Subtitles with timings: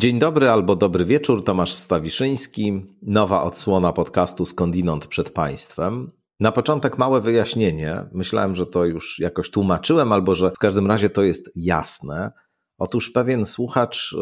[0.00, 2.86] Dzień dobry albo dobry wieczór, Tomasz Stawiszyński.
[3.02, 6.10] Nowa odsłona podcastu Skądinąd przed Państwem.
[6.40, 8.04] Na początek małe wyjaśnienie.
[8.12, 12.32] Myślałem, że to już jakoś tłumaczyłem, albo że w każdym razie to jest jasne.
[12.78, 14.16] Otóż pewien słuchacz y,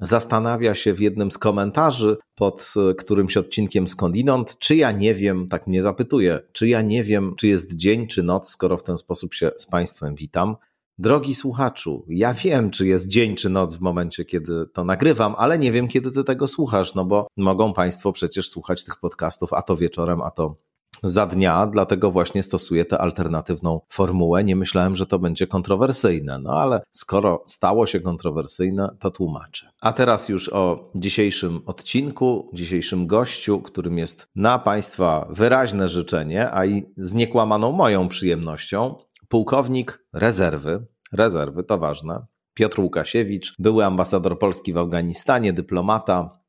[0.00, 5.48] zastanawia się w jednym z komentarzy pod y, którymś odcinkiem skądinąd, czy ja nie wiem,
[5.48, 8.96] tak mnie zapytuje, czy ja nie wiem, czy jest dzień, czy noc, skoro w ten
[8.96, 10.56] sposób się z Państwem witam.
[10.98, 15.58] Drogi słuchaczu, ja wiem, czy jest dzień czy noc w momencie, kiedy to nagrywam, ale
[15.58, 19.62] nie wiem, kiedy ty tego słuchasz, no bo mogą Państwo przecież słuchać tych podcastów, a
[19.62, 20.56] to wieczorem, a to
[21.02, 24.44] za dnia, dlatego właśnie stosuję tę alternatywną formułę.
[24.44, 29.70] Nie myślałem, że to będzie kontrowersyjne, no ale skoro stało się kontrowersyjne, to tłumaczę.
[29.80, 36.66] A teraz już o dzisiejszym odcinku, dzisiejszym gościu, którym jest na Państwa wyraźne życzenie, a
[36.66, 38.94] i z niekłamaną moją przyjemnością,
[39.28, 46.40] pułkownik rezerwy, rezerwy to ważne, Piotr Łukasiewicz, były ambasador Polski w Afganistanie, dyplomata,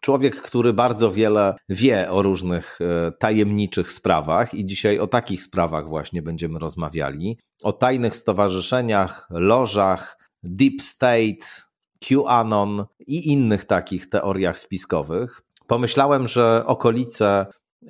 [0.00, 5.88] człowiek, który bardzo wiele wie o różnych e, tajemniczych sprawach i dzisiaj o takich sprawach
[5.88, 7.38] właśnie będziemy rozmawiali.
[7.62, 11.46] O tajnych stowarzyszeniach, lożach, Deep State,
[12.00, 15.42] QAnon i innych takich teoriach spiskowych.
[15.66, 17.46] Pomyślałem, że okolice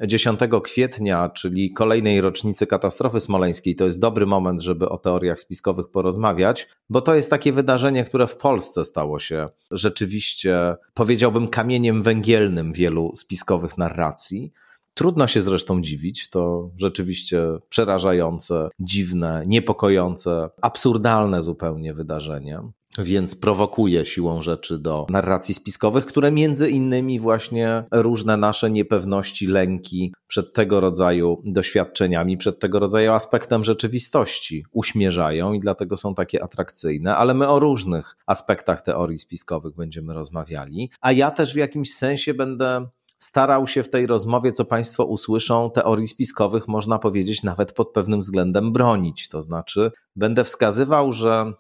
[0.07, 5.91] 10 kwietnia, czyli kolejnej rocznicy katastrofy smoleńskiej, to jest dobry moment, żeby o teoriach spiskowych
[5.91, 12.73] porozmawiać, bo to jest takie wydarzenie, które w Polsce stało się rzeczywiście, powiedziałbym, kamieniem węgielnym
[12.73, 14.53] wielu spiskowych narracji.
[14.95, 22.61] Trudno się zresztą dziwić, to rzeczywiście przerażające, dziwne, niepokojące, absurdalne zupełnie wydarzenie.
[22.99, 30.15] Więc prowokuje siłą rzeczy do narracji spiskowych, które między innymi właśnie różne nasze niepewności, lęki
[30.27, 37.17] przed tego rodzaju doświadczeniami, przed tego rodzaju aspektem rzeczywistości uśmierzają i dlatego są takie atrakcyjne,
[37.17, 42.35] ale my o różnych aspektach teorii spiskowych będziemy rozmawiali, a ja też w jakimś sensie
[42.35, 42.87] będę
[43.19, 48.21] starał się w tej rozmowie, co Państwo usłyszą, teorii spiskowych, można powiedzieć, nawet pod pewnym
[48.21, 49.29] względem bronić.
[49.29, 51.53] To znaczy, będę wskazywał, że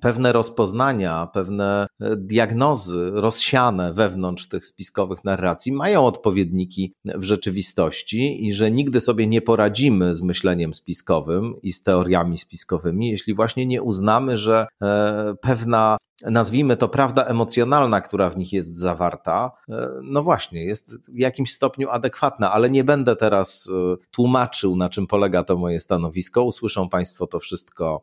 [0.00, 8.52] pewne rozpoznania, pewne e, diagnozy rozsiane wewnątrz tych spiskowych narracji mają odpowiedniki w rzeczywistości i
[8.52, 13.82] że nigdy sobie nie poradzimy z myśleniem spiskowym i z teoriami spiskowymi, jeśli właśnie nie
[13.82, 20.22] uznamy, że e, pewna nazwijmy to prawda emocjonalna, która w nich jest zawarta, e, no
[20.22, 23.70] właśnie, jest w jakimś stopniu adekwatna, ale nie będę teraz
[24.10, 26.42] tłumaczył, na czym polega to moje stanowisko.
[26.42, 28.02] Usłyszą Państwo to wszystko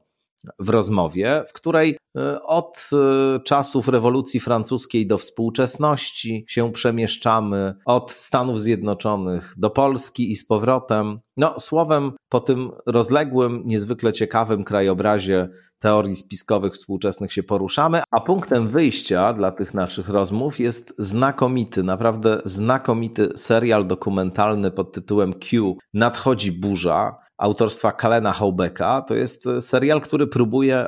[0.59, 8.11] w rozmowie, w której e, od e, czasów rewolucji francuskiej do współczesności się przemieszczamy, od
[8.11, 11.19] Stanów Zjednoczonych do Polski i z powrotem.
[11.37, 18.67] No, słowem, po tym rozległym, niezwykle ciekawym krajobrazie teorii spiskowych współczesnych się poruszamy, a punktem
[18.67, 26.51] wyjścia dla tych naszych rozmów jest znakomity, naprawdę znakomity serial dokumentalny pod tytułem Q Nadchodzi
[26.51, 29.01] burza autorstwa Kalena Haubeka.
[29.01, 30.87] To jest e, serial, który próbuje e,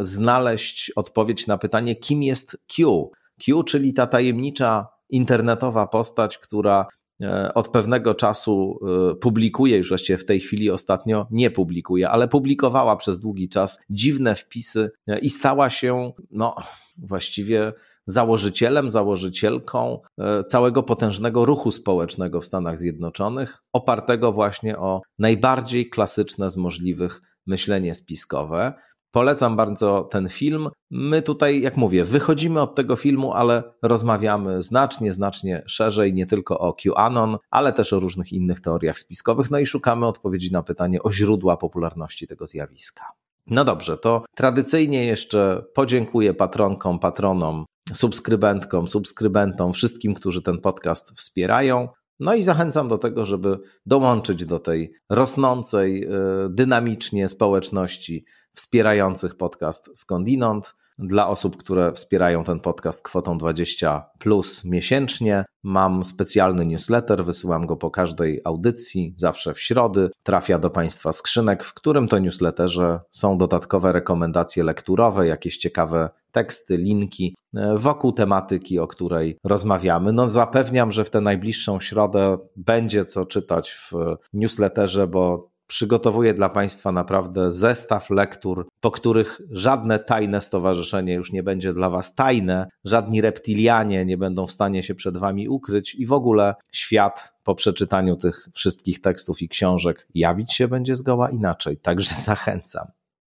[0.00, 3.10] znaleźć odpowiedź na pytanie, kim jest Q.
[3.44, 6.86] Q, czyli ta tajemnicza internetowa postać, która
[7.22, 8.78] e, od pewnego czasu
[9.20, 14.34] publikuje, już właściwie w tej chwili ostatnio nie publikuje, ale publikowała przez długi czas dziwne
[14.34, 14.90] wpisy
[15.22, 16.56] i stała się, no,
[16.98, 17.72] właściwie
[18.06, 26.50] założycielem, założycielką e, całego potężnego ruchu społecznego w Stanach Zjednoczonych, opartego właśnie o najbardziej klasyczne
[26.50, 28.72] z możliwych myślenie spiskowe.
[29.10, 30.68] Polecam bardzo ten film.
[30.90, 36.58] My tutaj, jak mówię, wychodzimy od tego filmu, ale rozmawiamy znacznie, znacznie szerzej, nie tylko
[36.58, 41.02] o QAnon, ale też o różnych innych teoriach spiskowych, no i szukamy odpowiedzi na pytanie
[41.02, 43.04] o źródła popularności tego zjawiska.
[43.46, 51.88] No dobrze, to tradycyjnie jeszcze podziękuję patronkom, patronom subskrybentkom, subskrybentom, wszystkim, którzy ten podcast wspierają.
[52.20, 56.08] No i zachęcam do tego, żeby dołączyć do tej rosnącej y,
[56.50, 58.24] dynamicznie społeczności
[58.54, 60.74] wspierających podcast skądinąd.
[60.98, 67.76] Dla osób, które wspierają ten podcast kwotą 20 plus miesięcznie, mam specjalny newsletter, wysyłam go
[67.76, 70.10] po każdej audycji, zawsze w środy.
[70.22, 76.76] Trafia do Państwa skrzynek, w którym to newsletterze są dodatkowe rekomendacje lekturowe, jakieś ciekawe teksty,
[76.76, 80.12] linki e, wokół tematyki, o której rozmawiamy.
[80.12, 83.92] No zapewniam, że w tę najbliższą środę będzie co czytać w
[84.32, 91.42] newsletterze, bo przygotowuję dla Państwa naprawdę zestaw lektur, po których żadne tajne stowarzyszenie już nie
[91.42, 96.06] będzie dla Was tajne, żadni reptilianie nie będą w stanie się przed Wami ukryć i
[96.06, 101.76] w ogóle świat po przeczytaniu tych wszystkich tekstów i książek jawić się będzie zgoła inaczej.
[101.76, 102.86] Także zachęcam.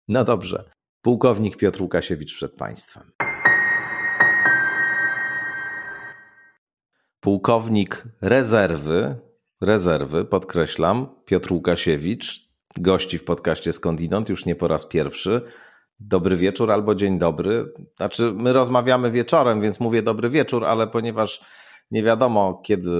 [0.08, 0.70] No dobrze,
[1.02, 3.04] pułkownik Piotr Łukasiewicz przed Państwem.
[7.22, 9.16] pułkownik rezerwy,
[9.62, 15.42] rezerwy, podkreślam, Piotr Łukasiewicz, gości w podcaście Skądinąd już nie po raz pierwszy.
[16.00, 17.74] Dobry wieczór albo dzień dobry.
[17.98, 21.42] Znaczy, my rozmawiamy wieczorem, więc mówię dobry wieczór, ale ponieważ
[21.92, 22.92] nie wiadomo, kiedy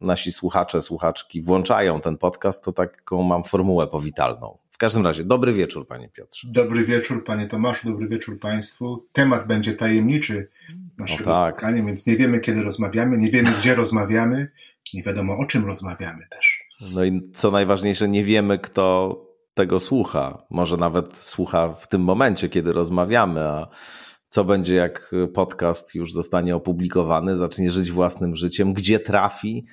[0.00, 4.58] nasi słuchacze, słuchaczki włączają ten podcast, to taką mam formułę powitalną.
[4.70, 6.48] W każdym razie, dobry wieczór, panie Piotrze.
[6.50, 9.06] Dobry wieczór, panie Tomaszu, dobry wieczór państwu.
[9.12, 10.48] Temat będzie tajemniczy
[10.98, 11.48] naszego tak.
[11.48, 14.50] spotkania, więc nie wiemy, kiedy rozmawiamy, nie wiemy, gdzie rozmawiamy,
[14.94, 16.60] nie wiadomo, o czym rozmawiamy też.
[16.94, 19.16] No i co najważniejsze, nie wiemy, kto
[19.54, 20.46] tego słucha.
[20.50, 23.68] Może nawet słucha w tym momencie, kiedy rozmawiamy, a
[24.28, 29.66] co będzie, jak podcast już zostanie opublikowany, zacznie żyć własnym życiem, gdzie trafi,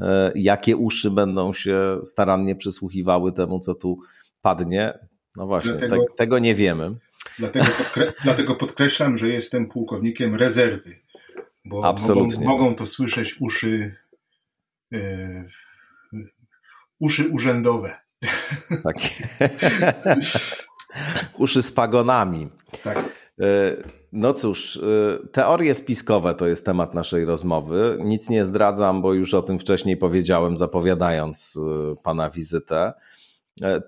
[0.00, 3.98] e, jakie uszy będą się starannie przysłuchiwały temu, co tu
[4.42, 4.98] padnie.
[5.36, 6.96] No właśnie, dlatego, te, tego nie wiemy.
[7.38, 11.00] Dlatego, podkre dlatego podkreślam, że jestem pułkownikiem rezerwy,
[11.64, 11.94] bo.
[12.08, 13.96] Mogą, mogą to słyszeć uszy,
[14.90, 15.48] yy,
[17.00, 17.96] uszy urzędowe.
[18.82, 18.96] Tak.
[21.38, 22.48] uszy z pagonami.
[22.82, 22.98] Tak.
[23.40, 23.76] E,
[24.12, 24.80] no cóż, e,
[25.32, 27.98] teorie spiskowe to jest temat naszej rozmowy.
[28.00, 31.58] Nic nie zdradzam, bo już o tym wcześniej powiedziałem, zapowiadając
[31.92, 32.92] e, pana wizytę.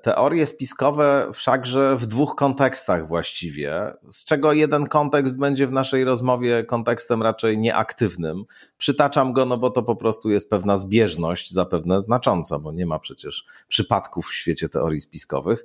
[0.03, 6.65] Teorie spiskowe wszakże w dwóch kontekstach właściwie, z czego jeden kontekst będzie w naszej rozmowie
[6.65, 8.45] kontekstem raczej nieaktywnym.
[8.79, 12.99] Przytaczam go, no bo to po prostu jest pewna zbieżność, zapewne znacząca, bo nie ma
[12.99, 15.65] przecież przypadków w świecie teorii spiskowych.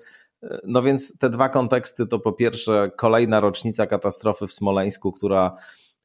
[0.64, 5.56] No więc te dwa konteksty to po pierwsze kolejna rocznica katastrofy w Smoleńsku, która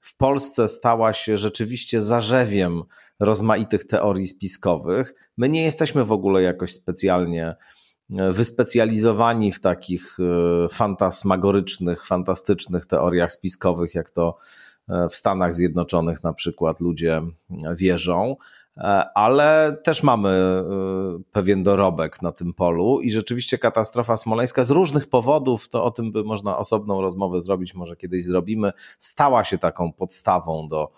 [0.01, 2.83] w Polsce stała się rzeczywiście zarzewiem
[3.21, 5.15] rozmaitych teorii spiskowych.
[5.37, 7.57] My nie jesteśmy w ogóle jakoś specjalnie e,
[8.11, 14.37] wyspecjalizowani w takich e, fantasmagorycznych, fantastycznych teoriach spiskowych, jak to
[14.89, 17.23] e, w Stanach Zjednoczonych na przykład ludzie
[17.77, 18.37] wierzą.
[18.77, 20.65] E, ale też mamy e,
[21.33, 26.11] pewien dorobek na tym polu i rzeczywiście katastrofa smoleńska z różnych powodów, to o tym
[26.11, 30.93] by można osobną rozmowę zrobić, może kiedyś zrobimy, stała się taką podstawą do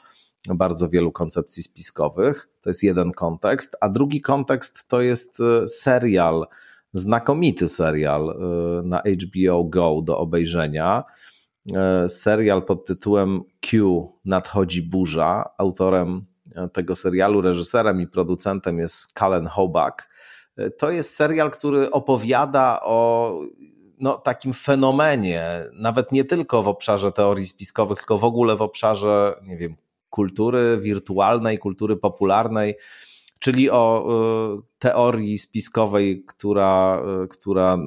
[0.48, 2.48] bardzo wielu koncepcji spiskowych.
[2.60, 6.46] To jest jeden kontekst, a drugi kontekst to jest e, serial,
[6.94, 8.38] znakomity serial
[8.84, 11.04] na HBO Go do obejrzenia.
[12.08, 16.26] Serial pod tytułem Q Nadchodzi burza, autorem
[16.72, 20.08] tego serialu reżyserem i producentem jest Cullen Hobak.
[20.78, 23.32] To jest serial, który opowiada o
[24.00, 29.34] no, takim fenomenie, nawet nie tylko w obszarze teorii spiskowych, tylko w ogóle w obszarze,
[29.42, 29.76] nie wiem,
[30.10, 32.74] kultury wirtualnej, kultury popularnej,
[33.38, 34.08] czyli o
[34.58, 37.78] y, teorii spiskowej, która, y, która,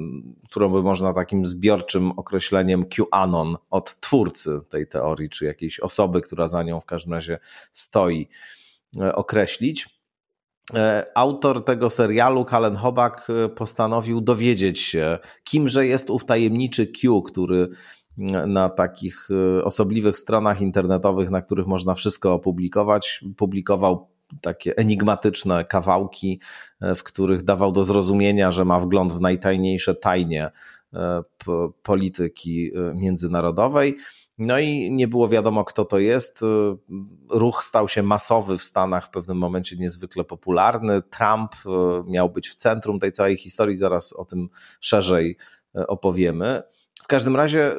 [0.50, 6.48] którą by można takim zbiorczym określeniem QAnon od twórcy tej teorii, czy jakiejś osoby, która
[6.48, 7.40] za nią w każdym razie
[7.72, 8.28] stoi,
[8.98, 10.02] y, określić.
[11.16, 17.70] Autor tego serialu, Kalen Hobak, postanowił dowiedzieć się, kimże jest ów tajemniczy Q, który
[18.48, 19.30] na takich
[19.64, 24.11] osobliwych stronach internetowych, na których można wszystko opublikować, publikował
[24.42, 26.40] takie enigmatyczne kawałki,
[26.82, 30.52] e, w których dawał do zrozumienia, że ma wgląd w najtajniejsze tajnie
[30.94, 31.24] e,
[31.84, 33.98] polityki e, międzynarodowej.
[34.38, 36.42] No i nie było wiadomo, kto to jest.
[37.30, 41.02] Ruch stał się masowy w Stanach, w pewnym momencie niezwykle popularny.
[41.02, 41.52] Trump
[42.08, 45.38] miał być w centrum tej całej historii, zaraz o tym szerzej
[45.74, 46.64] opowiemy.
[47.04, 47.76] W każdym razie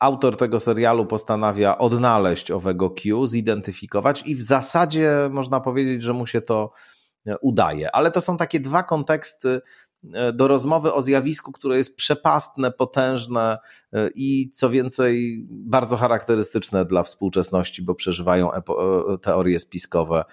[0.00, 6.26] autor tego serialu postanawia odnaleźć owego Q, zidentyfikować i w zasadzie można powiedzieć, że mu
[6.26, 6.72] się to
[7.26, 7.94] e, udaje.
[7.94, 9.60] Ale to są takie dwa konteksty
[10.14, 13.58] e, do rozmowy o zjawisku, które jest przepastne, potężne
[13.92, 18.50] e, i co więcej, bardzo charakterystyczne dla współczesności, bo przeżywają
[19.22, 20.24] teorie spiskowe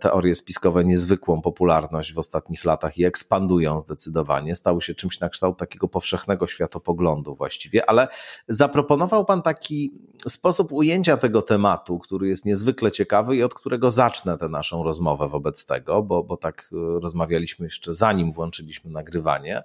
[0.00, 4.56] teorie spiskowe niezwykłą popularność w ostatnich latach i ekspandują zdecydowanie.
[4.56, 8.08] Stały się czymś na kształt takiego powszechnego światopoglądu właściwie, ale
[8.48, 9.92] zaproponował Pan taki
[10.28, 15.28] sposób ujęcia tego tematu, który jest niezwykle ciekawy i od którego zacznę tę naszą rozmowę
[15.28, 19.62] wobec tego, bo, bo tak e, rozmawialiśmy jeszcze zanim włączyliśmy nagrywanie.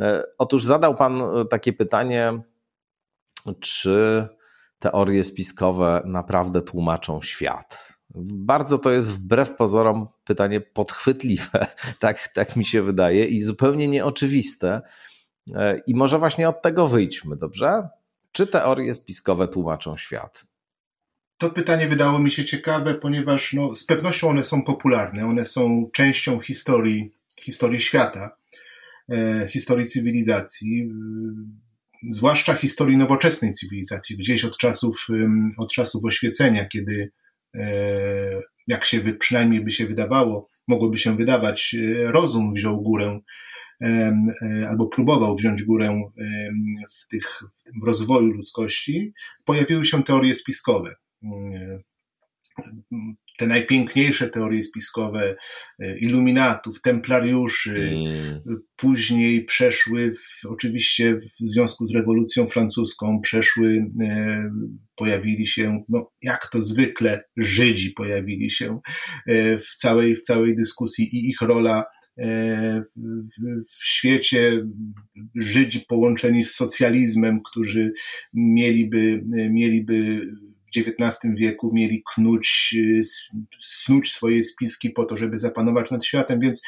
[0.00, 2.40] E, otóż zadał Pan takie pytanie,
[3.60, 4.26] czy
[4.78, 7.95] teorie spiskowe naprawdę tłumaczą świat?
[8.18, 11.66] Bardzo to jest wbrew pozorom pytanie podchwytliwe,
[11.98, 14.80] tak, tak mi się wydaje, i zupełnie nieoczywiste.
[15.54, 17.88] E, I może właśnie od tego wyjdźmy, dobrze?
[18.32, 20.46] Czy teorie spiskowe tłumaczą świat?
[21.38, 25.90] To pytanie wydało mi się ciekawe, ponieważ no, z pewnością one są popularne, one są
[25.92, 28.36] częścią historii, historii świata,
[29.10, 35.06] e, historii cywilizacji, e, zwłaszcza historii nowoczesnej cywilizacji, gdzieś od czasów,
[35.58, 37.25] od czasów oświecenia, kiedy E,
[38.66, 43.20] jak się przynajmniej by się wydawało, mogłoby się wydawać, rozum wziął górę
[44.68, 46.02] albo próbował wziąć górę
[46.90, 47.42] w, tych,
[47.82, 49.12] w rozwoju ludzkości,
[49.44, 50.94] pojawiły się teorie spiskowe
[53.38, 55.36] te najpiękniejsze teorie spiskowe
[55.78, 58.60] e, iluminatów, templariuszy, mm.
[58.76, 64.50] później przeszły, w, oczywiście w związku z rewolucją francuską, przeszły, e,
[64.96, 68.80] pojawili się, no jak to zwykle, Żydzi pojawili się
[69.26, 71.84] e, w całej, w całej dyskusji i ich rola
[72.18, 72.82] w,
[73.72, 74.66] w świecie
[75.34, 77.92] Żydzi połączeni z socjalizmem, którzy
[78.34, 80.20] mieliby, mieliby
[80.80, 83.00] XIX wieku mieli knuć, y,
[83.60, 86.62] snuć swoje spiski po to, żeby zapanować nad światem, więc,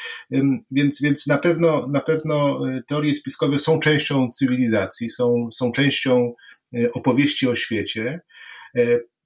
[0.71, 6.33] więc, więc na, pewno, na pewno y, teorie spiskowe są częścią cywilizacji, są, są częścią
[6.75, 8.21] y, opowieści o świecie.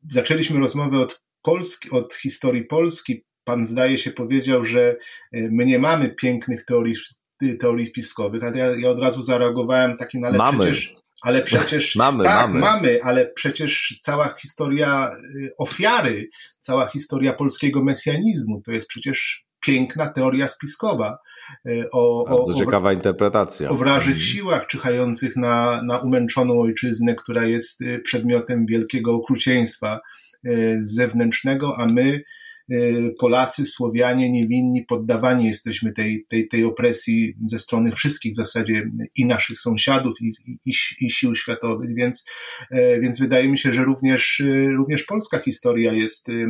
[0.10, 3.24] Zaczęliśmy rozmowę od Polski, od historii Polski.
[3.44, 4.96] Pan zdaje się powiedział, że
[5.32, 6.96] my nie mamy pięknych teorii
[7.60, 10.60] teorii spiskowych, ale ja, ja, od razu zareagowałem takim, ale mamy.
[10.60, 11.96] przecież ale przecież.
[12.06, 12.60] mamy, tak, mamy.
[12.60, 20.10] mamy, ale przecież cała historia y, ofiary, cała historia polskiego mesjanizmu to jest przecież piękna
[20.10, 21.18] teoria spiskowa.
[21.68, 23.70] Y, o, Bardzo o, ciekawa o, interpretacja.
[23.70, 24.20] O wrażych mhm.
[24.20, 30.00] siłach czyhających na, na umęczoną ojczyznę, która jest y, przedmiotem wielkiego okrucieństwa
[30.80, 32.24] zewnętrznego, a my
[33.20, 39.26] Polacy, Słowianie, niewinni, poddawani jesteśmy tej, tej, tej opresji ze strony wszystkich w zasadzie i
[39.26, 40.34] naszych sąsiadów, i,
[40.66, 42.26] i, i sił światowych, więc,
[42.72, 46.48] e, więc wydaje mi się, że również, y, również polska historia jest y,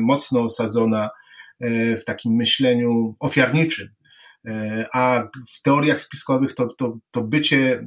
[0.00, 1.10] mocno osadzona
[2.00, 3.88] w takim myśleniu ofiarniczym.
[4.94, 7.86] A w teoriach spiskowych to, to, to bycie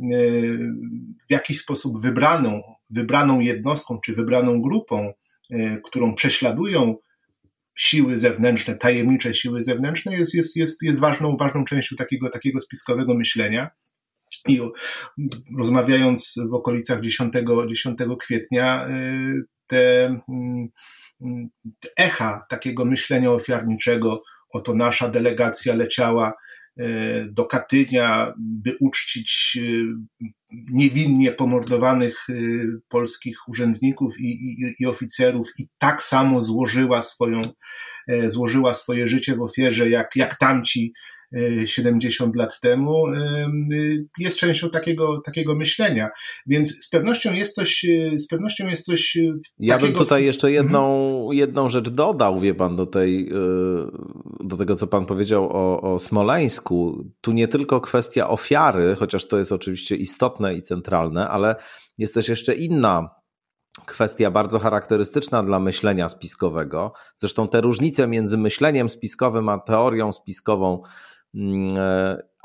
[1.27, 5.13] w jakiś sposób wybraną, wybraną jednostką czy wybraną grupą,
[5.83, 6.95] którą prześladują
[7.77, 13.13] siły zewnętrzne, tajemnicze siły zewnętrzne jest, jest, jest, jest ważną, ważną częścią takiego, takiego spiskowego
[13.13, 13.69] myślenia.
[14.47, 14.59] I
[15.57, 17.33] rozmawiając w okolicach 10,
[17.67, 20.67] 10 kwietnia, y, te, mm,
[21.79, 26.33] te echa takiego myślenia ofiarniczego, oto nasza delegacja leciała
[27.29, 29.61] do Katynia, by uczcić e,
[30.71, 32.33] niewinnie pomordowanych e,
[32.87, 37.41] polskich urzędników i, i, i, oficerów i tak samo złożyła, swoją,
[38.27, 40.93] złożyła swoje życie w ofierze, jak, jak tamci
[41.65, 43.03] 70 lat temu,
[44.19, 46.09] jest częścią takiego, takiego myślenia.
[46.47, 49.17] Więc z pewnością jest coś, z pewnością jest coś.
[49.59, 51.37] Ja bym tutaj jeszcze jedną, mhm.
[51.37, 53.31] jedną rzecz dodał, wie pan, do tej,
[54.39, 57.03] do tego, co pan powiedział o, o Smoleńsku.
[57.21, 61.55] Tu nie tylko kwestia ofiary, chociaż to jest oczywiście istotne i centralne, ale
[61.97, 63.09] jest też jeszcze inna
[63.85, 66.93] kwestia bardzo charakterystyczna dla myślenia spiskowego.
[67.15, 70.89] Zresztą te różnice między myśleniem spiskowym a teorią spiskową e,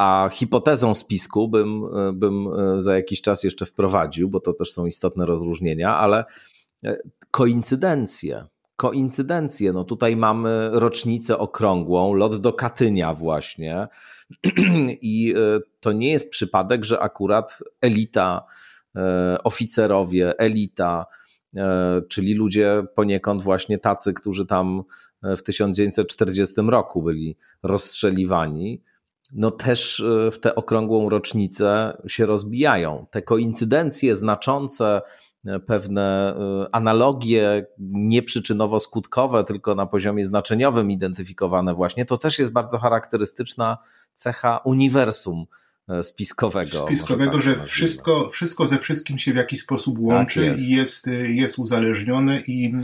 [0.03, 4.73] a hipotezą spisku bym, e, bym e, za jakiś czas jeszcze wprowadził, bo to też
[4.73, 6.25] są istotne rozróżnienia, ale
[7.31, 8.47] koincydencje.
[8.77, 9.73] Koincydencje.
[9.73, 13.89] No tutaj mamy rocznicę okrągłą, lot do Katynia właśnie.
[15.03, 15.35] I
[15.81, 18.45] to nie jest przypadek, że akurat elita,
[19.45, 21.07] oficerowie, elita,
[22.09, 24.83] czyli ludzie poniekąd właśnie tacy, którzy tam
[25.23, 28.83] w 1940 roku byli rozstrzeliwani,
[29.33, 33.07] no też e, w tę okrągłą rocznicę się rozbijają.
[33.11, 35.03] Te koincydencje znaczące,
[35.47, 42.79] e, pewne e, analogie nieprzyczynowo-skutkowe, tylko na poziomie znaczeniowym identyfikowane właśnie, to też jest bardzo
[42.79, 43.79] charakterystyczna
[44.15, 45.62] cecha uniwersum E,
[46.03, 46.87] spiskowego.
[46.87, 50.61] Spiskowego, tak że wszystko, wszystko ze wszystkim się w jakiś sposób tak łączy tak jest.
[50.61, 52.75] i jest, jest uzależnione i,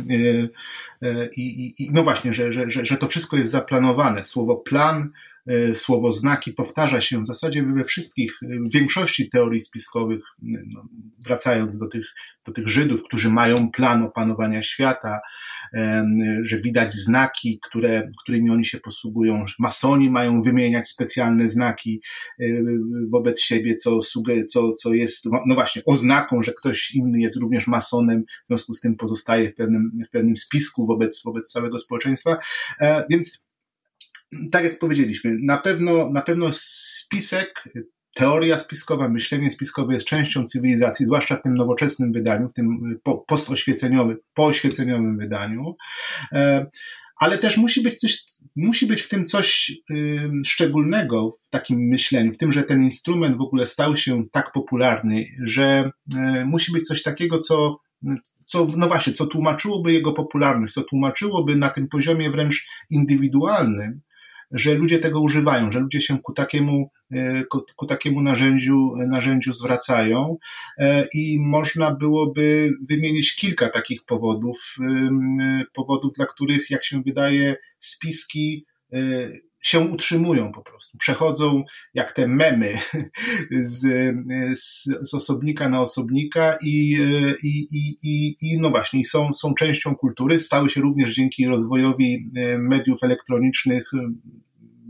[1.02, 4.24] e, i, i, no właśnie, że, że, że, że to wszystko jest zaplanowane.
[4.24, 5.37] Słowo plan E,
[5.74, 10.88] słowo znaki powtarza się w zasadzie we wszystkich, w większości teorii spiskowych, no,
[11.24, 12.06] wracając do tych,
[12.46, 15.18] do tych Żydów, którzy mają plan opanowania świata,
[16.42, 19.44] że widać znaki, które, którymi oni się posługują.
[19.58, 22.00] Masoni mają wymieniać specjalne znaki
[22.40, 22.44] e,
[23.12, 23.98] wobec siebie, co,
[24.48, 28.80] co, co jest, no właśnie, oznaką, że ktoś inny jest również masonem, w związku z
[28.80, 32.38] tym pozostaje w pewnym, w pewnym spisku wobec, wobec całego społeczeństwa.
[32.80, 33.47] E, więc
[34.52, 37.64] tak jak powiedzieliśmy, na pewno, na pewno spisek,
[38.14, 44.16] teoria spiskowa, myślenie spiskowe jest częścią cywilizacji, zwłaszcza w tym nowoczesnym wydaniu, w tym postoświeceniowym,
[44.34, 45.76] pooświeceniowym wydaniu.
[46.32, 46.66] E,
[47.16, 48.24] ale też musi być coś,
[48.56, 49.72] musi być w tym coś
[50.44, 55.24] szczególnego w takim myśleniu, w tym, że ten instrument w ogóle stał się tak popularny,
[55.44, 57.78] że e, musi być coś takiego, co
[58.44, 64.00] co, no właśnie, co tłumaczyłoby jego popularność, co tłumaczyłoby na tym poziomie wręcz indywidualnym,
[64.50, 67.44] że ludzie tego używają, że ludzie się ku takiemu, e,
[67.76, 70.36] ku, takiemu narzędziu, narzędziu zwracają
[70.78, 74.76] e, i można byłoby wymienić kilka takich powodów,
[75.72, 78.98] powodów, dla których, jak się wydaje, spiski e,
[79.62, 80.98] się utrzymują po prostu.
[80.98, 82.78] Przechodzą jak te memy
[83.50, 84.14] z,
[84.58, 86.92] z, z osobnika na osobnika i,
[87.42, 90.40] i, i, i, i no właśnie, są, są częścią kultury.
[90.40, 94.12] Stały się również dzięki rozwojowi e, mediów elektronicznych, e,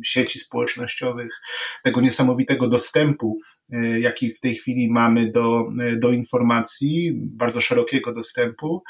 [0.05, 1.31] sieci społecznościowych,
[1.83, 3.39] tego niesamowitego dostępu,
[3.73, 8.83] e, jaki w tej chwili mamy do, do informacji, bardzo szerokiego dostępu,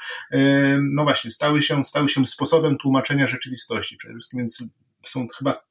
[0.93, 4.65] no właśnie, stały się, stały się sposobem tłumaczenia rzeczywistości przede wszystkim, więc
[5.03, 5.68] są chyba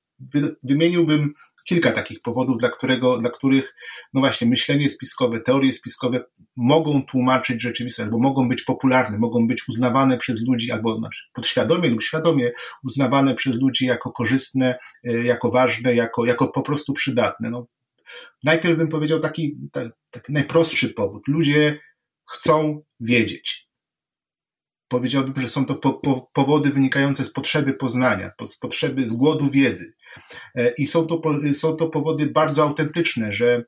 [0.63, 1.33] wymieniłbym
[1.67, 3.75] kilka takich powodów, dla, którego, dla których,
[4.13, 6.23] no właśnie, myślenie spiskowe, teorie spiskowe
[6.57, 11.89] mogą tłumaczyć rzeczywistość, albo mogą być popularne, mogą być uznawane przez ludzi, albo znaczy, podświadomie
[11.89, 12.51] lub świadomie
[12.83, 17.49] uznawane przez ludzi jako korzystne, e, jako ważne, jako, jako po prostu przydatne.
[17.49, 17.67] No,
[18.43, 19.57] najpierw bym powiedział taki,
[20.11, 21.27] taki najprostszy powód.
[21.27, 21.79] Ludzie
[22.31, 23.66] chcą wiedzieć
[24.87, 29.49] powiedziałbym, że są to po, po, powody wynikające z potrzeby poznania, z potrzeby, z głodu
[29.49, 29.93] wiedzy.
[30.55, 31.21] E, I są to,
[31.53, 33.63] są to powody bardzo autentyczne, że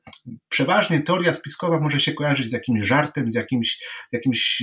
[0.48, 3.78] przeważnie teoria spiskowa może się kojarzyć z jakimś żartem, z jakimś,
[4.12, 4.62] jakimś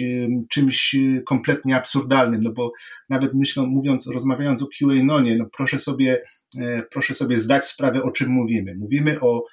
[0.49, 2.71] czymś e, kompletnie absurdalnym, no bo
[3.09, 6.21] nawet myślą, mówiąc, rozmawiając o QAnonie, no proszę sobie,
[6.59, 8.75] e, proszę sobie zdać sprawę, o czym mówimy.
[8.79, 9.43] Mówimy o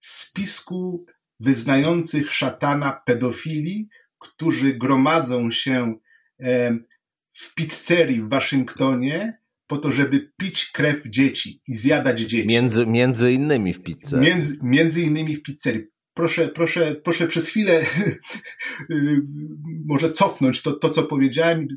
[0.00, 1.04] spisku
[1.40, 3.88] wyznających szatana pedofili,
[4.22, 5.94] którzy gromadzą się
[7.32, 12.48] w pizzerii w Waszyngtonie po to, żeby pić krew dzieci i zjadać dzieci.
[12.48, 14.28] Między, między innymi w pizzerii.
[14.28, 17.80] Między, między innymi w pizzerii proszę, proszę, proszę przez chwilę
[19.86, 21.68] może cofnąć to, to, co powiedziałem i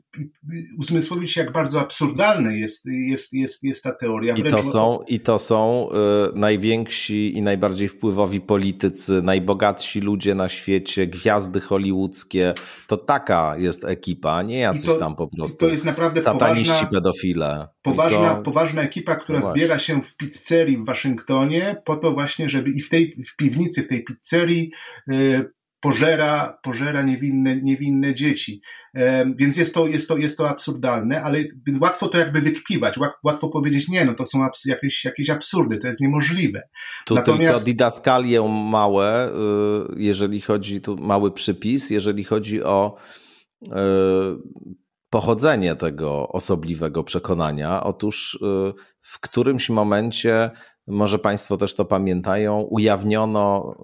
[0.80, 4.36] uzmysłowić jak bardzo absurdalne jest, jest, jest, jest ta teoria.
[4.36, 5.90] I to są, i to są
[6.34, 12.54] y, najwięksi i najbardziej wpływowi politycy, najbogatsi ludzie na świecie, gwiazdy hollywoodzkie.
[12.88, 16.90] To taka jest ekipa, nie jacyś to, tam po prostu to jest naprawdę sataniści poważna,
[16.90, 17.68] pedofile.
[17.82, 22.72] Poważna, poważna ekipa, która no zbiera się w pizzerii w Waszyngtonie po to właśnie, żeby
[22.72, 24.72] i w tej w piwnicy, w tej pizzerii
[25.12, 28.62] y, pożera, pożera niewinne, niewinne dzieci.
[29.40, 31.44] Więc jest to, jest, to, jest to absurdalne, ale
[31.82, 36.02] łatwo to jakby wykpiwać, łatwo powiedzieć, nie, no to są jakieś, jakieś absurdy, to jest
[36.02, 36.62] niemożliwe.
[37.06, 37.66] Tu Natomiast...
[37.66, 39.32] didaskalię małe, y,
[39.98, 42.96] jeżeli chodzi, tu mały przypis, jeżeli chodzi o
[43.64, 43.70] y,
[45.10, 47.84] pochodzenie tego osobliwego przekonania.
[47.84, 48.40] Otóż
[49.02, 50.52] w którymś momencie,
[50.88, 53.76] może Państwo też to pamiętają, ujawniono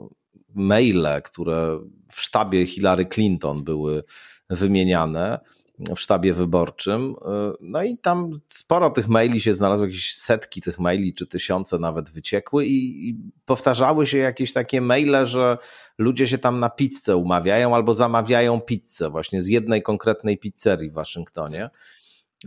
[0.56, 1.80] maile, które
[2.12, 4.04] w sztabie Hillary Clinton były
[4.50, 5.40] wymieniane
[5.96, 7.16] w sztabie wyborczym.
[7.62, 12.10] No i tam sporo tych maili się znalazło, jakieś setki tych maili, czy tysiące nawet
[12.10, 15.58] wyciekły i, i powtarzały się jakieś takie maile, że
[15.98, 20.94] ludzie się tam na pizzę umawiają albo zamawiają pizzę właśnie z jednej konkretnej pizzerii w
[20.94, 21.70] Waszyngtonie.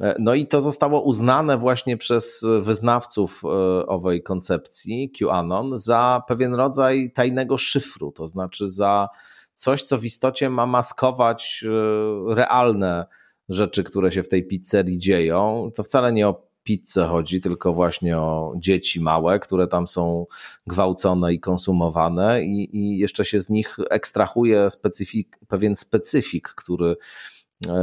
[0.01, 3.49] E, no i to zostało uznane właśnie przez wyznawców e,
[3.87, 9.09] owej koncepcji QAnon za pewien rodzaj tajnego szyfru, to znaczy za
[9.55, 13.07] coś, co w istocie ma maskować e, realne
[13.49, 15.71] rzeczy, które się w tej pizzerii dzieją.
[15.77, 20.27] To wcale nie o pizzę chodzi, tylko właśnie o dzieci małe, które tam są
[20.67, 26.97] gwałcone i konsumowane, i, i jeszcze się z nich ekstrahuje specyfik, pewien specyfik, który E,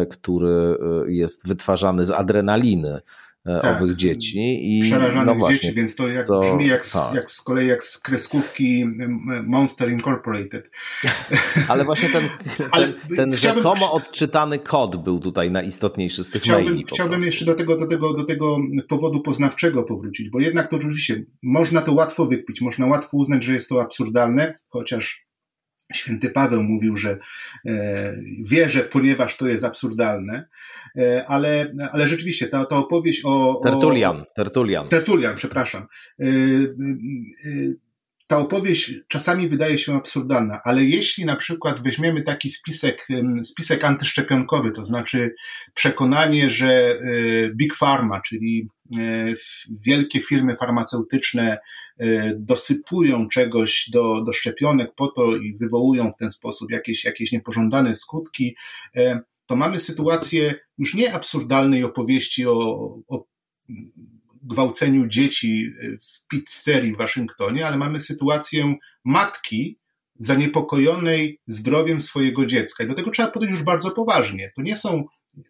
[0.10, 3.00] który e, jest wytwarzany z adrenaliny
[3.46, 4.60] e, tak, owych dzieci.
[4.62, 7.14] I, przerażanych no właśnie, dzieci, więc to, jak, to brzmi jak, tak.
[7.14, 8.86] jak z kolei jak z kreskówki
[9.44, 10.72] Monster Incorporated.
[11.68, 12.24] Ale właśnie ten,
[12.74, 16.86] ten, ten rzekomo odczytany kod był tutaj najistotniejszy z tych chciałbym, maili.
[16.88, 18.58] Chciałbym jeszcze do tego, do, tego, do tego
[18.90, 23.54] powodu poznawczego powrócić, bo jednak to oczywiście można to łatwo wykpić, można łatwo uznać, że
[23.54, 25.31] jest to absurdalne, chociaż
[25.96, 27.18] Święty Paweł mówił, że
[27.68, 30.48] e, wierzę, ponieważ to jest absurdalne,
[30.98, 33.62] e, ale, ale rzeczywiście ta, ta opowieść o.
[33.64, 34.88] Tertulian, Tertulian.
[34.88, 35.88] Tertulian, przepraszam.
[38.32, 43.08] E, ta opowieść czasami wydaje się absurdalna, ale jeśli na przykład weźmiemy taki spisek,
[43.44, 45.36] spisek antyszczepionkowy, to znaczy
[45.74, 47.00] przekonanie, że
[47.56, 48.68] Big Pharma, czyli
[49.86, 51.58] wielkie firmy farmaceutyczne
[52.36, 57.96] dosypują czegoś do, do szczepionek po to i wywołują w ten sposób jakieś, jakieś niepożądane
[57.96, 58.56] skutki,
[59.46, 62.54] to mamy sytuację już nie absurdalnej opowieści o,
[63.08, 63.26] o
[64.44, 68.76] gwałceniu dzieci w pizzerii w Waszyngtonie, ale mamy sytuację
[69.06, 69.80] matki
[70.16, 72.84] zaniepokojonej zdrowiem swojego dziecka.
[72.84, 74.52] I do tego trzeba podejść już bardzo poważnie.
[74.56, 75.04] To nie są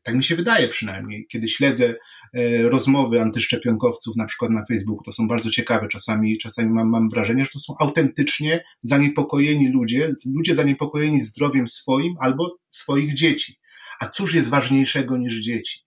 [0.03, 1.95] tak mi się wydaje przynajmniej, kiedy śledzę
[2.33, 5.87] e, rozmowy antyszczepionkowców, na przykład na Facebooku, to są bardzo ciekawe.
[5.87, 12.15] Czasami, czasami mam, mam wrażenie, że to są autentycznie zaniepokojeni ludzie, ludzie zaniepokojeni zdrowiem swoim
[12.19, 13.59] albo swoich dzieci.
[13.99, 15.79] A cóż jest ważniejszego niż dzieci?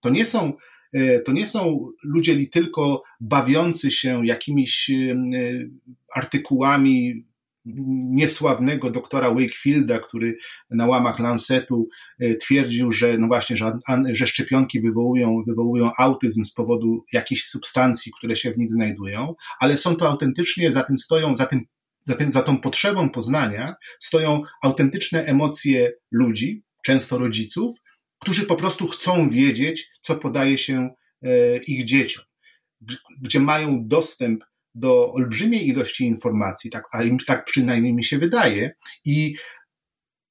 [0.00, 0.52] To nie są,
[1.24, 5.14] to nie są ludzie tylko bawiący się jakimiś e,
[6.14, 7.24] artykułami
[8.10, 10.36] niesławnego doktora Wakefielda, który
[10.70, 11.88] na łamach Lancetu
[12.20, 13.72] e, twierdził, że no właśnie, że,
[14.12, 19.76] że szczepionki wywołują, wywołują autyzm z powodu jakichś substancji, które się w nich znajdują, ale
[19.76, 21.60] są to autentycznie, za tym stoją, za tym
[22.02, 27.76] za, tym, za tą potrzebą poznania stoją autentyczne emocje ludzi, często rodziców,
[28.20, 30.90] którzy po prostu chcą wiedzieć, co podaje się
[31.22, 32.24] e, ich dzieciom,
[33.22, 38.74] gdzie mają dostęp do olbrzymiej ilości informacji, tak, a im tak przynajmniej mi się wydaje,
[39.04, 39.34] i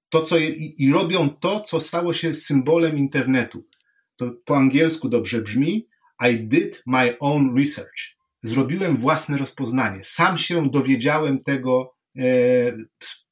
[0.09, 3.67] to, co i, i robią to, co stało się symbolem internetu.
[4.15, 5.87] To po angielsku dobrze brzmi
[6.31, 8.17] I did my own research.
[8.43, 9.99] Zrobiłem własne rozpoznanie.
[10.03, 12.23] Sam się dowiedziałem tego, e,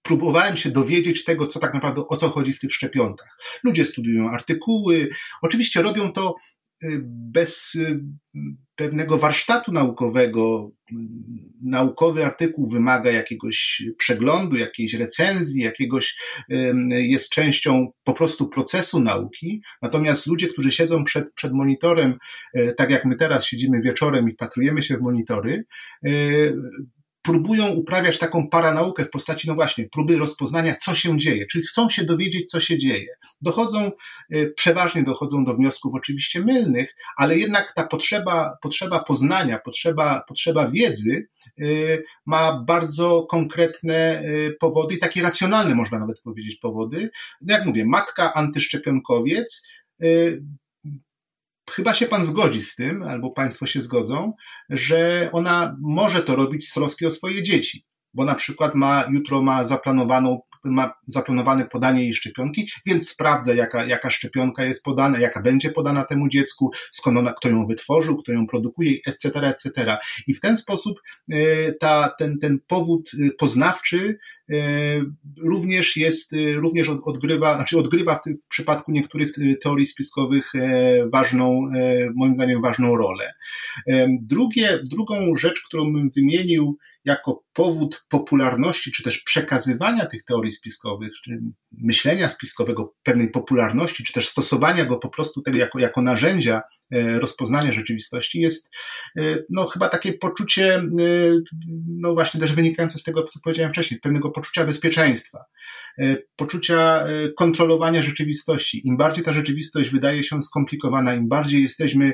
[0.07, 3.37] próbowałem się dowiedzieć tego, co tak naprawdę, o co chodzi w tych szczepionkach.
[3.63, 5.09] Ludzie studiują artykuły,
[5.41, 6.35] oczywiście robią to
[6.83, 7.99] Y, bez y,
[8.75, 10.71] pewnego warsztatu naukowego,
[11.61, 16.17] naukowy artykuł wymaga jakiegoś przeglądu, jakiejś recenzji, jakiegoś,
[16.89, 19.61] jest częścią po prostu procesu nauki.
[19.81, 22.17] Natomiast ludzie, którzy siedzą przed, przed monitorem,
[22.57, 25.65] y, tak jak my teraz siedzimy wieczorem i wpatrujemy się w monitory,
[27.27, 31.89] próbują uprawiać taką paranaukę w postaci, no właśnie, próby rozpoznania, co się dzieje, czyli chcą
[31.89, 33.07] się dowiedzieć, co się dzieje.
[33.41, 33.91] Dochodzą,
[34.31, 40.71] e, przeważnie dochodzą do wniosków oczywiście mylnych, ale jednak ta potrzeba, potrzeba poznania, potrzeba, potrzeba
[40.71, 41.27] wiedzy
[41.61, 41.65] e,
[42.25, 47.09] ma bardzo konkretne e, powody i takie racjonalne, można nawet powiedzieć, powody.
[47.41, 49.67] No jak mówię, matka antyszczepionkowiec
[51.71, 54.33] chyba się pan zgodzi z tym, albo państwo się zgodzą,
[54.69, 59.41] że ona może to robić z troski o swoje dzieci, bo na przykład ma, jutro
[59.41, 65.41] ma zaplanowaną ma zaplanowane podanie jej szczepionki, więc sprawdza, jaka, jaka szczepionka jest podana, jaka
[65.41, 69.97] będzie podana temu dziecku, skąd ona, kto ją wytworzył, kto ją produkuje, etc., etc.
[70.27, 74.17] I w ten sposób e, ta, ten, ten powód e, poznawczy
[74.51, 74.55] e,
[75.43, 79.31] również jest, również odgrywa, znaczy odgrywa w, tym, w przypadku niektórych
[79.63, 80.51] teorii spiskowych
[81.13, 81.61] ważną,
[82.15, 83.33] moim zdaniem ważną rolę.
[84.21, 91.13] Drugie, drugą rzecz, którą bym wymienił, jako powód popularności, czy też przekazywania tych teorii spiskowych,
[91.23, 91.39] czy
[91.71, 97.19] myślenia spiskowego, pewnej popularności, czy też stosowania go po prostu tego jako, jako narzędzia e,
[97.19, 98.69] rozpoznania rzeczywistości, jest
[99.17, 100.83] e, no, chyba takie poczucie, e,
[101.87, 105.45] no właśnie też wynikające z tego, co powiedziałem wcześniej, pewnego poczucia bezpieczeństwa,
[106.35, 107.05] poczucia
[107.37, 108.87] kontrolowania rzeczywistości.
[108.87, 112.13] Im bardziej ta rzeczywistość wydaje się skomplikowana, im bardziej jesteśmy,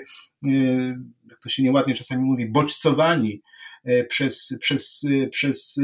[1.33, 3.41] jak to się nieładnie czasami mówi, bodźcowani
[3.85, 5.79] E, przez, przez, przez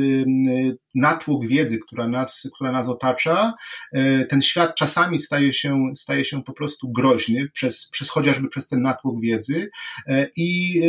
[0.95, 3.53] natłok wiedzy, która nas, która nas otacza,
[3.93, 8.67] e, ten świat czasami staje się, staje się po prostu groźny przez, przez chociażby przez
[8.67, 9.69] ten natłok wiedzy
[10.07, 10.81] e, i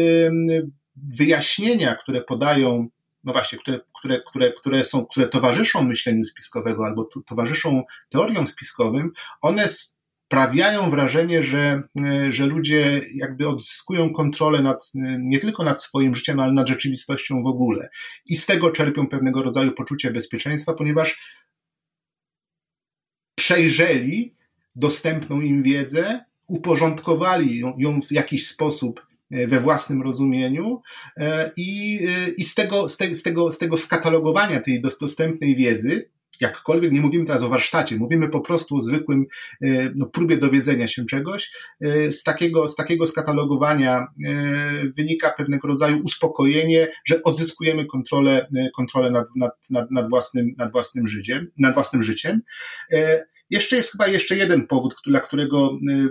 [0.97, 2.89] wyjaśnienia, które podają
[3.25, 9.11] no właśnie, które, które, które, które, są, które towarzyszą myśleniu spiskowego albo towarzyszą teoriom spiskowym,
[9.41, 9.69] one
[10.31, 16.15] sprawiają wrażenie, że, e, że ludzie jakby odzyskują kontrolę nad, e, nie tylko nad swoim
[16.15, 17.89] życiem, ale nad rzeczywistością w ogóle.
[18.27, 21.41] I z tego czerpią pewnego rodzaju poczucie bezpieczeństwa, ponieważ
[23.35, 24.35] przejrzeli
[24.77, 30.83] dostępną im wiedzę, uporządkowali ją, w jakiś sposób e, we własnym rozumieniu
[31.57, 32.01] i,
[32.37, 37.01] i z, tego, z, te, z, tego, z tego skatalogowania tej dostępnej wiedzy jakkolwiek nie
[37.01, 39.27] mówimy teraz o warsztacie, mówimy po prostu o zwykłym
[39.63, 41.53] e, no, próbie dowiedzenia się czegoś.
[41.81, 44.07] E, z takiego, z takiego skatalogowania e,
[44.97, 51.09] wynika pewnego rodzaju uspokojenie, że odzyskujemy kontrolę, kontrolę nad, nad, nad, nad, własnym, nad, własnym
[51.09, 52.43] życiem, nad własnym życiem.
[53.51, 56.09] Jeszcze jest chyba jeszcze jeden powód, dla którego, y,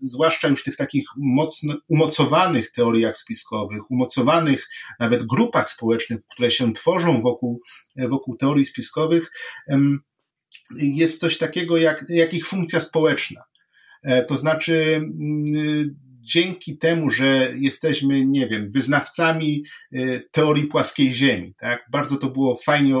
[0.00, 7.22] zwłaszcza już tych takich mocno umocowanych teoriach spiskowych, umocowanych nawet grupach społecznych, które się tworzą
[7.22, 7.60] wokół,
[7.96, 9.30] wokół teorii spiskowych,
[10.76, 13.42] jest coś takiego jak, jak ich funkcja społeczna.
[14.02, 15.02] E, to znaczy,
[15.54, 15.94] y,
[16.30, 19.64] dzięki temu, że jesteśmy, nie wiem, wyznawcami
[19.94, 21.86] y, teorii płaskiej Ziemi, tak?
[21.92, 22.96] Bardzo to było fajnie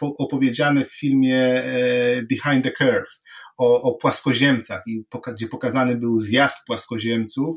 [0.00, 3.20] opowiedziane w filmie e, Behind the Curve
[3.56, 7.56] o, o płaskoziemcach, i poka gdzie pokazany był zjazd płaskoziemców.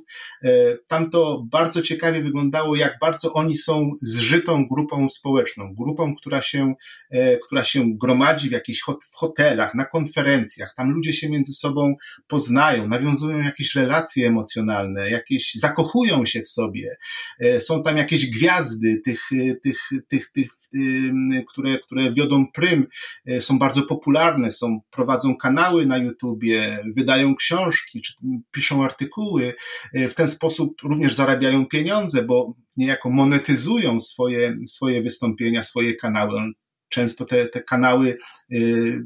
[0.87, 6.73] Tam to bardzo ciekawie wyglądało, jak bardzo oni są zżytą grupą społeczną, grupą, która się,
[7.45, 10.73] która się gromadzi w jakichś w hotelach, na konferencjach.
[10.77, 11.95] Tam ludzie się między sobą
[12.27, 16.95] poznają, nawiązują jakieś relacje emocjonalne, jakieś zakochują się w sobie.
[17.59, 19.29] Są tam jakieś gwiazdy tych,
[19.63, 20.47] tych, tych, tych,
[21.47, 22.87] które, które wiodą prym,
[23.39, 28.13] są bardzo popularne, są, prowadzą kanały na YouTubie, wydają książki, czy
[28.51, 29.53] piszą artykuły.
[29.93, 36.41] W ten sposób również zarabiają pieniądze, bo niejako monetyzują swoje, swoje wystąpienia, swoje kanały.
[36.89, 38.17] Często te, te kanały
[38.51, 39.01] y,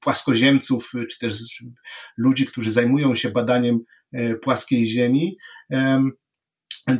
[0.00, 1.62] płaskoziemców, czy też
[2.16, 3.80] ludzi, którzy zajmują się badaniem
[4.14, 5.36] y, płaskiej ziemi,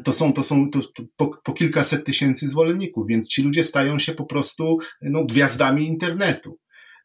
[0.05, 3.99] to są, to są to, to po, po, kilkaset tysięcy zwolenników, więc ci ludzie stają
[3.99, 6.59] się po prostu no, gwiazdami internetu.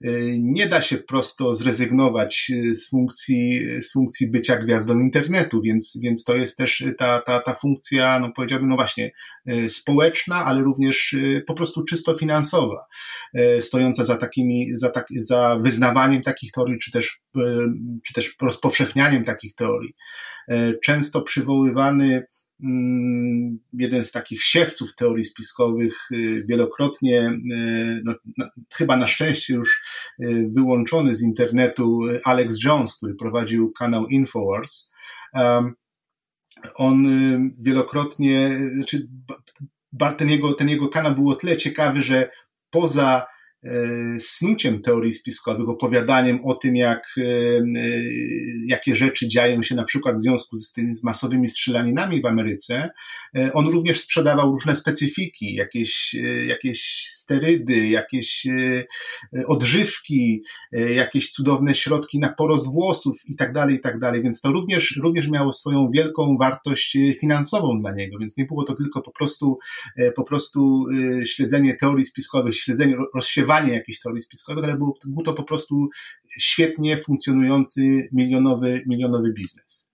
[0.06, 6.00] Y, nie da się prosto zrezygnować y, z funkcji, z funkcji bycia gwiazdą internetu, więc,
[6.04, 9.12] więc to jest też ta, ta, ta funkcja, no powiedziałbym, no właśnie,
[9.50, 11.15] y, społeczna, ale również
[11.48, 12.86] po prostu czysto finansowa,
[13.60, 17.20] stojąca za takimi, za, tak, za wyznawaniem takich teorii, czy też,
[18.06, 19.94] czy też rozpowszechnianiem takich teorii.
[20.84, 22.24] Często przywoływany
[23.74, 28.15] jeden z takich siewców teorii spiskowych, y, wielokrotnie, y, no,
[28.74, 29.82] chyba na szczęście już
[30.19, 34.91] y, wyłączony z internetu, Alex Jones, który prowadził kanał Infowars.
[36.76, 37.08] On
[37.60, 39.08] wielokrotnie, znaczy,
[40.17, 42.30] ten jego, ten jego kanał był o tyle ciekawy, że
[42.69, 43.26] poza
[44.19, 47.63] snuciem teorii spiskowych, opowiadaniem o tym, jak, e, e,
[48.67, 52.89] jakie rzeczy dzieją się na przykład w związku z tymi masowymi strzelaninami w Ameryce.
[53.54, 56.15] On również sprzedawał różne specyfiki, jakieś,
[56.47, 58.47] jakieś sterydy, jakieś
[59.47, 60.43] odżywki,
[60.95, 64.24] jakieś cudowne środki na porost włosów i tak dalej, i tak dalej.
[64.24, 68.76] Więc to również, również miało swoją wielką wartość finansową dla niego, więc nie było to
[68.76, 69.58] tylko po prostu,
[70.15, 70.86] po prostu
[71.26, 75.90] śledzenie teorii spiskowych, śledzenie, rozsiewanie rozgrywanie jakichś teorii spiskowych, ale był, był to po prostu
[76.40, 79.92] świetnie funkcjonujący milionowy, milionowy biznes.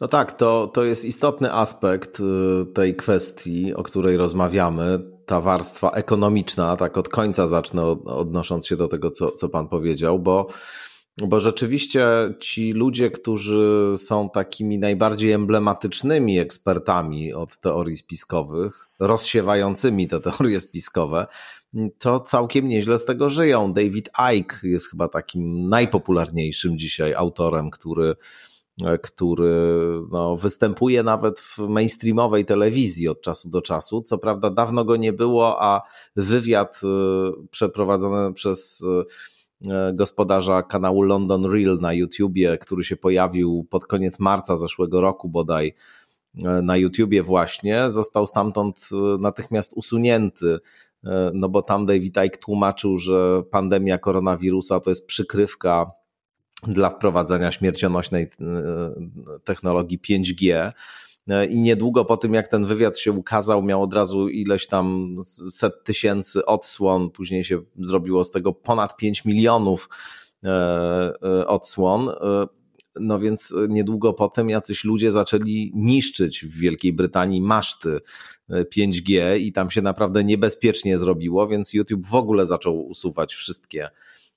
[0.00, 4.98] No tak, to, to jest istotny aspekt y, tej kwestii, o której rozmawiamy.
[5.26, 10.18] Ta warstwa ekonomiczna, tak od końca zacznę odnosząc się do tego, co, co Pan powiedział,
[10.18, 10.48] bo
[11.22, 12.06] bo rzeczywiście
[12.40, 21.26] ci ludzie, którzy są takimi najbardziej emblematycznymi ekspertami od teorii spiskowych, rozsiewającymi te teorie spiskowe,
[21.98, 23.72] to całkiem nieźle z tego żyją.
[23.72, 28.16] David Icke jest chyba takim najpopularniejszym dzisiaj autorem, który,
[29.02, 29.54] który
[30.12, 34.02] no, występuje nawet w mainstreamowej telewizji od czasu do czasu.
[34.02, 35.82] Co prawda dawno go nie było, a
[36.16, 38.80] wywiad y, przeprowadzony przez
[39.60, 45.28] y, gospodarza kanału London Real na YouTubie, który się pojawił pod koniec marca zeszłego roku
[45.28, 45.74] bodaj
[46.62, 50.60] na YouTubie właśnie, został stamtąd natychmiast usunięty E,
[51.34, 55.90] no bo tam David Icke tłumaczył, że pandemia koronawirusa to jest przykrywka
[56.62, 58.28] dla wprowadzenia śmiercionośnej e,
[59.44, 60.72] technologii 5G.
[61.28, 65.16] E, I niedługo po tym, jak ten wywiad się ukazał, miał od razu ileś tam
[65.50, 69.88] set tysięcy odsłon, później się zrobiło z tego ponad 5 milionów
[71.46, 72.10] odsłon.
[73.00, 78.00] No więc niedługo potem jacyś ludzie zaczęli niszczyć w Wielkiej Brytanii maszty
[78.50, 83.90] 5G i tam się naprawdę niebezpiecznie zrobiło, więc YouTube w ogóle zaczął usuwać wszystkie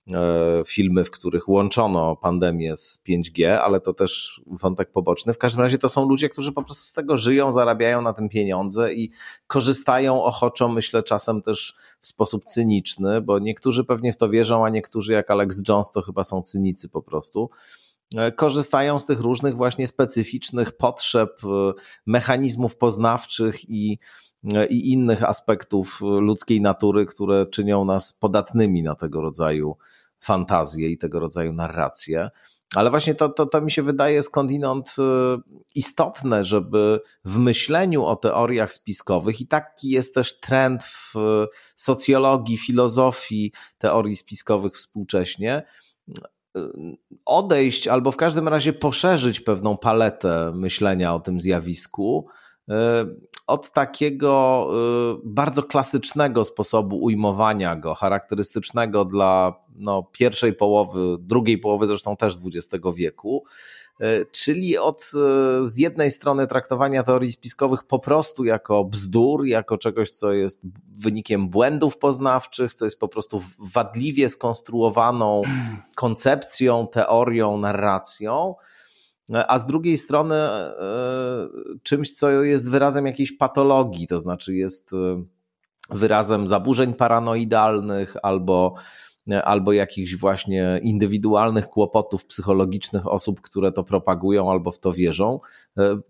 [0.08, 5.34] e, filmy, w których łączono pandemię z 5G, ale to też wątek poboczny.
[5.34, 8.30] W każdym razie to są ludzie, którzy po prostu z tego żyją, zarabiają na tym
[8.30, 9.12] pieniądze i
[9.48, 14.70] korzystają ochoczo, myślę, czasem też w sposób cyniczny, bo niektórzy pewnie w to wierzą, a
[14.70, 17.50] niektórzy, jak Alex Jones, to chyba są cynicy po prostu.
[18.16, 21.74] E, korzystają z tych różnych właśnie specyficznych potrzeb, e,
[22.06, 24.00] mechanizmów poznawczych i,
[24.54, 29.78] e, i innych aspektów ludzkiej natury, które czynią nas podatnymi na tego rodzaju
[30.20, 32.30] fantazje i tego rodzaju narracje.
[32.76, 34.96] Ale właśnie to, to, to mi się wydaje skądinąd
[35.76, 41.14] istotne, żeby w myśleniu o teoriach spiskowych, i taki jest też trend w
[41.76, 45.64] socjologii, filozofii teorii spiskowych współcześnie,
[47.26, 52.28] odejść albo w każdym razie poszerzyć pewną paletę myślenia o tym zjawisku,
[52.70, 53.06] e,
[53.50, 54.68] od takiego
[55.16, 62.36] y, bardzo klasycznego sposobu ujmowania go, charakterystycznego dla no, pierwszej połowy, drugiej połowy zresztą też
[62.46, 63.50] XX wieku, y,
[64.32, 65.02] czyli od
[65.64, 70.62] y, z jednej strony traktowania teorii spiskowych po prostu jako bzdur, jako czegoś, co jest
[71.04, 73.42] wynikiem błędów poznawczych, co jest po prostu
[73.74, 75.42] wadliwie skonstruowaną
[75.96, 78.56] koncepcją, teorią, narracją,
[79.48, 80.78] a z drugiej strony e,
[81.84, 85.24] czymś, co jest wyrazem jakiejś patologii, to znaczy jest e,
[85.90, 88.82] wyrazem zaburzeń paranoidalnych albo, e,
[89.32, 95.40] albo jakichś właśnie indywidualnych kłopotów psychologicznych osób, które to propagują albo w to wierzą.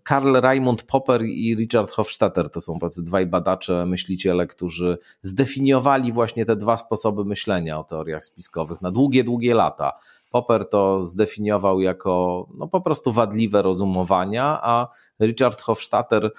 [0.02, 6.44] Karl Raimund Popper i Richard Hofstetter to są tacy dwaj badacze, myśliciele, którzy zdefiniowali właśnie
[6.44, 9.92] te dwa sposoby myślenia o teoriach spiskowych na długie, długie lata.
[10.30, 14.88] Popper to zdefiniował jako no, po prostu wadliwe rozumowania, a
[15.20, 16.30] Richard Hofstadter e,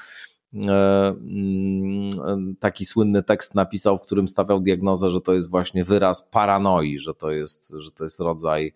[2.60, 7.14] taki słynny tekst napisał, w którym stawiał diagnozę, że to jest właśnie wyraz paranoi, że
[7.14, 8.74] to jest, że to jest rodzaj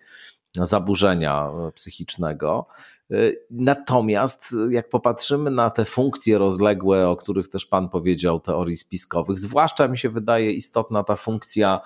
[0.61, 2.67] zaburzenia psychicznego.
[3.11, 3.15] E,
[3.51, 9.87] natomiast jak popatrzymy na te funkcje rozległe, o których też Pan powiedział, teorii spiskowych, zwłaszcza
[9.87, 11.81] mi się wydaje istotna ta funkcja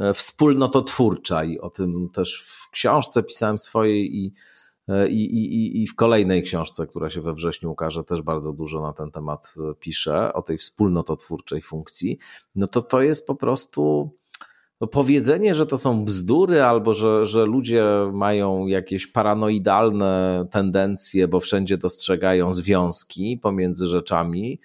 [0.00, 4.30] E, wspólnototwórcza i o tym też w książce pisałem swojej i, e,
[5.08, 8.92] i, i, i w kolejnej książce, która się we wrześniu ukaże, też bardzo dużo na
[8.92, 12.18] ten temat e, piszę, o tej wspólnototwórczej funkcji,
[12.54, 14.10] no to to jest po prostu
[14.80, 21.40] no powiedzenie, że to są bzdury albo że, że ludzie mają jakieś paranoidalne tendencje, bo
[21.40, 24.60] wszędzie dostrzegają związki pomiędzy rzeczami,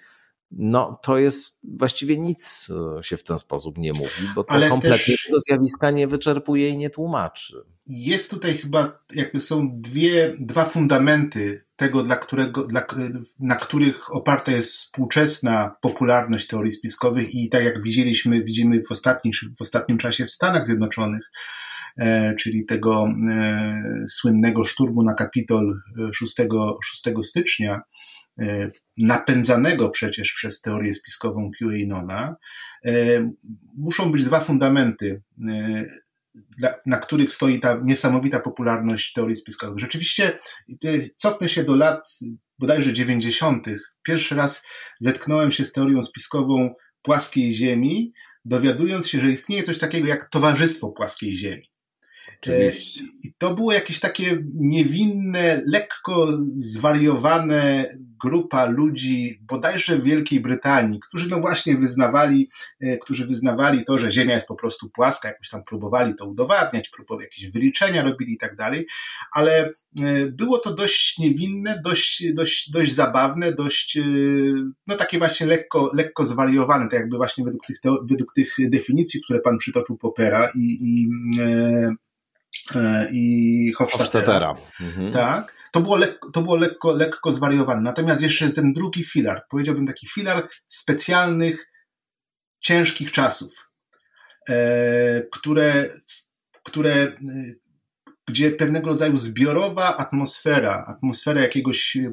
[0.52, 4.68] no to jest właściwie nic e, się w ten sposób nie mówi, bo to Ale
[4.68, 7.56] kompletnie tego zjawiska nie wyczerpuje i nie tłumaczy.
[7.86, 12.86] Jest tutaj chyba, jakby są dwie, dwa fundamenty tego, dla którego, dla,
[13.38, 19.32] na których oparta jest współczesna popularność teorii spiskowych i tak jak widzieliśmy, widzimy w, ostatnim
[19.58, 21.30] w ostatnim czasie w Stanach Zjednoczonych,
[21.98, 25.80] e, czyli tego e, słynnego szturmu na Kapitol
[26.12, 26.36] 6,
[26.82, 28.21] 6 stycznia, E,
[28.98, 32.36] napędzanego przecież przez teorię spiskową QAnona,
[32.84, 32.92] e,
[33.78, 35.84] muszą być dwa fundamenty, e,
[36.86, 39.78] na których stoi ta niesamowita popularność teorii spiskowych.
[39.78, 40.38] Rzeczywiście
[41.16, 42.18] cofnę się do lat
[42.58, 43.66] bodajże 90.
[44.02, 44.66] Pierwszy raz
[45.00, 48.12] zetknąłem się z teorią spiskową płaskiej Ziemi,
[48.44, 51.62] dowiadując się, że istnieje coś takiego jak Towarzystwo Płaskiej Ziemi.
[52.42, 53.04] Oczywiście.
[53.24, 57.84] I to było jakieś takie niewinne, lekko zwariowane
[58.22, 62.48] grupa ludzi, bodajże w Wielkiej Brytanii, którzy no właśnie wyznawali,
[62.80, 66.88] e, którzy wyznawali to, że Ziemia jest po prostu płaska, jakoś tam próbowali to udowadniać,
[66.88, 68.86] próbowali jakieś wyliczenia robili i tak dalej,
[69.32, 74.02] ale e, było to dość niewinne, dość, dość, dość zabawne, dość, e,
[74.86, 77.76] no takie właśnie lekko, lekko zwariowane, tak jakby właśnie według tych,
[78.10, 81.10] według tych definicji, które pan przytoczył Popera i, i
[83.12, 84.54] i Hofstadtera.
[84.80, 85.12] Mhm.
[85.12, 87.80] Tak to było, lekko, to było lekko, lekko zwariowane.
[87.80, 91.68] Natomiast jeszcze jest ten drugi filar, powiedziałbym taki filar specjalnych,
[92.60, 93.68] ciężkich czasów,
[94.48, 95.90] e, które,
[96.64, 97.16] które e,
[98.28, 102.10] gdzie pewnego rodzaju zbiorowa atmosfera, atmosfera jakiegoś e,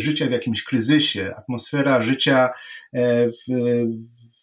[0.00, 2.50] życia w jakimś kryzysie, atmosfera życia
[2.94, 3.28] e,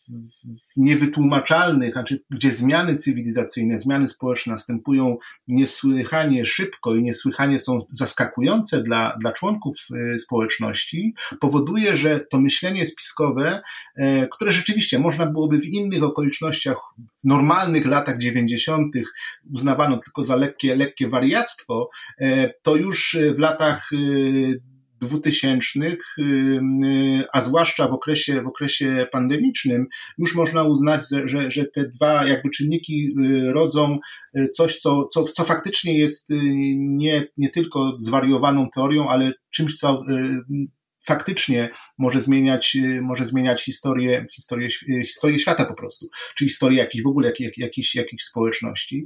[0.10, 8.84] w, niewytłumaczalnych, znaczy gdzie zmiany cywilizacyjne, zmiany społeczne następują niesłychanie szybko i niesłychanie są zaskakujące
[8.84, 9.76] dla, dla członków
[10.14, 13.62] e, społeczności, powoduje, że to myślenie spiskowe,
[13.98, 16.78] e, które rzeczywiście można byłoby w innych okolicznościach,
[17.24, 18.96] w normalnych latach 90.
[19.54, 21.90] uznawano tylko za lekkie, lekkie wariactwo,
[22.22, 23.90] e, to już w latach
[25.04, 26.16] dwutysięcznych,
[27.34, 29.88] a zwłaszcza w okresie, w okresie pandemicznym,
[30.18, 34.00] już można uznać, że, że te dwa jakby czynniki y, rodzą
[34.38, 36.40] y, coś, co, co, co faktycznie jest y,
[36.78, 40.04] nie, nie tylko zwariowaną teorią, ale czymś, co
[41.06, 44.70] faktycznie może zmieniać, może zmieniać historię, historię,
[45.06, 49.06] historię świata po prostu, czy historię jakiejś w ogóle jak, jak, jakiejś, jakiejś społeczności.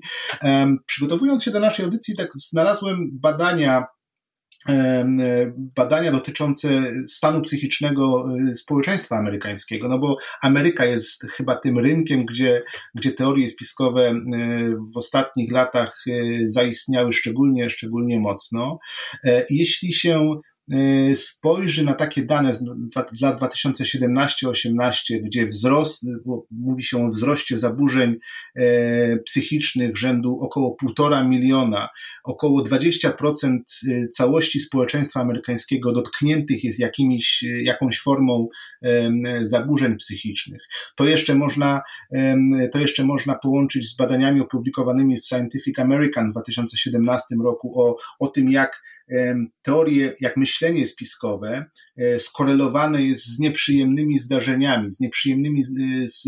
[0.85, 3.85] Przygotowując się do naszej audycji, tak znalazłem badania
[5.75, 12.63] badania dotyczące stanu psychicznego e, społeczeństwa amerykańskiego, no bo Ameryka jest chyba tym rynkiem, gdzie,
[12.95, 14.15] gdzie teorie spiskowe e,
[14.93, 16.11] w ostatnich latach e,
[16.45, 18.79] zaistniały szczególnie, szczególnie mocno.
[19.49, 20.56] Jeśli się e,
[21.15, 22.63] spojrzy na takie dane z
[23.21, 26.05] lat 2017-18, gdzie wzrost,
[26.51, 28.15] mówi się o wzroście zaburzeń
[28.55, 31.89] e, psychicznych rzędu około półtora miliona,
[32.23, 33.59] około 20%
[34.11, 38.47] całości społeczeństwa amerykańskiego dotkniętych jest jakimiś, jakąś formą
[39.41, 40.61] zaburzeń psychicznych.
[40.95, 41.81] To jeszcze można,
[42.71, 48.27] to jeszcze można połączyć z badaniami opublikowanymi w Scientific American w 2017 roku o, o
[48.27, 48.81] tym, jak
[49.61, 51.65] teorie, jak myślenie spiskowe
[51.97, 55.73] e, skorelowane jest z nieprzyjemnymi zdarzeniami, z nieprzyjemnymi, z,
[56.11, 56.23] z,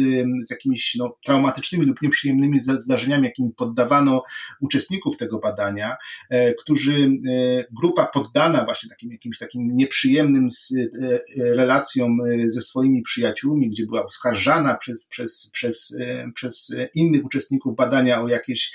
[0.47, 4.23] z jakimiś no, traumatycznymi lub nieprzyjemnymi zdarzeniami, jakimi poddawano
[4.61, 5.97] uczestników tego badania,
[6.29, 10.47] e, którzy, e, grupa poddana właśnie takim jakimś takim nieprzyjemnym
[11.37, 12.17] relacjom
[12.47, 15.97] ze swoimi przyjaciółmi, gdzie była oskarżana przez, przez, przez,
[16.35, 18.73] przez innych uczestników badania o jakieś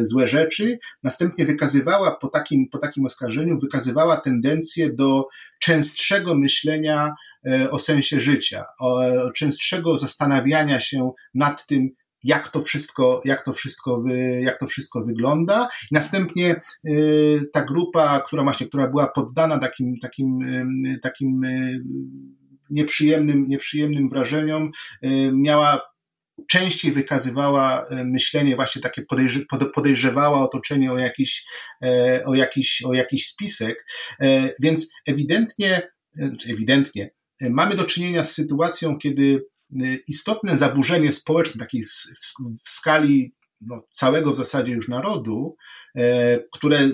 [0.00, 3.31] złe rzeczy, następnie wykazywała po takim, po takim oskarżeniu
[3.62, 5.26] wykazywała tendencję do
[5.60, 7.14] częstszego myślenia
[7.46, 9.02] e, o sensie życia, o
[9.34, 11.88] częstszego zastanawiania się nad tym,
[12.24, 14.04] jak to wszystko, jak to wszystko,
[14.40, 15.68] jak to wszystko wygląda.
[15.90, 20.38] Następnie y, ta grupa, która właśnie, która była poddana takim, takim,
[21.02, 21.46] takim
[22.70, 24.70] nieprzyjemnym, nieprzyjemnym wrażeniom,
[25.32, 25.91] miała
[26.48, 29.04] częściej wykazywała e, myślenie właśnie takie
[29.74, 31.44] podejrzewała otoczenie o jakiś,
[31.84, 33.86] e, o jakiś, o jakiś spisek,
[34.20, 35.82] e, więc ewidentnie,
[36.50, 39.46] ewidentnie mamy do czynienia z sytuacją, kiedy
[40.08, 41.82] istotne zaburzenie społeczne, takiej
[42.64, 43.34] w skali
[43.66, 45.56] no, całego w zasadzie już narodu,
[45.96, 46.90] e, które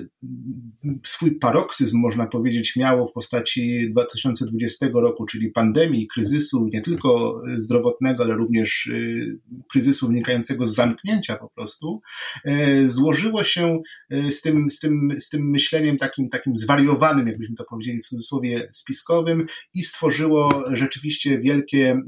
[1.04, 8.24] swój paroksyzm, można powiedzieć, miało w postaci 2020 roku, czyli pandemii, kryzysu nie tylko zdrowotnego,
[8.24, 12.00] ale również e, kryzysu wynikającego z zamknięcia po prostu,
[12.44, 13.82] e, złożyło się
[14.30, 18.66] z tym, z tym, z tym myśleniem takim, takim zwariowanym, jakbyśmy to powiedzieli w cudzysłowie,
[18.72, 22.00] spiskowym i stworzyło rzeczywiście wielkie,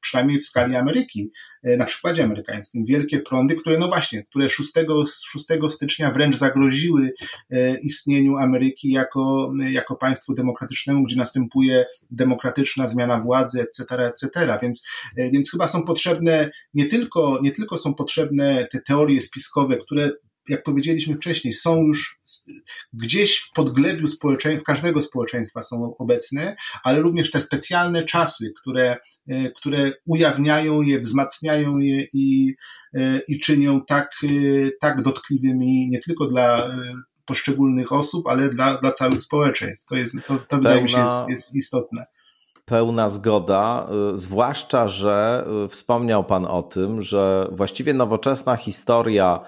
[0.00, 1.30] przynajmniej w skali Ameryki,
[1.78, 4.72] na przykładzie amerykańskim, wielkie prądy, które no właśnie, które 6,
[5.04, 7.12] 6 stycznia wręcz zagroziły
[7.50, 14.58] e, istnieniu Ameryki jako, jako państwu demokratycznemu, gdzie następuje demokratyczna zmiana władzy, etc., etc.
[14.62, 14.86] Więc,
[15.16, 20.10] e, więc chyba są potrzebne nie tylko, nie tylko są potrzebne te teorie spiskowe, które
[20.50, 22.20] jak powiedzieliśmy wcześniej, są już
[22.92, 28.96] gdzieś w podglebiu społeczeństwa, każdego społeczeństwa są obecne, ale również te specjalne czasy, które,
[29.28, 32.54] e, które ujawniają je, wzmacniają je i,
[32.94, 34.28] e, i czynią tak, e,
[34.80, 36.70] tak dotkliwymi nie tylko dla
[37.24, 39.86] poszczególnych osób, ale dla, dla całych społeczeństw.
[39.88, 42.06] To, jest, to, to wydaje mi się jest, jest istotne
[42.64, 49.40] pełna zgoda, zwłaszcza, że wspomniał Pan o tym, że właściwie nowoczesna historia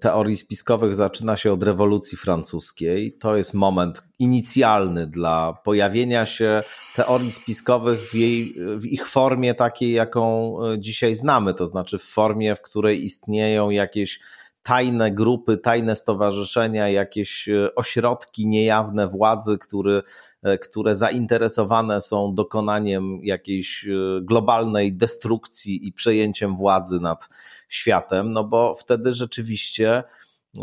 [0.00, 3.12] teorii spiskowych zaczyna się od rewolucji francuskiej.
[3.12, 6.62] To jest moment inicjalny dla pojawienia się
[6.94, 12.02] teorii spiskowych w, jej, w ich formie takiej, jaką e, dzisiaj znamy, to znaczy w
[12.02, 14.20] formie, w której istnieją jakieś
[14.66, 20.02] tajne grupy, tajne stowarzyszenia, jakieś e, ośrodki niejawne władzy, który,
[20.42, 23.90] e, które zainteresowane są dokonaniem jakiejś e,
[24.22, 27.28] globalnej destrukcji i przejęciem władzy nad
[27.68, 30.04] światem, no bo wtedy rzeczywiście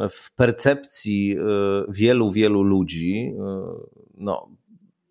[0.09, 1.37] w percepcji
[1.89, 3.33] wielu, wielu ludzi
[4.13, 4.49] no,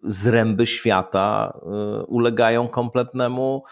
[0.04, 1.58] zręby świata
[2.06, 3.62] ulegają kompletnemu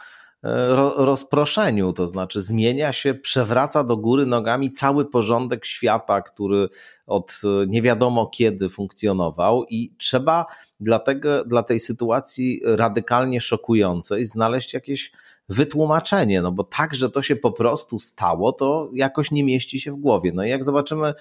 [0.97, 6.69] rozproszeniu, to znaczy zmienia się, przewraca do góry nogami cały porządek świata, który
[7.07, 10.47] od nie wiadomo kiedy funkcjonował i trzeba
[10.81, 15.13] dlatego, dla tej sytuacji radykalnie szokującej znaleźć jakieś
[15.51, 19.93] wytłumaczenie, no bo tak, że to się po prostu stało, to jakoś nie mieści się
[19.93, 20.33] w głowie.
[20.35, 21.15] No i jak zobaczymy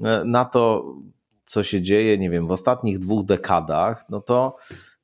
[0.00, 0.94] e, na to,
[1.44, 4.56] co się dzieje, nie wiem, w ostatnich dwóch dekadach, no to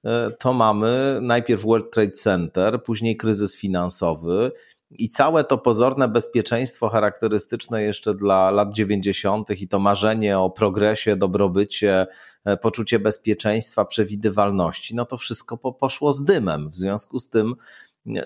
[0.05, 4.53] E, to mamy najpierw World Trade Center, później kryzys finansowy
[4.91, 9.51] i całe to pozorne bezpieczeństwo charakterystyczne jeszcze dla lat 90.
[9.51, 12.07] i to marzenie o progresie, dobrobycie,
[12.45, 16.69] e, poczucie bezpieczeństwa, przewidywalności, no to wszystko poszło z dymem.
[16.69, 17.55] W związku z tym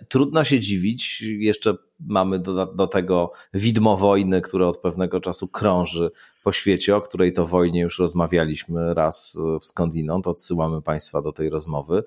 [0.09, 6.11] Trudno się dziwić, jeszcze mamy do, do, tego widmo wojny, które od pewnego czasu krąży
[6.45, 11.51] po świecie, o której to wojnie już rozmawialiśmy raz w skądinąd, odsyłamy Państwa do tej
[11.51, 12.05] rozmowy.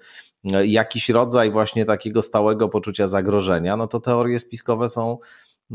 [0.65, 5.17] Jakiś rodzaj właśnie takiego stałego poczucia zagrożenia, no to teorie spiskowe są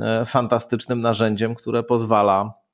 [0.01, 2.65] e, fantastycznym narzędziem, które pozwala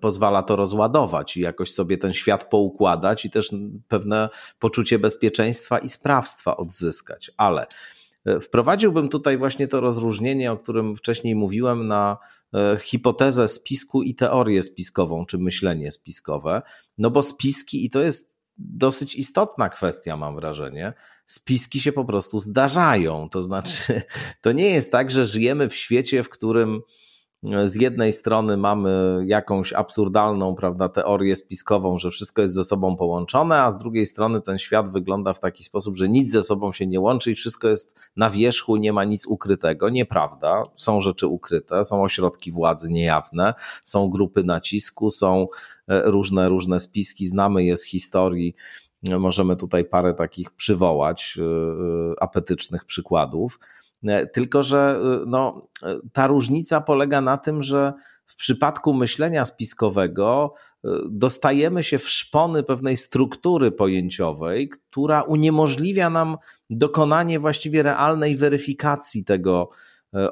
[0.00, 3.50] pozwala to rozładować i jakoś sobie ten świat poukładać i też
[3.88, 4.28] pewne
[4.58, 7.30] poczucie bezpieczeństwa i sprawstwa odzyskać.
[7.36, 7.66] Ale
[8.40, 12.18] Wprowadziłbym tutaj właśnie to rozróżnienie, o którym wcześniej mówiłem, na
[12.54, 16.62] e, hipotezę spisku i teorię spiskową, czy myślenie spiskowe.
[16.98, 20.92] No bo spiski, i to jest dosyć istotna kwestia, mam wrażenie.
[21.26, 23.28] Spiski się po prostu zdarzają.
[23.28, 24.02] To znaczy,
[24.42, 26.80] to nie jest tak, że żyjemy w świecie, w którym
[27.64, 33.62] z jednej strony mamy jakąś absurdalną, prawda, teorię spiskową, że wszystko jest ze sobą połączone,
[33.62, 36.86] a z drugiej strony ten świat wygląda w taki sposób, że nic ze sobą się
[36.86, 39.88] nie łączy i wszystko jest na wierzchu, nie ma nic ukrytego.
[39.88, 40.62] Nieprawda.
[40.74, 45.46] Są rzeczy ukryte, są ośrodki władzy niejawne, są grupy nacisku, są
[45.88, 48.54] e, różne, różne spiski, znamy je z historii.
[49.18, 53.58] Możemy tutaj parę takich przywołać, e, e, apetycznych przykładów.
[54.04, 57.92] E, tylko, że e, no, e, ta różnica polega na tym, że
[58.26, 60.54] w przypadku myślenia spiskowego
[61.10, 66.36] dostajemy się w szpony pewnej struktury pojęciowej, która uniemożliwia nam
[66.70, 69.68] dokonanie właściwie realnej weryfikacji tego,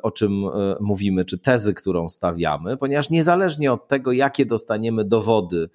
[0.03, 0.43] o czym
[0.81, 5.71] mówimy, czy tezy, którą stawiamy, ponieważ niezależnie od tego, jakie dostaniemy dowody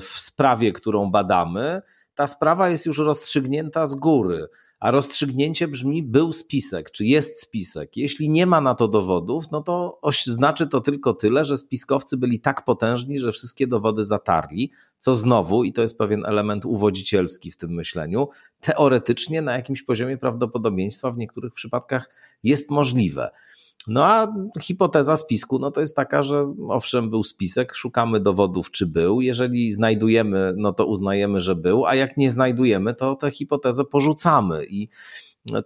[0.00, 1.82] w sprawie, którą badamy,
[2.14, 4.48] ta sprawa jest już rozstrzygnięta z góry
[4.82, 7.96] a rozstrzygnięcie brzmi był spisek, czy jest spisek.
[7.96, 12.40] Jeśli nie ma na to dowodów, no to znaczy to tylko tyle, że spiskowcy byli
[12.40, 17.56] tak potężni, że wszystkie dowody zatarli, co znowu, i to jest pewien element uwodzicielski w
[17.56, 18.28] tym myśleniu,
[18.60, 22.10] teoretycznie na jakimś poziomie prawdopodobieństwa w niektórych przypadkach
[22.42, 23.30] jest możliwe.
[23.86, 28.86] No a hipoteza spisku no to jest taka, że owszem, był spisek, szukamy dowodów, czy
[28.86, 29.20] był.
[29.20, 34.66] Jeżeli znajdujemy, no to uznajemy, że był, a jak nie znajdujemy, to tę hipotezę porzucamy.
[34.68, 34.88] I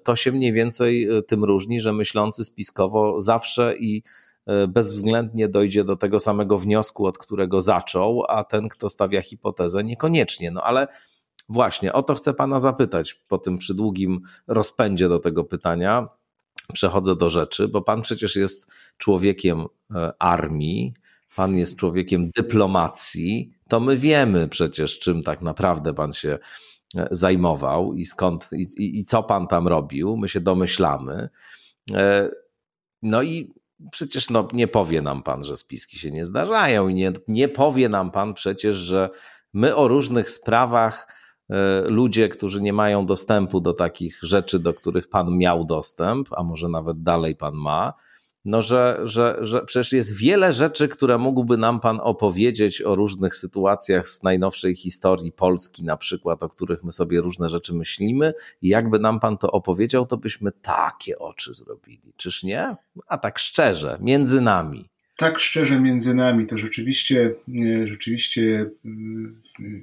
[0.04, 4.02] to się mniej więcej e, tym różni, że myślący spiskowo zawsze i
[4.46, 9.84] e, bezwzględnie dojdzie do tego samego wniosku, od którego zaczął, a ten, kto stawia hipotezę,
[9.84, 10.50] niekoniecznie.
[10.50, 10.88] No ale
[11.48, 16.08] właśnie o to chcę pana zapytać po tym przydługim rozpędzie do tego pytania
[16.72, 19.64] przechodzę do rzeczy, bo pan przecież jest człowiekiem
[19.94, 20.94] e, armii,
[21.36, 26.38] pan jest człowiekiem dyplomacji, to my wiemy przecież, czym tak naprawdę pan się
[26.96, 30.16] e, zajmował i skąd i, i, co pan tam robił.
[30.16, 31.28] My się domyślamy.
[31.92, 32.30] E,
[33.02, 33.54] no i
[33.90, 37.88] przecież no, nie powie nam pan, że spiski się nie zdarzają, i nie, nie powie
[37.88, 39.10] nam pan przecież, że
[39.52, 41.16] my o różnych sprawach
[41.86, 46.68] ludzie, którzy nie mają dostępu do takich rzeczy, do których pan miał dostęp, a może
[46.68, 47.92] nawet dalej pan ma,
[48.46, 53.36] no że, że, że przecież jest wiele rzeczy, które mógłby nam pan opowiedzieć o różnych
[53.36, 58.68] sytuacjach z najnowszej historii Polski, na przykład, o których my sobie różne rzeczy myślimy, i
[58.68, 62.12] jakby nam pan to opowiedział, to byśmy takie oczy zrobili.
[62.16, 62.76] Czyż nie?
[63.06, 64.88] A tak szczerze, między nami.
[65.16, 68.88] Tak szczerze między nami to rzeczywiście, e, rzeczywiście e,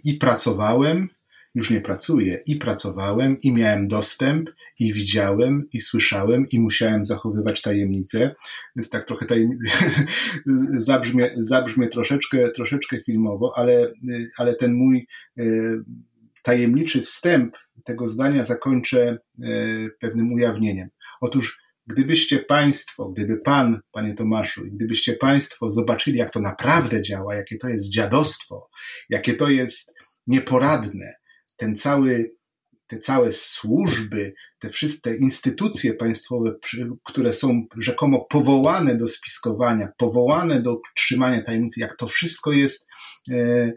[0.03, 1.09] i pracowałem,
[1.55, 4.49] już nie pracuję i pracowałem, i miałem dostęp,
[4.79, 8.35] i widziałem, i słyszałem, i musiałem zachowywać tajemnicę.
[8.75, 9.49] Więc tak trochę tajem...
[10.77, 13.91] zabrzmie, zabrzmie troszeczkę, troszeczkę filmowo, ale,
[14.37, 15.43] ale ten mój e,
[16.43, 19.47] tajemniczy wstęp tego zdania zakończę e,
[19.99, 20.89] pewnym ujawnieniem.
[21.21, 27.57] Otóż Gdybyście Państwo, gdyby Pan, Panie Tomaszu, gdybyście Państwo zobaczyli, jak to naprawdę działa, jakie
[27.57, 28.69] to jest dziadostwo,
[29.09, 29.93] jakie to jest
[30.27, 31.13] nieporadne,
[31.63, 32.35] ten cały,
[32.87, 36.55] te całe służby, te wszystkie instytucje państwowe,
[37.03, 42.87] które są rzekomo powołane do spiskowania, powołane do trzymania tajemnicy, jak to wszystko jest
[43.31, 43.73] e,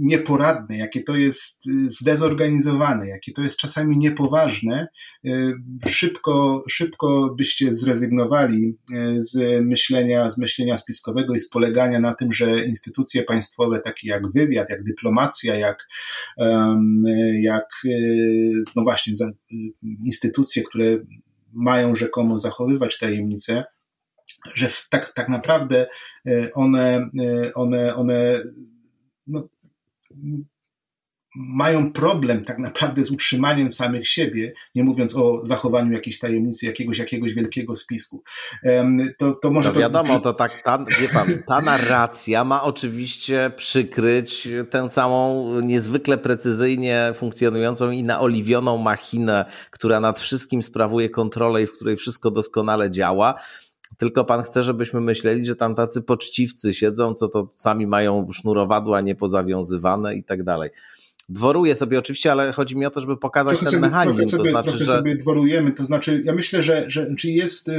[0.00, 4.88] nieporadne, jakie to jest y, zdezorganizowane, jakie to jest czasami niepoważne,
[5.26, 5.54] y,
[5.86, 12.32] szybko, szybko byście zrezygnowali y, z myślenia, z myślenia spiskowego i z polegania na tym,
[12.32, 15.88] że instytucje państwowe, takie jak wywiad, jak dyplomacja, jak,
[17.40, 17.64] jak
[18.76, 19.12] no właśnie,
[20.04, 20.98] instytucje, które
[21.52, 23.64] mają rzekomo zachowywać tajemnice,
[24.54, 25.86] że tak, tak naprawdę
[26.54, 27.10] one,
[27.54, 28.42] one, one
[29.28, 29.48] no,
[31.36, 36.98] mają problem tak naprawdę z utrzymaniem samych siebie, nie mówiąc o zachowaniu jakiejś tajemnicy, jakiegoś,
[36.98, 38.22] jakiegoś wielkiego spisku.
[39.18, 39.72] To, to może.
[39.72, 45.50] To wiadomo, to, to tak, ta, wie pan, ta narracja ma oczywiście przykryć tę całą
[45.60, 52.30] niezwykle precyzyjnie funkcjonującą i naoliwioną machinę, która nad wszystkim sprawuje kontrolę i w której wszystko
[52.30, 53.34] doskonale działa
[53.96, 59.00] tylko pan chce, żebyśmy myśleli, że tam tacy poczciwcy siedzą, co to sami mają sznurowadła
[59.00, 60.70] niepozawiązywane i tak dalej.
[61.28, 64.26] Dworuję sobie oczywiście, ale chodzi mi o to, żeby pokazać trochę ten sobie, mechanizm.
[64.26, 64.84] Sobie, to znaczy, że...
[64.84, 67.70] sobie dworujemy, to znaczy ja myślę, że, że czy jest...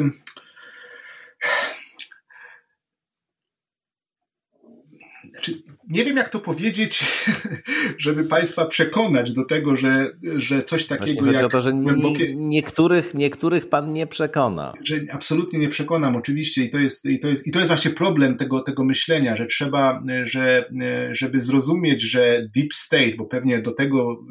[5.32, 5.54] znaczy,
[5.90, 7.06] nie wiem, jak to powiedzieć,
[7.98, 11.52] żeby Państwa przekonać do tego, że, że coś takiego Właśnie jak.
[11.52, 12.36] to, że głębokie...
[12.36, 14.74] niektórych, niektórych Pan nie przekona.
[14.84, 17.92] Że absolutnie nie przekonam, oczywiście, i to jest, i to jest, i to jest właśnie
[17.92, 20.70] problem tego, tego myślenia, że trzeba, że,
[21.12, 24.26] żeby zrozumieć, że deep state, bo pewnie do tego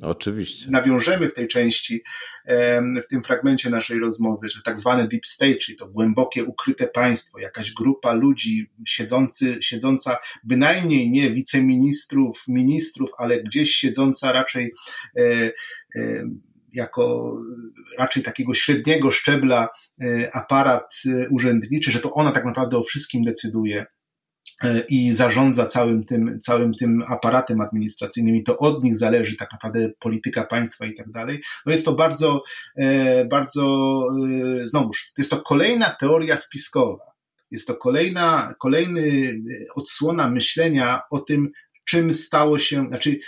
[0.00, 0.70] Oczywiście.
[0.70, 2.02] Nawiążemy w tej części,
[3.04, 7.38] w tym fragmencie naszej rozmowy, że tak zwane deep state, czyli to głębokie, ukryte państwo,
[7.38, 14.72] jakaś grupa ludzi siedzący, siedząca bynajmniej nie wiceministrów, ministrów, ale gdzieś siedząca raczej
[15.18, 15.22] e,
[15.96, 16.24] e,
[16.72, 17.36] jako
[17.98, 19.68] raczej takiego średniego szczebla
[20.00, 23.86] e, aparat urzędniczy, że to ona tak naprawdę o wszystkim decyduje
[24.88, 29.90] i zarządza całym tym, całym tym aparatem administracyjnym i to od nich zależy tak naprawdę
[29.98, 31.40] polityka państwa i tak dalej.
[31.66, 32.42] No jest to bardzo,
[32.76, 34.02] e, bardzo,
[34.62, 37.12] e, znowuż, jest to kolejna teoria spiskowa.
[37.50, 39.34] Jest to kolejna, kolejny
[39.74, 41.50] odsłona myślenia o tym,
[41.84, 43.18] czym stało się, znaczy,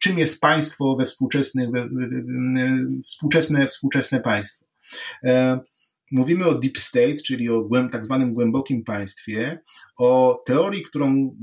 [0.00, 1.88] czym jest państwo we współczesnych, we,
[3.04, 4.66] współczesne, współczesne państwo.
[6.12, 9.60] Mówimy o deep state, czyli o tak zwanym głębokim państwie,
[9.98, 11.36] o teorii, którą,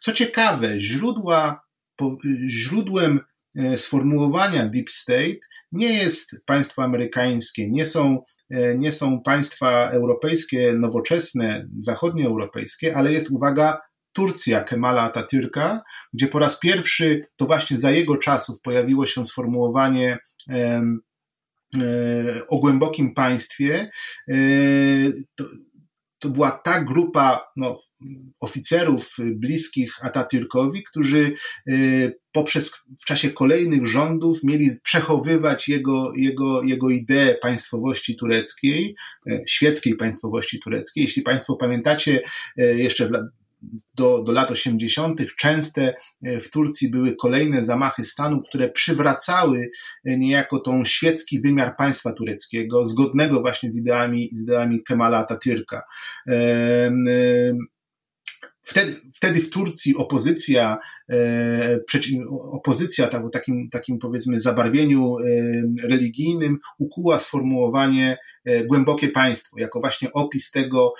[0.00, 1.60] co ciekawe, źródła,
[2.48, 3.20] źródłem
[3.56, 5.38] e, sformułowania deep state
[5.72, 13.30] nie jest państwo amerykańskie, nie są, e, nie są państwa europejskie, nowoczesne, zachodnioeuropejskie, ale jest,
[13.30, 13.80] uwaga,
[14.12, 15.80] Turcja Kemala Atatürka,
[16.12, 20.82] gdzie po raz pierwszy to właśnie za jego czasów pojawiło się sformułowanie E,
[22.48, 23.90] o głębokim państwie,
[24.28, 24.34] e,
[25.34, 25.44] to,
[26.18, 27.80] to była ta grupa no,
[28.40, 31.32] oficerów bliskich Atatürkowi, którzy
[31.68, 31.72] e,
[32.32, 38.96] poprzez w czasie kolejnych rządów mieli przechowywać jego, jego, jego ideę państwowości tureckiej,
[39.46, 41.04] świeckiej państwowości tureckiej.
[41.04, 42.22] Jeśli Państwo pamiętacie,
[42.56, 43.10] jeszcze
[43.94, 45.20] do, do lat 80.
[45.36, 49.70] częste e, w Turcji były kolejne zamachy stanu, które przywracały
[50.04, 55.80] e, niejako tą świecki wymiar państwa tureckiego, zgodnego właśnie z ideami, z ideami Kemala Atatürka.
[58.68, 60.78] Wtedy, wtedy w Turcji opozycja,
[61.10, 61.78] e,
[62.52, 65.22] opozycja tak, takim, takim powiedzmy zabarwieniu e,
[65.82, 70.94] religijnym ukuła sformułowanie e, głębokie państwo, jako właśnie opis tego,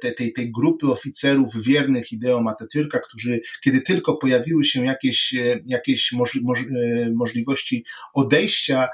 [0.00, 5.34] tej, tej, tej grupy oficerów wiernych ideom Atatürka, którzy, kiedy tylko pojawiły się jakieś,
[5.66, 6.64] jakieś moż, moż,
[7.14, 7.84] możliwości
[8.14, 8.88] odejścia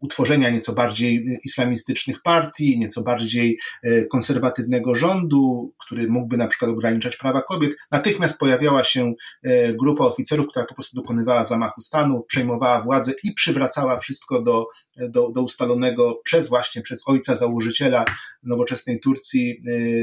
[0.00, 7.16] utworzenia nieco bardziej islamistycznych partii, nieco bardziej e, konserwatywnego rządu, który mógłby na przykład ograniczać
[7.16, 12.82] prawa kobiet, natychmiast pojawiała się e, grupa oficerów, która po prostu dokonywała zamachu stanu, przejmowała
[12.82, 18.04] władzę i przywracała wszystko do, do, do ustalonego przez właśnie, przez ojca założyciela
[18.42, 19.60] nowoczesnej Turcji,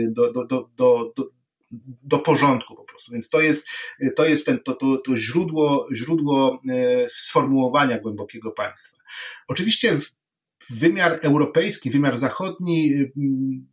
[0.09, 1.23] do, do, do, do, do
[2.03, 3.11] do porządku po prostu.
[3.11, 3.67] Więc to jest,
[4.15, 6.61] to jest ten, to, to, to źródło, źródło
[7.07, 8.97] sformułowania głębokiego państwa.
[9.47, 9.99] Oczywiście
[10.69, 13.67] wymiar europejski, wymiar zachodni mm,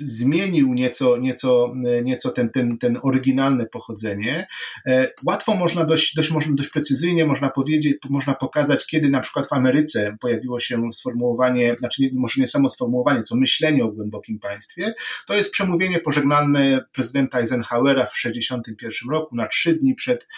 [0.00, 4.46] zmienił nieco, nieco, nieco ten, ten, ten oryginalne pochodzenie.
[4.86, 9.52] E, łatwo można dość, dość, dość precyzyjnie można powiedzieć, można pokazać, kiedy na przykład w
[9.52, 14.94] Ameryce pojawiło się sformułowanie, znaczy nie, może nie samo sformułowanie, co myślenie o głębokim państwie.
[15.26, 20.28] To jest przemówienie pożegnalne prezydenta Eisenhowera w 1961 roku, na trzy dni przed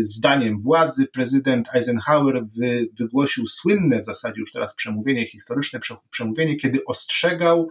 [0.00, 1.06] zdaniem władzy.
[1.06, 5.80] Prezydent Eisenhower wy, wygłosił słynne w zasadzie już teraz przemówienie, przemówienie historyczne,
[6.10, 7.68] przemówienie, kiedy ostrzegał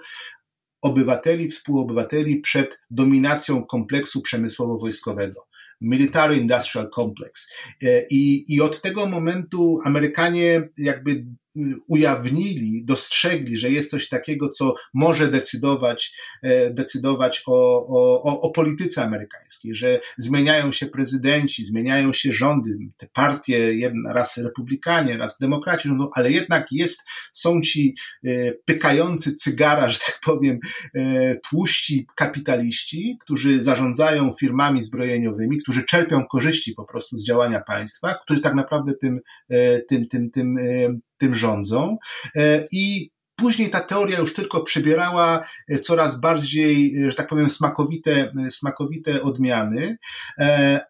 [0.82, 5.47] obywateli, współobywateli przed dominacją kompleksu przemysłowo-wojskowego.
[5.82, 7.53] Military Industrial Complex.
[7.84, 11.25] E, I, I od tego momentu Amerykanie jakby
[11.88, 17.86] ujawnili, dostrzegli, że jest coś takiego, co może decydować, e, decydować o,
[18.24, 24.38] o, o polityce amerykańskiej, że zmieniają się prezydenci, zmieniają się rządy, te partie, jedna, raz
[24.38, 27.03] republikanie, raz demokraci, no, ale jednak jest,
[27.34, 27.95] są ci
[28.26, 30.60] e, pykający cygara, że tak powiem,
[30.95, 38.14] e, tłuści kapitaliści, którzy zarządzają firmami zbrojeniowymi, którzy czerpią korzyści po prostu z działania państwa,
[38.14, 39.20] którzy tak naprawdę tym,
[39.88, 40.55] tym, tym, tym,
[41.18, 41.97] tym rządzą.
[42.36, 43.09] E, i
[43.39, 49.22] Później ta teoria już tylko przybierała e, coraz bardziej, e, że tak powiem, smakowite, smakowite
[49.22, 49.97] odmiany,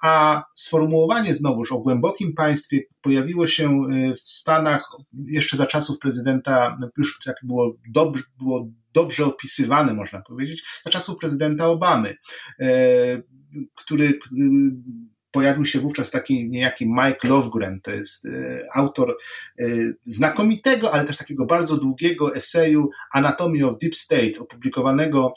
[0.04, 3.82] a sformułowanie znowuż o głębokim państwie pojawiło się
[4.16, 10.64] w Stanach jeszcze za czasów prezydenta, już tak było dobrze, było dobrze opisywane, można powiedzieć,
[10.86, 12.16] za czasów prezydenta Obamy,
[13.76, 14.20] który
[15.38, 19.18] pojawił się wówczas taki niejaki Mike Lovegren, to jest e, autor
[19.60, 19.66] e,
[20.06, 25.34] znakomitego, ale też takiego bardzo długiego eseju Anatomy of Deep State, opublikowanego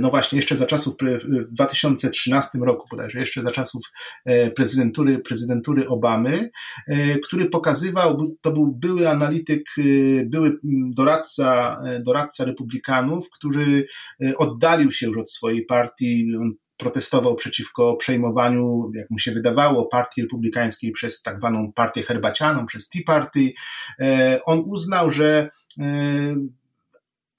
[0.00, 3.82] no właśnie, jeszcze za czasów, w 2013 roku bodajże, jeszcze za czasów
[4.56, 6.50] prezydentury, prezydentury Obamy,
[7.24, 9.64] który pokazywał, to był były analityk,
[10.26, 10.56] były
[10.94, 13.86] doradca, doradca republikanów, który
[14.36, 20.22] oddalił się już od swojej partii, on protestował przeciwko przejmowaniu, jak mu się wydawało, partii
[20.22, 23.52] republikańskiej przez tak zwaną partię herbacianą, przez Tea Party.
[24.46, 25.50] On uznał, że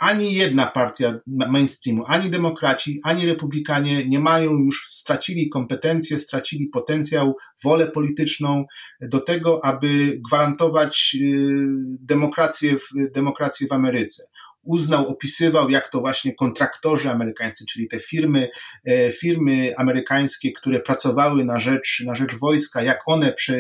[0.01, 7.35] ani jedna partia mainstreamu, ani demokraci, ani republikanie nie mają już, stracili kompetencje, stracili potencjał,
[7.63, 8.65] wolę polityczną
[9.01, 11.57] do tego, aby gwarantować y,
[11.99, 14.23] demokrację w, demokrację w Ameryce
[14.65, 18.49] uznał, opisywał, jak to właśnie kontraktorzy amerykańscy, czyli te firmy,
[18.85, 23.59] e, firmy amerykańskie, które pracowały na rzecz, na rzecz wojska, jak one prze,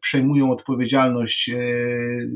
[0.00, 1.56] przejmują odpowiedzialność e,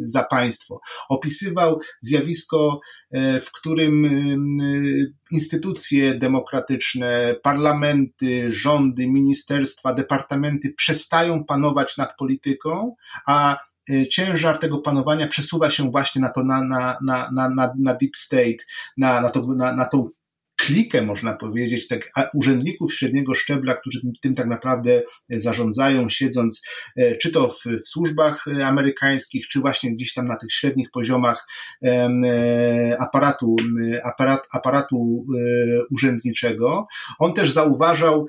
[0.04, 0.80] za państwo.
[1.08, 2.80] Opisywał zjawisko,
[3.10, 4.06] e, w którym
[5.30, 12.94] instytucje demokratyczne, parlamenty, rządy, ministerstwa, departamenty przestają panować nad polityką,
[13.26, 13.58] a
[14.10, 18.66] ciężar tego panowania przesuwa się właśnie na to, na, na, na, na, na deep state,
[18.96, 20.08] na, na, to, na, na tą
[20.66, 26.62] klikę, można powiedzieć, tak, urzędników średniego szczebla, którzy tym tak naprawdę zarządzają, siedząc
[26.96, 31.46] e, czy to w, w służbach amerykańskich, czy właśnie gdzieś tam na tych średnich poziomach
[31.84, 33.56] e, aparatu,
[34.04, 35.40] aparat, aparatu e,
[35.90, 36.86] urzędniczego.
[37.18, 38.26] On też zauważał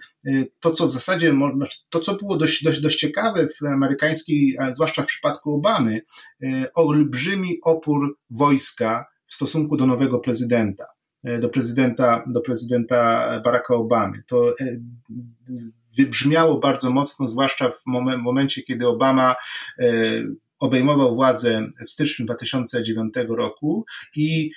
[0.59, 5.03] to, co w zasadzie, znaczy to, co było dość, dość, dość ciekawe w amerykańskiej, zwłaszcza
[5.03, 6.01] w przypadku Obamy,
[6.75, 10.96] olbrzymi opór wojska w stosunku do nowego prezydenta.
[11.27, 14.23] E, do prezydenta, do prezydenta Baracka Obamy.
[14.27, 14.53] To e,
[15.97, 17.81] wybrzmiało bardzo mocno, zwłaszcza w
[18.17, 19.35] momencie, kiedy Obama
[19.79, 19.85] e,
[20.59, 24.51] obejmował władzę w styczniu 2009 roku i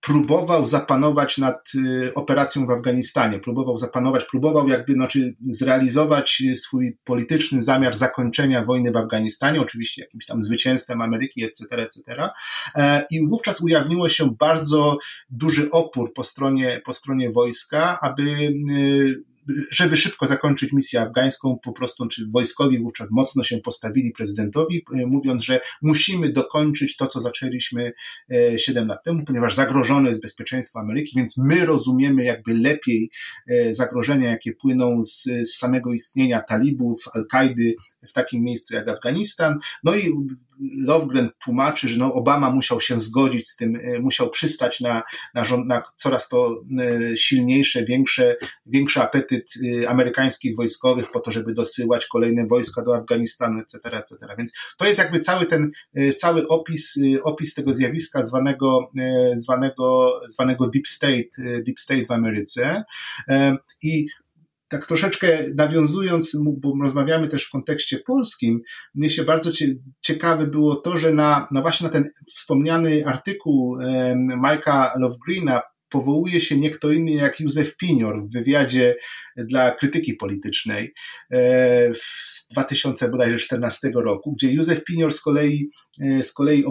[0.00, 7.62] próbował zapanować nad y, operacją w Afganistanie, próbował zapanować, próbował jakby znaczy zrealizować swój polityczny
[7.62, 12.28] zamiar zakończenia wojny w Afganistanie, oczywiście jakimś tam zwycięstwem Ameryki, etc., etc.
[12.74, 14.98] E, I wówczas ujawniło się bardzo
[15.30, 18.22] duży opór po stronie, po stronie wojska, aby
[18.70, 19.29] y,
[19.70, 25.06] żeby szybko zakończyć misję afgańską, po prostu, czy wojskowi wówczas mocno się postawili prezydentowi, e,
[25.06, 27.92] mówiąc, że musimy dokończyć to, co zaczęliśmy
[28.56, 33.10] 7 e, lat temu, ponieważ zagrożone jest bezpieczeństwo Ameryki, więc my rozumiemy jakby lepiej
[33.48, 37.74] e, zagrożenia, jakie płyną z, z samego istnienia talibów, Al-Kaidy
[38.08, 39.58] w takim miejscu jak Afganistan.
[39.84, 40.10] No i
[40.86, 45.02] Lovegren tłumaczy, że no Obama musiał się zgodzić z tym, e, musiał przystać na,
[45.34, 48.36] na, rząd, na coraz to e, silniejsze, większe,
[48.66, 49.52] większy apetyt
[49.82, 54.16] e, amerykańskich wojskowych po to, żeby dosyłać kolejne wojska do Afganistanu, etc., etc.
[54.38, 55.70] Więc to jest jakby cały ten,
[56.16, 58.90] cały opis, opis tego zjawiska zwanego,
[59.34, 62.84] zwanego, zwanego deep state, deep state w Ameryce.
[63.82, 64.06] I
[64.70, 68.60] tak troszeczkę nawiązując, bo rozmawiamy też w kontekście polskim,
[68.94, 69.50] mnie się bardzo
[70.00, 73.76] ciekawe było to, że na, na właśnie na ten wspomniany artykuł
[74.44, 75.60] Mike'a Lovegreena
[75.90, 78.96] powołuje się nie kto inny jak Józef Pinior w wywiadzie
[79.36, 80.94] dla krytyki politycznej
[81.30, 85.70] e, z 2014 roku, gdzie Józef Pinior z kolei,
[86.02, 86.64] e, z kolei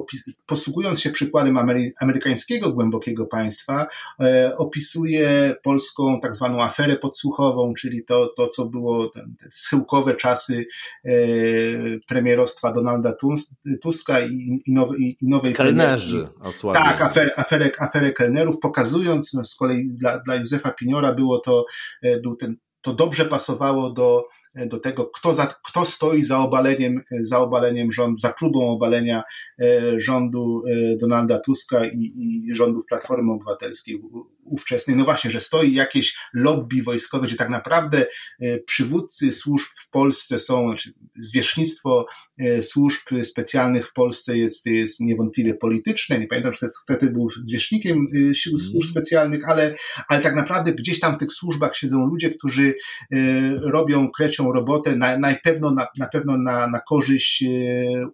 [0.46, 3.88] posługując się przykładem amery, amerykańskiego głębokiego państwa,
[4.22, 10.66] e, opisuje polską tak zwaną aferę podsłuchową, czyli to, to co było te schyłkowe czasy
[12.08, 13.14] premierostwa Donalda
[13.82, 16.28] Tuska i, i, nowej, i nowej Kelnerzy
[16.84, 21.40] Tak, aferę, aferę, aferę kelnerów, pokazuje mówiąc, no z kolei dla, dla Józefa Piniora było
[21.40, 21.66] to,
[22.04, 24.24] e, był ten, to dobrze pasowało do
[24.68, 29.24] do tego, kto, za, kto stoi za obaleniem, za obaleniem rządu, za próbą obalenia
[29.62, 29.66] e,
[30.00, 32.12] rządu e, Donalda Tuska i,
[32.48, 34.02] i rządów Platformy Obywatelskiej
[34.52, 34.98] ówczesnej.
[34.98, 38.06] No właśnie, że stoi jakieś lobby wojskowe, gdzie tak naprawdę
[38.42, 42.06] e, przywódcy służb w Polsce są, znaczy zwierzchnictwo
[42.62, 46.20] służb specjalnych w Polsce jest, jest niewątpliwie polityczne.
[46.20, 48.92] Nie pamiętam, że wtedy był zwierzchnikiem sił służb mhm.
[48.92, 49.74] specjalnych, ale,
[50.08, 52.74] ale tak naprawdę gdzieś tam w tych służbach siedzą ludzie, którzy
[53.62, 57.48] robią, krecią robotę, na, na pewno, na, na pewno na, na korzyść e,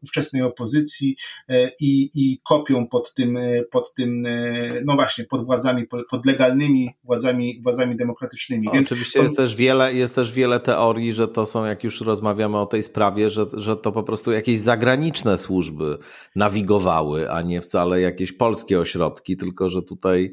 [0.03, 1.15] ówczesnej opozycji
[1.49, 4.21] e, i, i kopią pod tym, e, pod tym,
[4.86, 8.67] no właśnie, pod władzami, pod legalnymi władzami, władzami demokratycznymi.
[8.73, 9.23] Więc Oczywiście to...
[9.23, 12.83] jest, też wiele, jest też wiele teorii, że to są, jak już rozmawiamy o tej
[12.83, 15.97] sprawie, że, że to po prostu jakieś zagraniczne służby
[16.36, 20.31] nawigowały, a nie wcale jakieś polskie ośrodki, tylko że tutaj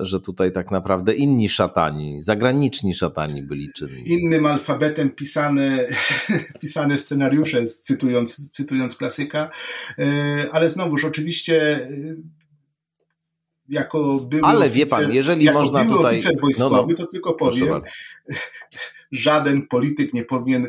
[0.00, 4.02] że tutaj tak naprawdę inni szatani, zagraniczni szatani byli czynni.
[4.06, 5.84] Innym alfabetem pisane,
[6.62, 9.50] pisane scenariusze, cytując, cytując klasyka,
[9.98, 11.88] e, ale znowuż oczywiście e,
[13.68, 16.14] jako były Ale oficer, wie pan, jeżeli można tutaj...
[16.14, 16.94] oficer wojskowy, no, no.
[16.94, 17.80] to tylko powiem,
[19.12, 20.68] żaden polityk nie powinien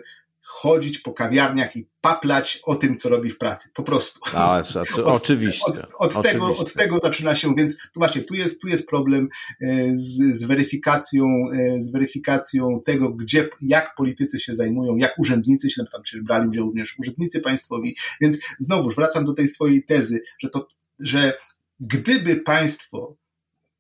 [0.62, 3.70] chodzić po kawiarniach i paplać o tym, co robi w pracy.
[3.74, 4.20] Po prostu.
[4.34, 5.66] A, od, oczywiście.
[5.66, 6.32] Od, od oczywiście.
[6.32, 9.30] Tego, od tego zaczyna się, więc tu właśnie, tu jest, tu jest problem
[9.62, 15.70] e, z, z, weryfikacją, e, z weryfikacją tego, gdzie, jak politycy się zajmują, jak urzędnicy
[15.70, 20.24] się, tam się brali udział również urzędnicy państwowi, więc znowuż wracam do tej swojej tezy,
[20.40, 20.68] że to,
[21.00, 21.34] że
[21.80, 23.16] gdyby państwo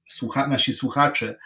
[0.05, 1.37] słucha, nasi słuchacze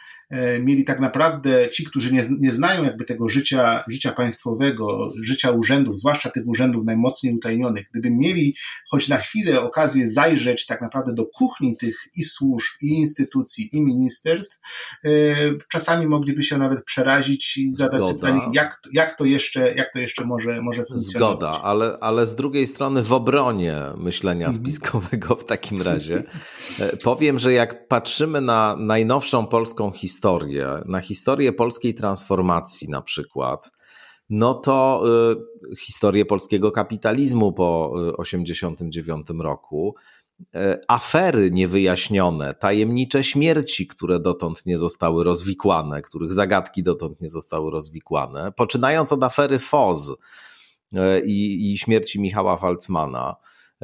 [0.60, 6.00] mieli tak naprawdę ci, którzy nie, nie znają jakby tego życia, życia państwowego, życia urzędów,
[6.00, 8.56] zwłaszcza tych urzędów najmocniej utajnionych, gdyby mieli
[8.92, 13.82] choć na chwilę okazję zajrzeć tak naprawdę do kuchni tych i służb, i instytucji, i
[13.82, 14.60] ministerstw,
[15.06, 15.10] e,
[15.72, 18.20] czasami mogliby się nawet przerazić i zadać Zgoda.
[18.20, 21.38] pytanie, jak, jak, to jeszcze, jak to jeszcze może, może funkcjonować.
[21.38, 24.64] Zgoda, ale, ale z drugiej strony w obronie myślenia mhm.
[24.64, 26.24] spiskowego w takim razie
[26.80, 33.02] e, powiem, że jak patrzymy na najnowszą polską historię, historię, na historię polskiej transformacji na
[33.02, 33.72] przykład,
[34.30, 35.04] no to
[35.72, 39.96] y, historię polskiego kapitalizmu po 1989 y, roku,
[40.42, 40.46] y,
[40.88, 48.52] afery niewyjaśnione, tajemnicze śmierci, które dotąd nie zostały rozwikłane, których zagadki dotąd nie zostały rozwikłane,
[48.52, 53.36] poczynając od afery FOZ y, i, śmierci Michała Falcmana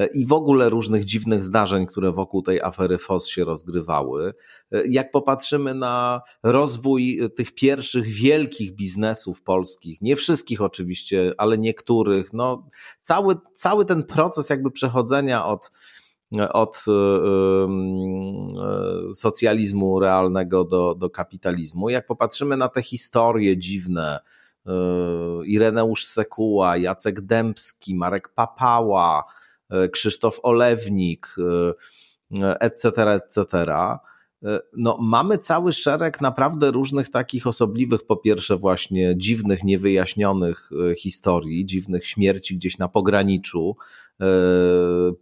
[0.06, 4.34] i w ogóle różnych dziwnych zdarzeń, które wokół tej afery FOS się rozgrywały.
[4.72, 12.34] E, jak popatrzymy na rozwój tych pierwszych wielkich biznesów polskich, nie wszystkich oczywiście, ale niektórych,
[12.34, 12.68] no
[13.00, 15.72] cały, cały ten proces jakby przechodzenia od
[16.52, 16.94] od e,
[19.14, 21.90] socjalizmu realnego do, do kapitalizmu.
[21.90, 24.20] Jak popatrzymy na te historie dziwne,
[25.46, 29.41] Ireneusz Sekuła, Jacek Dębski, Marek Papała, E,
[29.92, 31.36] Krzysztof Olewnik,
[32.60, 33.54] etc., e, etc.
[34.44, 41.66] E, no, mamy cały szereg naprawdę różnych takich osobliwych, po pierwsze, właśnie dziwnych, niewyjaśnionych historii,
[41.66, 43.76] dziwnych śmierci gdzieś na pograniczu,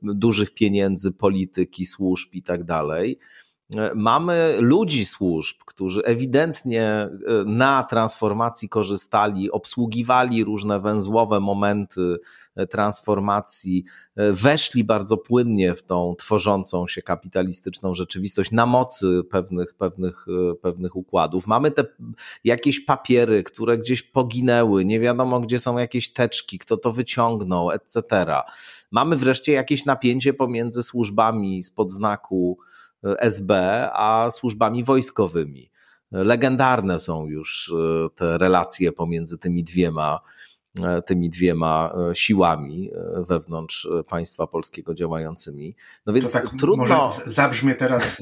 [0.01, 3.19] dużych pieniędzy, polityki, służb i tak dalej.
[3.75, 7.09] E, mamy ludzi służb, którzy ewidentnie e,
[7.45, 12.17] na transformacji korzystali, obsługiwali różne węzłowe momenty
[12.55, 13.83] e, transformacji,
[14.31, 20.25] weszli bardzo płynnie w tą tworzącą się kapitalistyczną rzeczywistość na mocy pewnych, pewnych,
[20.61, 21.47] pewnych układów.
[21.47, 21.85] Mamy te
[22.43, 28.03] jakieś papiery, które gdzieś poginęły, nie wiadomo gdzie są jakieś teczki, kto to wyciągnął, etc.
[28.91, 32.57] Mamy wreszcie jakieś napięcie pomiędzy służbami spod znaku
[33.03, 33.51] SB,
[33.93, 35.71] a służbami wojskowymi.
[36.11, 40.19] Legendarne są już e, te relacje pomiędzy tymi dwiema,
[40.83, 42.91] e, tymi dwiema e, siłami
[43.27, 45.75] wewnątrz państwa polskiego działającymi.
[46.05, 46.85] No więc to tak trudno.
[46.85, 48.21] Może zabrzmie teraz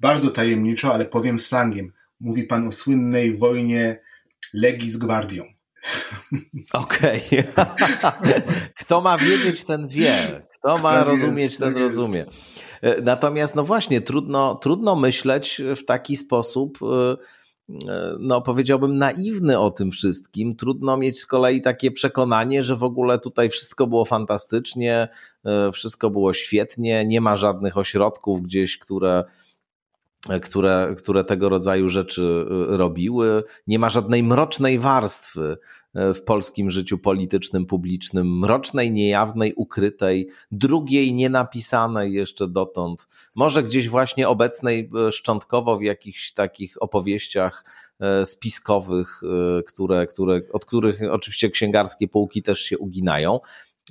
[0.00, 1.92] bardzo tajemniczo, ale powiem slangiem.
[2.20, 4.00] Mówi pan o słynnej wojnie
[4.54, 5.44] Legii z Gwardią.
[6.72, 7.22] Okej.
[7.26, 7.44] Okay.
[8.80, 10.12] Kto ma wiedzieć, ten wie.
[10.58, 12.26] Kto ma rozumieć, jest, ten rozumie.
[12.82, 17.16] E, natomiast, no właśnie, trudno, trudno myśleć w taki sposób, e,
[17.88, 20.56] e, no powiedziałbym, naiwny o tym wszystkim.
[20.56, 25.08] Trudno mieć z kolei takie przekonanie, że w ogóle tutaj wszystko było fantastycznie,
[25.72, 29.24] wszystko było świetnie, nie ma żadnych ośrodków gdzieś, które
[30.42, 33.44] które, które tego rodzaju rzeczy robiły.
[33.66, 35.56] Nie ma żadnej mrocznej warstwy E,
[35.94, 44.28] w polskim życiu politycznym, publicznym, mrocznej, niejawnej, ukrytej, drugiej, nienapisanej jeszcze dotąd, może gdzieś właśnie
[44.28, 47.64] obecnej e, szczątkowo w jakichś takich opowieściach
[48.00, 49.20] e, spiskowych,
[49.66, 53.40] które, które, od których oczywiście księgarskie półki też się uginają.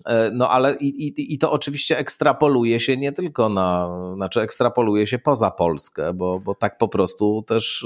[0.06, 5.08] E, no ale i, i, i to oczywiście ekstrapoluje się nie tylko na, znaczy ekstrapoluje
[5.08, 7.86] się poza Polskę, bo, bo tak po prostu też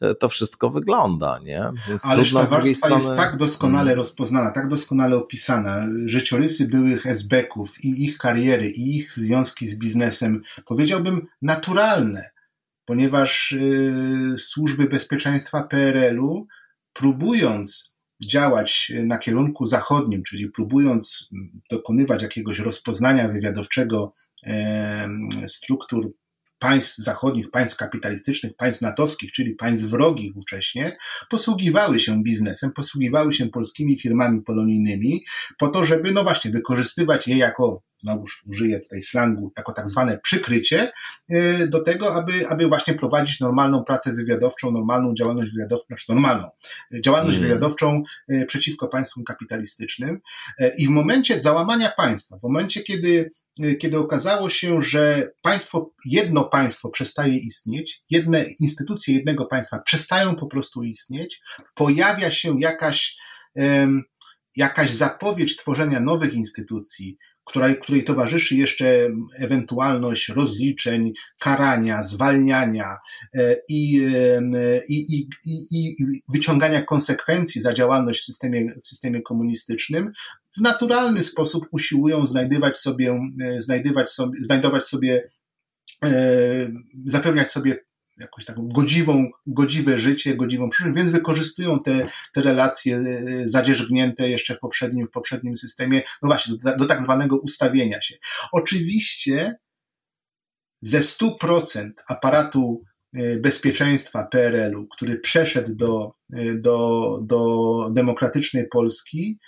[0.00, 1.70] e, to wszystko wygląda, nie?
[1.88, 3.04] Więc Ale ta warstwa strony...
[3.04, 3.98] jest tak doskonale hmm.
[3.98, 5.86] rozpoznana, tak doskonale opisana.
[6.06, 12.30] Życiorysy byłych SB-ków i ich kariery, i ich związki z biznesem, powiedziałbym naturalne,
[12.84, 16.46] ponieważ y, służby bezpieczeństwa PRL-u
[16.92, 21.28] próbując działać na kierunku zachodnim, czyli próbując
[21.70, 24.12] dokonywać jakiegoś rozpoznania wywiadowczego
[25.46, 26.12] struktur
[26.58, 30.96] państw zachodnich, państw kapitalistycznych, państw natowskich, czyli państw wrogich ówcześnie,
[31.30, 35.24] posługiwały się biznesem, posługiwały się polskimi firmami polonijnymi
[35.58, 40.18] po to, żeby, no właśnie, wykorzystywać je jako, znowuż użyję tutaj slangu, jako tak zwane
[40.22, 40.92] przykrycie
[41.32, 46.48] y, do tego, aby, aby właśnie prowadzić normalną pracę wywiadowczą, normalną działalność wywiadowczą, znaczy normalną
[46.94, 47.48] y, działalność mm.
[47.48, 50.20] wywiadowczą y, przeciwko państwom kapitalistycznym.
[50.78, 53.30] I w momencie załamania państwa, w momencie, kiedy
[53.80, 60.46] kiedy okazało się, że państwo, jedno państwo przestaje istnieć, jedne instytucje jednego państwa przestają po
[60.46, 61.40] prostu istnieć,
[61.74, 63.16] pojawia się jakaś,
[64.56, 67.18] jakaś zapowiedź tworzenia nowych instytucji,
[67.48, 72.96] której, której towarzyszy jeszcze ewentualność rozliczeń, karania, zwalniania
[73.34, 73.96] e, i,
[74.88, 75.96] i, i, i,
[76.28, 80.12] wyciągania konsekwencji za działalność w systemie, w systemie komunistycznym,
[80.56, 85.28] w naturalny sposób usiłują znajdywać sobie, e, znajdywać sobie, znajdować sobie,
[86.04, 86.10] e,
[87.06, 87.87] zapewniać sobie
[88.20, 94.54] jakąś taką godziwą, godziwe życie, godziwą przyszłość, więc wykorzystują te, te relacje e, zadzierzgnięte jeszcze
[94.54, 98.14] w poprzednim, w poprzednim systemie, no właśnie, do, do tak zwanego ustawienia się.
[98.52, 99.56] Oczywiście
[100.82, 102.82] ze 100% aparatu
[103.40, 106.12] bezpieczeństwa PRL-u, który przeszedł do,
[106.54, 109.38] do, do demokratycznej Polski,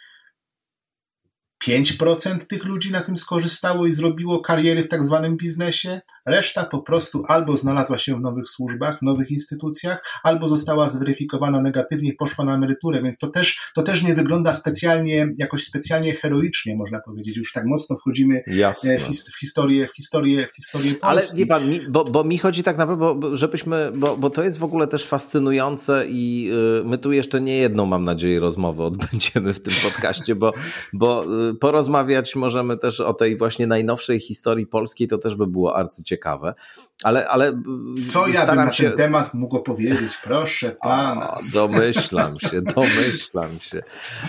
[1.69, 6.83] 5% tych ludzi na tym skorzystało i zrobiło kariery w tak zwanym biznesie, reszta po
[6.83, 12.15] prostu albo znalazła się w nowych służbach, w nowych instytucjach, albo została zweryfikowana negatywnie i
[12.15, 17.01] poszła na emeryturę, więc to też, to też nie wygląda specjalnie, jakoś specjalnie heroicznie, można
[17.01, 17.37] powiedzieć.
[17.37, 21.01] Już tak mocno wchodzimy e, w, his, w, historię, w historię, w historię Polski.
[21.03, 24.45] Ale wie pan, mi, bo, bo mi chodzi tak naprawdę, bo, żebyśmy, bo, bo to
[24.45, 28.85] jest w ogóle też fascynujące i yy, my tu jeszcze nie jedną, mam nadzieję, rozmowę
[28.85, 30.53] odbędziemy w tym podcaście, bo,
[30.93, 35.77] bo yy, porozmawiać możemy też o tej właśnie najnowszej historii polskiej, to też by było
[35.77, 36.55] arcyciekawe.
[37.03, 37.63] Ale, ale
[38.11, 38.85] Co ja bym na się...
[38.85, 40.19] ten temat mógł powiedzieć?
[40.25, 41.35] Proszę pana.
[41.35, 43.83] O, domyślam się, domyślam się.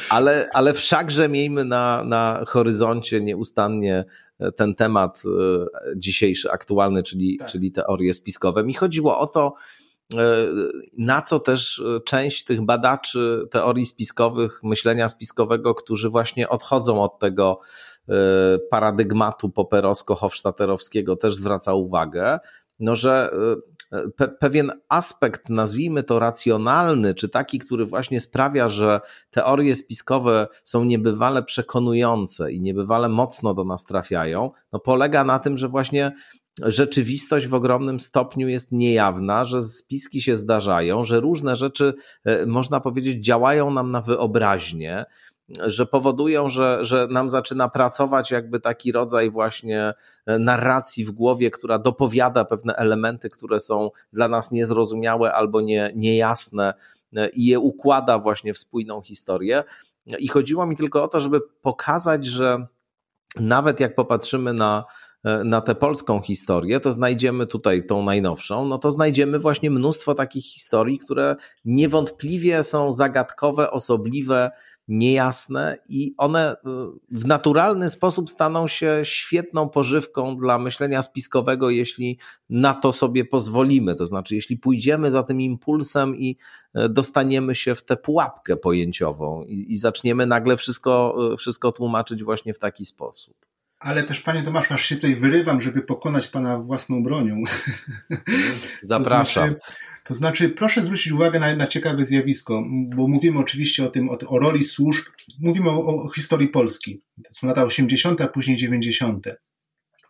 [0.10, 4.06] Ale, ale wszakże miejmy na, na horyzoncie nieustannie
[4.56, 5.30] ten temat e,
[5.96, 7.48] dzisiejszy, aktualny, czyli, tak.
[7.48, 8.64] czyli teorie spiskowe.
[8.64, 9.81] Mi chodziło o to, E,
[10.98, 17.20] na co też e, część tych badaczy teorii spiskowych, myślenia spiskowego, którzy właśnie odchodzą od
[17.20, 17.60] tego
[18.10, 18.14] e,
[18.70, 22.40] paradygmatu poperowsko-hofstadterowskiego, też zwraca uwagę,
[22.80, 23.32] no, że
[24.16, 29.02] pe pewien aspekt, nazwijmy to racjonalny, czy taki, który właśnie sprawia, że
[29.32, 35.58] teorie spiskowe są niebywale przekonujące i niebywale mocno do nas trafiają, no polega na tym,
[35.58, 36.12] że właśnie
[36.60, 41.94] rzeczywistość w ogromnym stopniu jest niejawna, że spiski się zdarzają, że różne rzeczy,
[42.26, 45.06] e, można powiedzieć, działają nam na wyobraźnię,
[45.66, 49.94] że powodują, że, że nam zaczyna pracować jakby taki rodzaj właśnie
[50.26, 55.92] e, narracji w głowie, która dopowiada pewne elementy, które są dla nas niezrozumiałe albo nie,
[55.96, 56.74] niejasne
[57.16, 59.64] e, i je układa właśnie w spójną historię.
[60.20, 62.68] I chodziło mi tylko o to, żeby pokazać, że
[63.40, 64.86] nawet jak popatrzymy na
[65.24, 70.46] na tę polską historię, to znajdziemy tutaj tą najnowszą, no to znajdziemy właśnie mnóstwo takich
[70.46, 74.52] historii, które niewątpliwie są zagadkowe, osobliwe,
[74.88, 76.56] niejasne i one e,
[77.12, 82.20] w naturalny sposób staną się świetną pożywką dla myślenia spiskowego, jeśli
[82.50, 83.96] na to sobie pozwolimy.
[83.96, 86.38] To znaczy, jeśli pójdziemy za tym impulsem i
[86.74, 92.54] e, dostaniemy się w tę pułapkę pojęciową i, i zaczniemy nagle wszystko, wszystko tłumaczyć właśnie
[92.54, 93.51] w taki sposób.
[93.82, 97.36] Ale też, panie Tomaszu, aż się tutaj wyrywam, żeby pokonać pana własną bronią.
[98.84, 99.50] Zapraszam.
[99.50, 102.64] To znaczy, to znaczy, proszę zwrócić uwagę na, na ciekawe zjawisko,
[102.96, 105.06] bo mówimy oczywiście o tym, o, o roli służb,
[105.40, 107.02] mówimy o, o, historii Polski.
[107.24, 109.28] To są lata 80., a później 90.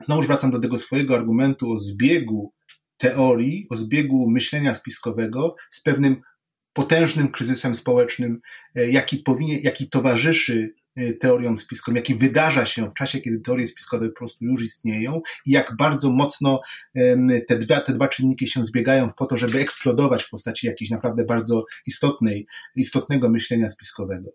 [0.01, 2.53] Znowu wracam do tego swojego argumentu o zbiegu
[2.97, 6.21] teorii, o zbiegu myślenia spiskowego z pewnym
[6.73, 8.41] potężnym kryzysem społecznym,
[8.75, 13.67] e, jaki, powinien, jaki towarzyszy Y, teoriom spiskowym, jaki wydarza się w czasie, kiedy teorie
[13.67, 16.61] spiskowe po prostu już istnieją i jak bardzo mocno
[17.47, 21.25] te dwa, te dwa czynniki się zbiegają po to, żeby eksplodować w postaci jakiejś naprawdę
[21.25, 24.29] bardzo istotnej, istotnego myślenia spiskowego.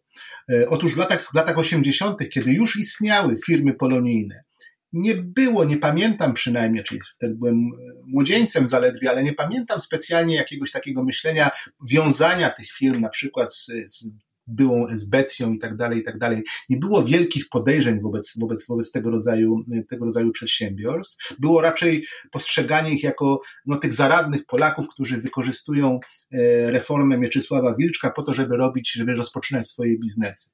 [0.51, 4.45] E, otóż w latach, w latach 80., kiedy już istniały firmy polonijne,
[4.93, 7.61] nie było, nie pamiętam przynajmniej, czyli wtedy byłem e,
[8.07, 11.51] młodzieńcem zaledwie, ale nie pamiętam specjalnie jakiegoś takiego myślenia,
[11.91, 14.13] wiązania tych firm na przykład z, z
[14.47, 16.43] byłą esbecją i tak dalej, i tak dalej.
[16.69, 21.37] Nie było wielkich podejrzeń wobec, wobec, wobec tego rodzaju, tego rodzaju przedsiębiorstw.
[21.39, 26.01] Było raczej postrzeganie ich jako no, tych zaradnych Polaków, którzy wykorzystują
[26.33, 30.51] e, reformę Mieczysława Wilczka po to, żeby robić, żeby rozpoczynać swoje biznesy.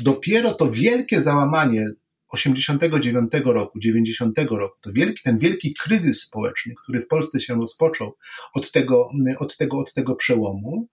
[0.00, 1.86] Dopiero to wielkie załamanie
[2.30, 8.16] 89 roku, 90 roku, to wielki, ten wielki kryzys społeczny, który w Polsce się rozpoczął
[8.54, 9.08] od tego,
[9.40, 10.88] od tego, od tego przełomu,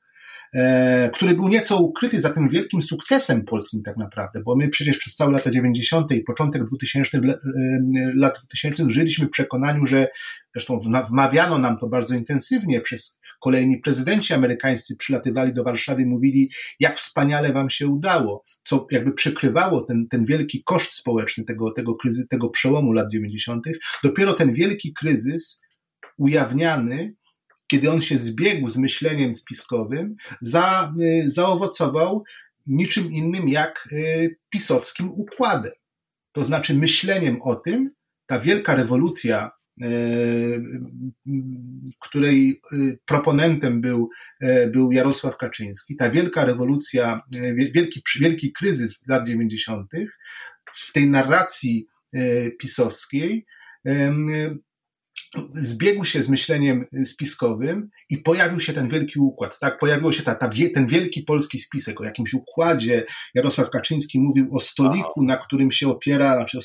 [1.13, 5.15] który był nieco ukryty za tym wielkim sukcesem polskim tak naprawdę, bo my przecież przez
[5.15, 6.11] całe lata 90.
[6.11, 7.39] i początek 2000, e,
[8.15, 10.07] lat 2000 żyliśmy w przekonaniu, że
[10.55, 10.79] zresztą
[11.09, 16.97] wmawiano nam to bardzo intensywnie przez kolejni prezydenci amerykańscy przylatywali do Warszawy i mówili, jak
[16.97, 22.27] wspaniale wam się udało, co jakby przykrywało ten, ten wielki koszt społeczny tego, tego, kryzy,
[22.27, 23.65] tego przełomu lat 90.
[24.03, 25.61] Dopiero ten wielki kryzys
[26.17, 27.15] ujawniany
[27.67, 32.23] kiedy on się zbiegł z myśleniem spiskowym, za, y, zaowocował
[32.67, 35.71] niczym innym jak y, pisowskim układem.
[36.31, 37.91] To znaczy myśleniem o tym,
[38.25, 39.51] ta wielka rewolucja,
[39.83, 40.63] y,
[41.99, 42.61] której
[43.05, 44.09] proponentem był,
[44.67, 47.21] był Jarosław Kaczyński, ta wielka rewolucja,
[47.73, 49.91] wielki, wielki kryzys lat 90.,
[50.73, 51.87] w tej narracji
[52.59, 53.45] pisowskiej
[55.53, 59.79] zbiegł się z myśleniem spiskowym i pojawił się ten wielki układ, tak?
[59.79, 63.05] Pojawił się ta, ta, ten wielki polski spisek o jakimś układzie.
[63.33, 66.59] Jarosław Kaczyński mówił o stoliku, na którym się opiera, znaczy,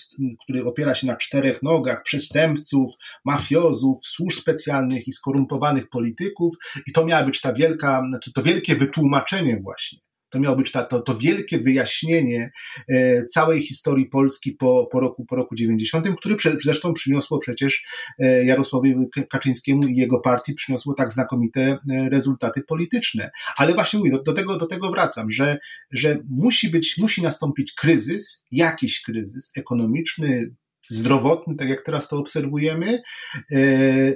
[0.45, 2.95] który opiera się na czterech nogach przestępców,
[3.25, 6.55] mafiozów, służb specjalnych i skorumpowanych polityków
[6.87, 10.85] i to miała być ta wielka, znaczy to wielkie wytłumaczenie właśnie to miało być ta,
[10.85, 12.51] to, to wielkie wyjaśnienie
[12.89, 17.85] e, całej historii Polski po, po, roku, po roku 90, który zresztą przyniosło przecież
[18.19, 18.95] e, Jarosławowi
[19.31, 21.79] Kaczyńskiemu i jego partii przyniosło tak znakomite e,
[22.09, 23.31] rezultaty polityczne.
[23.57, 25.59] Ale właśnie mówię, do, do, tego, do tego wracam, że,
[25.93, 30.55] że musi być, musi nastąpić kryzys, jakiś kryzys ekonomiczny,
[30.89, 33.03] zdrowotny, tak jak teraz to obserwujemy,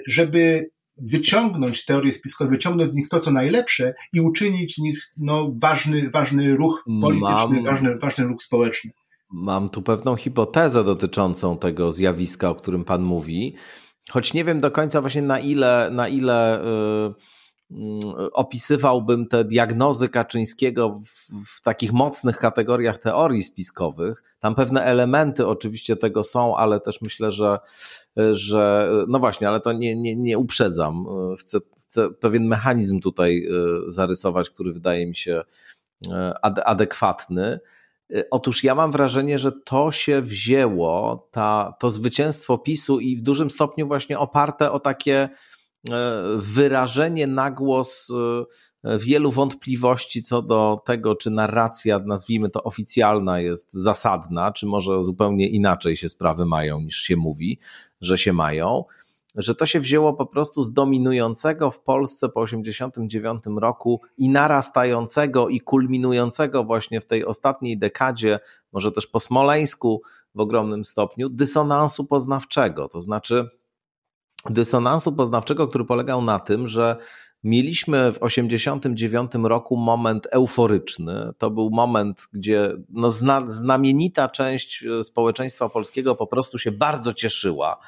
[0.09, 5.53] żeby wyciągnąć teorie spiskowe, wyciągnąć z nich to, co najlepsze i uczynić z nich no,
[5.63, 7.65] ważny, ważny ruch polityczny, Mam...
[7.65, 8.91] ważny, ważny ruch społeczny.
[9.33, 13.55] Mam tu pewną hipotezę dotyczącą tego zjawiska, o którym Pan mówi,
[14.11, 17.46] choć nie wiem do końca właśnie na ile, na ile yy
[18.33, 24.23] opisywałbym te diagnozy Kaczyńskiego w, w, takich mocnych kategoriach teorii spiskowych.
[24.41, 27.59] Tam pewne elementy oczywiście tego są, ale też myślę, że,
[28.33, 31.07] że no właśnie, ale to nie, nie, nie uprzedzam.
[31.39, 33.51] Chcę, chcę pewien mechanizm tutaj e,
[33.91, 35.43] zarysować, który wydaje mi się
[36.11, 36.35] e,
[36.67, 37.61] adekwatny.
[38.15, 43.23] E, otóż ja mam wrażenie, że to się wzięło, ta, to zwycięstwo PiSu i w
[43.23, 45.29] dużym stopniu właśnie oparte o takie
[46.37, 48.11] wyrażenie na głos
[48.85, 55.03] e, wielu wątpliwości co do tego, czy narracja, nazwijmy to oficjalna, jest zasadna, czy może
[55.03, 57.59] zupełnie inaczej się sprawy mają niż się mówi,
[58.01, 58.85] że się mają.
[59.35, 65.49] Że to się wzięło po prostu z dominującego w Polsce po 1989 roku i narastającego
[65.49, 68.41] i kulminującego właśnie w tej ostatniej dekadzie,
[68.73, 70.03] może też po Smoleńsku
[70.35, 72.89] w ogromnym stopniu, dysonansu poznawczego.
[72.89, 73.49] To znaczy,
[74.53, 76.97] dysonansu poznawczego, który polegał na tym, że
[77.45, 81.31] mieliśmy w 89 roku moment euforyczny.
[81.39, 87.15] To był moment, gdzie no zna, znamienita część e, społeczeństwa polskiego po prostu się bardzo
[87.15, 87.79] cieszyła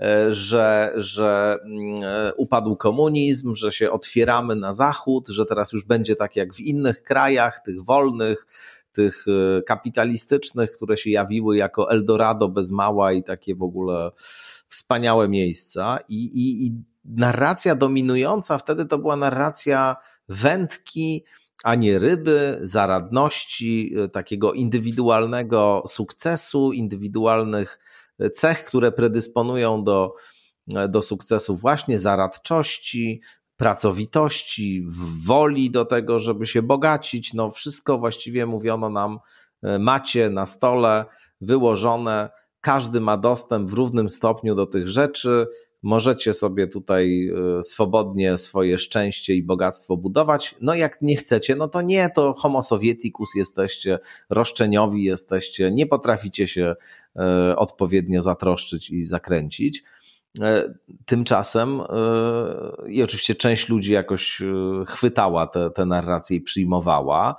[0.00, 5.84] e, że, że mm, e, upadł komunizm, że się otwieramy na zachód, że teraz już
[5.84, 8.46] będzie tak jak w innych krajach, tych wolnych,
[8.92, 9.26] tych
[9.66, 14.10] kapitalistycznych, które się jawiły jako Eldorado bez mała i takie w ogóle
[14.68, 15.98] wspaniałe miejsca.
[16.08, 19.96] I, i, i narracja dominująca wtedy to była narracja
[20.28, 21.24] wędki,
[21.64, 27.78] a nie ryby, zaradności, e, takiego indywidualnego sukcesu, indywidualnych
[28.18, 30.14] e, cech, które predysponują do,
[30.74, 33.20] e, do sukcesu, właśnie zaradczości,
[33.58, 34.84] pracowitości,
[35.26, 37.34] woli do tego, żeby się bogacić.
[37.34, 39.18] No, wszystko właściwie mówiono nam,
[39.78, 41.04] macie na stole
[41.40, 42.30] wyłożone
[42.60, 45.46] każdy ma dostęp w równym stopniu do tych rzeczy.
[45.82, 50.54] Możecie sobie tutaj e, swobodnie swoje szczęście i bogactwo budować.
[50.60, 53.98] No jak nie chcecie, no to nie, to homo sovieticus jesteście,
[54.30, 56.74] roszczeniowi jesteście, nie potraficie się
[57.16, 59.82] e, odpowiednio zatroszczyć i zakręcić.
[60.40, 60.74] E,
[61.06, 61.80] tymczasem,
[62.86, 64.42] i oczywiście część ludzi jakoś
[64.86, 67.36] chwytała te, te narracje i przyjmowała,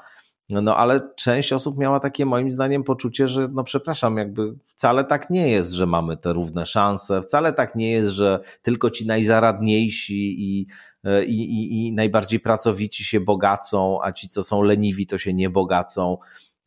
[0.50, 5.30] no ale część osób miała takie moim zdaniem poczucie, że no przepraszam, jakby wcale tak
[5.30, 10.36] nie jest, że mamy te równe szanse, wcale tak nie jest, że tylko ci najzaradniejsi
[10.44, 10.68] i,
[11.04, 15.34] e, i, i, i najbardziej pracowici się bogacą, a ci, co są leniwi, to się
[15.34, 16.18] nie bogacą.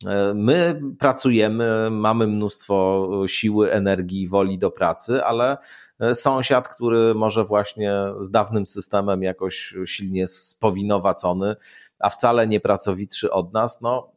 [0.07, 5.57] E, my pracujemy, mamy mnóstwo siły, energii, woli do pracy, ale
[5.99, 11.55] e, sąsiad, który może właśnie z dawnym systemem jakoś silnie spowinowacony,
[11.99, 14.13] a wcale nie pracowitszy od nas, no,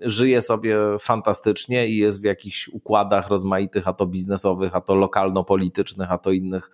[0.00, 6.12] żyje sobie fantastycznie i jest w jakichś układach rozmaitych, a to biznesowych, a to lokalno-politycznych,
[6.12, 6.70] a to innych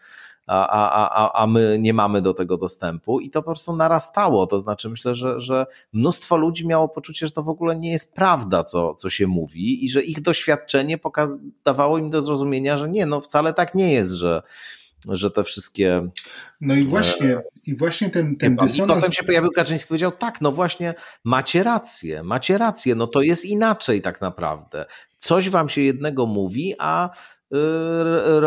[0.49, 4.47] a, a, a, a my nie mamy do tego dostępu i to po prostu narastało.
[4.47, 8.15] To znaczy, myślę, że, że mnóstwo ludzi miało poczucie, że to w ogóle nie jest
[8.15, 12.89] prawda, co, co się mówi i że ich doświadczenie pokaz- dawało im do zrozumienia, że
[12.89, 14.43] nie, no wcale tak nie jest, że
[15.09, 16.09] że te wszystkie.
[16.61, 19.01] No i właśnie, e, i właśnie ten, ten dysonans.
[19.01, 20.95] Potem się pojawił Kaczyński powiedział: Tak, no właśnie,
[21.25, 24.87] macie rację, macie rację, no to jest inaczej tak naprawdę.
[25.19, 27.11] Coś wam się jednego mówi, a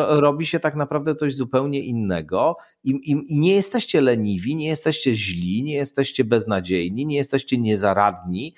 [0.07, 2.57] robi się tak naprawdę coś zupełnie innego.
[2.83, 8.55] I, i, i, nie jesteście leniwi, nie jesteście źli, nie jesteście beznadziejni, nie jesteście niezaradni,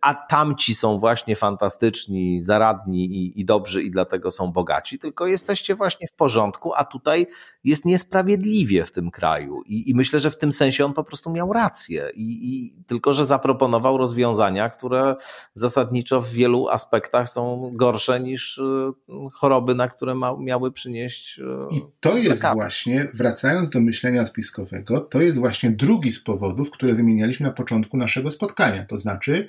[0.00, 5.74] a tamci są właśnie fantastyczni, zaradni i, i dobrzy i dlatego są bogaci, tylko jesteście
[5.74, 7.26] właśnie w porządku, a tutaj
[7.64, 9.62] jest niesprawiedliwie w tym kraju.
[9.66, 13.12] I, i myślę, że w tym sensie on po prostu miał rację, I, i, tylko
[13.12, 15.16] że zaproponował rozwiązania, które
[15.54, 18.92] zasadniczo w wielu aspektach są gorsze niż e,
[19.32, 21.40] choroby, na które ma, miały przynieść.
[21.40, 26.70] E, I to jest właśnie, wracając do myślenia spiskowego, to jest właśnie drugi z powodów,
[26.70, 28.86] które wymienialiśmy na początku naszego spotkania.
[28.86, 29.48] To znaczy,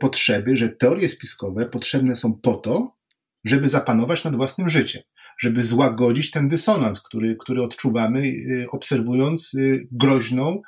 [0.00, 2.98] potrzeby, że teorie spiskowe potrzebne są po to,
[3.44, 5.02] żeby zapanować nad własnym życiem,
[5.40, 10.62] żeby złagodzić ten dysonans, który, który odczuwamy, y, obserwując y, groźną,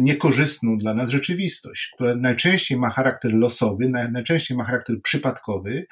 [0.00, 5.86] niekorzystną dla nas rzeczywistość, która najczęściej ma charakter losowy, najczęściej ma charakter przypadkowy,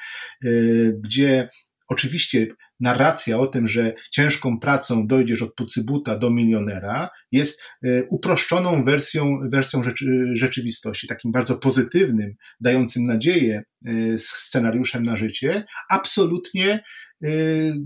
[1.05, 1.49] gdzie
[1.91, 2.47] oczywiście
[2.81, 9.39] narracja o tym, że ciężką pracą dojdziesz od pucybuta do milionera, jest e, uproszczoną wersją,
[9.53, 16.81] wersją rzeczy, rzeczywistości, takim bardzo pozytywnym, dającym nadzieję e, scenariuszem na życie, absolutnie
[17.23, 17.29] e,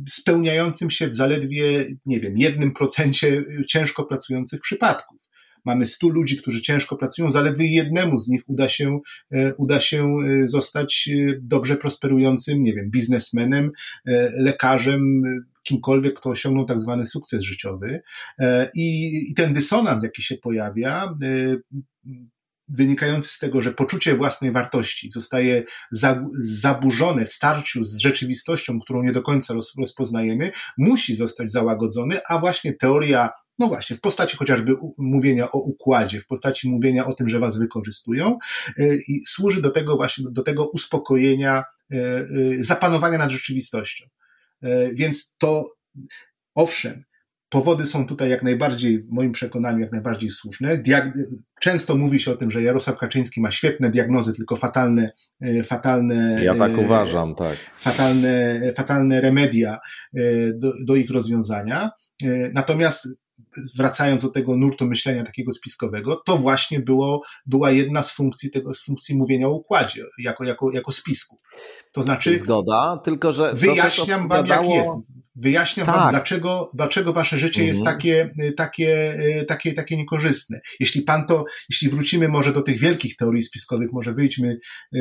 [0.08, 5.23] spełniającym się w zaledwie, nie wiem, jednym procencie ciężko pracujących przypadków
[5.64, 9.00] mamy 100 ludzi, którzy ciężko pracują, zaledwie jednemu z nich uda się,
[9.32, 13.70] e, uda się e, zostać e, dobrze prosperującym, nie wiem, biznesmenem,
[14.38, 15.22] lekarzem,
[15.62, 18.02] kimkolwiek, kto osiągnął tak zwany sukces życiowy.
[18.74, 21.14] I, i ten dysonans, jaki się pojawia,
[22.68, 25.64] wynikający z tego, że poczucie własnej wartości zostaje
[26.40, 32.72] zaburzone w starciu z rzeczywistością, którą nie do końca rozpoznajemy, musi zostać załagodzony, a właśnie
[32.72, 37.38] teoria no właśnie, w postaci chociażby mówienia o układzie, w postaci mówienia o tym, że
[37.38, 38.38] was wykorzystują
[38.78, 44.04] y, i służy do tego właśnie, do tego uspokojenia, y, y, zapanowania nad rzeczywistością.
[44.94, 45.70] Więc to,
[46.54, 47.04] owszem,
[47.48, 50.78] powody są tutaj jak najbardziej, w moim przekonaniu, jak najbardziej słuszne.
[50.78, 51.12] Diag
[51.60, 55.12] Często mówi się o tym, że Jarosław Kaczyński ma świetne diagnozy, tylko fatalne,
[55.64, 56.44] fatalne.
[56.44, 57.56] Ja tak uważam, tak.
[57.78, 59.78] Fatalne, fatalne remedia
[60.54, 61.90] do, do ich rozwiązania.
[62.52, 63.08] Natomiast
[63.76, 68.74] wracając do tego nurtu myślenia takiego spiskowego, to właśnie było, była jedna z funkcji tego,
[68.74, 71.38] z funkcji mówienia o układzie, jako, jako, jako spisku.
[71.94, 72.38] To znaczy.
[72.38, 73.52] Zgoda, tylko że.
[73.54, 74.90] Wyjaśniam wam, jak jest.
[75.36, 75.96] Wyjaśniam tak.
[75.96, 77.68] wam, dlaczego, dlaczego wasze życie mhm.
[77.68, 79.14] jest takie, takie,
[79.48, 80.60] takie, takie niekorzystne.
[80.80, 84.58] Jeśli pan to, jeśli wrócimy może do tych wielkich teorii spiskowych, może wyjdźmy
[84.94, 84.98] e,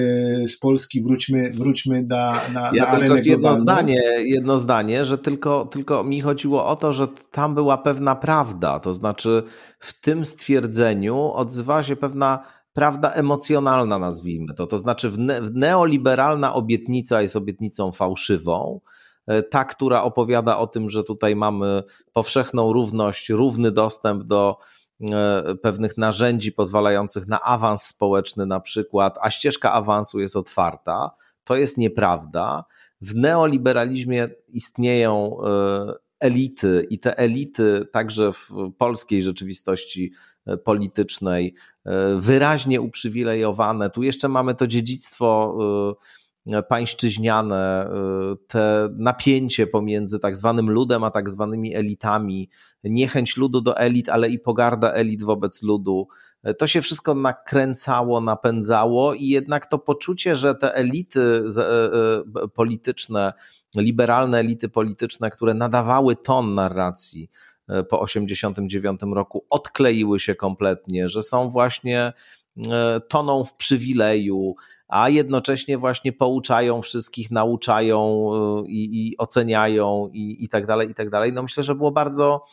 [0.47, 5.65] z Polski, wróćmy, wróćmy na, na, ja na tylko jedno zdanie, jedno zdanie, że tylko,
[5.65, 8.79] tylko mi chodziło o to, że tam była pewna prawda.
[8.79, 9.43] To znaczy,
[9.79, 14.67] w tym stwierdzeniu odzywa się pewna prawda emocjonalna, nazwijmy to.
[14.67, 15.11] To znaczy,
[15.53, 18.79] neoliberalna obietnica jest obietnicą fałszywą
[19.27, 21.83] E, ta, która opowiada o tym, że tutaj mamy
[22.13, 24.57] powszechną równość, równy dostęp do
[25.01, 31.11] e, pewnych narzędzi pozwalających na awans społeczny, na przykład, a ścieżka awansu jest otwarta.
[31.43, 32.63] To jest nieprawda.
[33.01, 40.11] W neoliberalizmie istnieją e, elity i te elity także w polskiej rzeczywistości
[40.63, 41.55] politycznej
[42.17, 43.89] wyraźnie uprzywilejowane.
[43.89, 45.57] Tu jeszcze mamy to dziedzictwo
[46.69, 47.87] pańszczyźniane,
[48.33, 52.49] y, te napięcie pomiędzy tak zwanym ludem a tak zwanymi elitami,
[52.83, 56.07] niechęć ludu do elit, ale i pogarda elit wobec ludu,
[56.57, 61.63] to się wszystko nakręcało, napędzało i jednak to poczucie, że te elity e,
[62.43, 63.33] e, polityczne,
[63.75, 71.21] liberalne elity polityczne, które nadawały ton narracji, e, po 1989 roku odkleiły się kompletnie, że
[71.21, 72.13] są właśnie
[73.07, 74.55] toną w przywileju,
[74.93, 78.29] a jednocześnie właśnie pouczają wszystkich, nauczają
[78.63, 81.33] y, i, i oceniają i, i tak dalej, i tak dalej.
[81.33, 82.43] No myślę, że było bardzo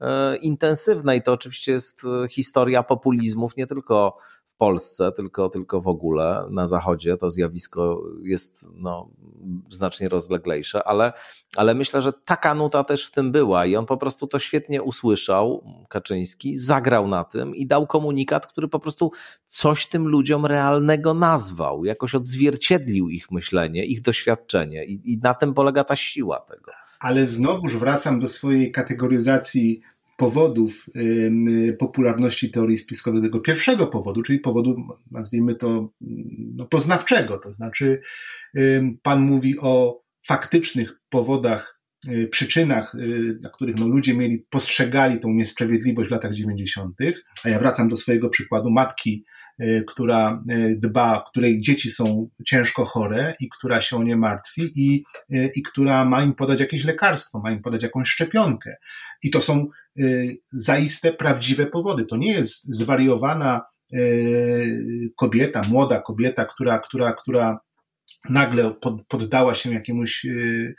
[0.00, 4.16] e, intensywne i to oczywiście jest e, historia populizmów nie tylko
[4.58, 9.10] Polsce, tylko, tylko w ogóle na Zachodzie to zjawisko jest no,
[9.70, 11.12] znacznie rozleglejsze, ale,
[11.56, 14.82] ale myślę, że taka nuta też w tym była i on po prostu to świetnie
[14.82, 19.10] usłyszał, Kaczyński, zagrał na tym i dał komunikat, który po prostu
[19.46, 25.54] coś tym ludziom realnego nazwał, jakoś odzwierciedlił ich myślenie, ich doświadczenie i, i na tym
[25.54, 26.72] polega ta siła tego.
[27.00, 29.80] ale znowuż wracam do swojej kategoryzacji
[30.18, 30.86] powodów
[31.78, 34.76] popularności teorii spiskowej, tego pierwszego powodu, czyli powodu,
[35.10, 35.92] nazwijmy to,
[36.54, 37.38] no, poznawczego.
[37.38, 38.00] To znaczy,
[39.02, 41.77] Pan mówi o faktycznych powodach,
[42.30, 46.96] przyczynach, y, na których no, ludzie mieli, postrzegali tą niesprawiedliwość w latach 90.,
[47.44, 49.24] a ja wracam do swojego przykładu matki
[49.62, 54.70] Y, która y, dba, której dzieci są ciężko chore i która się o nie martwi
[54.76, 55.04] i,
[55.34, 58.76] y, i która ma im podać jakieś lekarstwo, ma im podać jakąś szczepionkę.
[59.22, 59.66] I to są
[60.52, 62.04] zaiste prawdziwe powody.
[62.04, 63.62] To nie jest zwariowana
[65.16, 67.60] kobieta, młoda kobieta, która, która, która
[68.28, 70.74] nagle pod, poddała się jakiemuś, yy,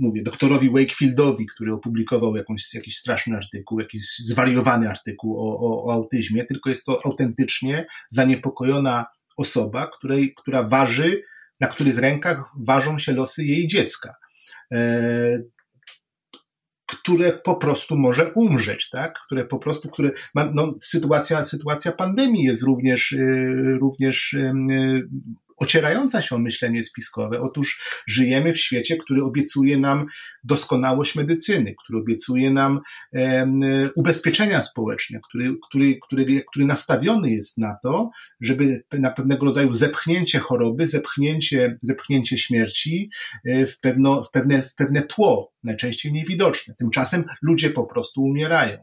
[0.00, 5.92] mówię, doktorowi Wakefieldowi, który opublikował jakąś, jakiś straszny artykuł, jakiś zwariowany artykuł o, o, o
[5.92, 11.22] autyzmie, tylko jest to autentycznie zaniepokojona osoba, której, która waży,
[11.60, 14.14] na których rękach ważą się losy jej dziecka.
[17.08, 19.18] Które po prostu może umrzeć, tak?
[19.26, 24.36] Które po prostu, które, no, sytuacja, sytuacja pandemii jest również, y, również
[25.58, 27.40] ocierająca się o myślenie spiskowe.
[27.40, 30.06] Otóż żyjemy w świecie, który obiecuje nam
[30.44, 32.80] doskonałość medycyny, który obiecuje nam
[33.96, 38.10] ubezpieczenia społeczne, który, który, który, który nastawiony jest na to,
[38.40, 43.10] żeby na pewnego rodzaju zepchnięcie choroby, zepchnięcie, zepchnięcie śmierci
[43.44, 46.74] w, pewno, w, pewne, w pewne tło, najczęściej niewidoczne.
[46.78, 46.97] Tymczasem
[47.42, 48.78] ludzie po prostu umierają.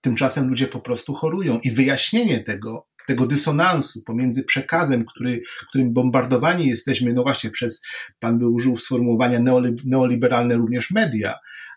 [0.00, 6.68] Tymczasem ludzie po prostu chorują i wyjaśnienie tego tego dysonansu pomiędzy przekazem, który, którym bombardowani
[6.68, 7.82] jesteśmy, no właśnie przez,
[8.18, 9.40] pan by użył sformułowania
[9.84, 11.34] neoliberalne również media,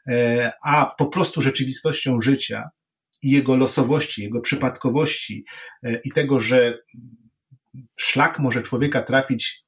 [0.07, 2.69] e, a po prostu rzeczywistością życia
[3.23, 5.45] i jego losowości, jego przypadkowości
[5.83, 6.79] e, i tego, że
[7.99, 9.64] szlak może człowieka trafić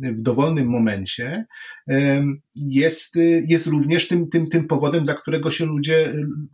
[0.00, 1.46] w dowolnym momencie,
[1.90, 2.24] e,
[2.56, 6.12] jest, jest również tym, tym, tym powodem, dla którego się ludzie e,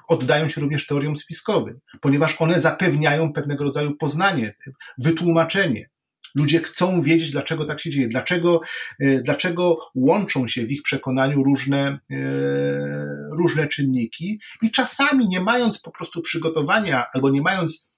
[0.08, 4.54] oddają się również teoriom spiskowym, ponieważ one zapewniają pewnego rodzaju poznanie,
[4.98, 5.90] wytłumaczenie.
[6.34, 8.60] Ludzie chcą wiedzieć, dlaczego tak się dzieje, dlaczego,
[9.22, 11.98] dlaczego łączą się w ich przekonaniu różne,
[13.38, 17.90] różne czynniki i czasami nie mając po prostu przygotowania albo nie mając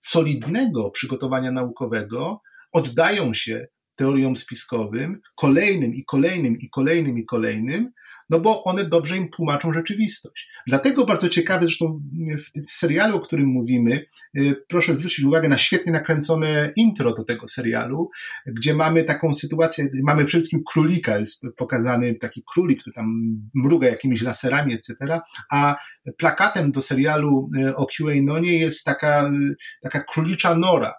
[0.00, 2.40] solidnego przygotowania naukowego
[2.72, 3.66] oddają się
[3.96, 7.92] teoriom spiskowym, kolejnym i kolejnym i kolejnym i kolejnym,
[8.30, 10.48] no bo one dobrze im tłumaczą rzeczywistość.
[10.66, 11.98] Dlatego bardzo ciekawe, zresztą
[12.38, 14.06] w, w serialu, o którym mówimy,
[14.38, 18.10] y, proszę zwrócić uwagę na świetnie nakręcone intro do tego serialu,
[18.46, 23.06] gdzie mamy taką sytuację, mamy przede wszystkim królika, jest pokazany taki królik, który tam
[23.54, 25.20] mruga jakimiś laserami, etc.,
[25.50, 25.76] a
[26.16, 30.94] plakatem do serialu y, o QAnonie jest taka, y, taka królicza nora,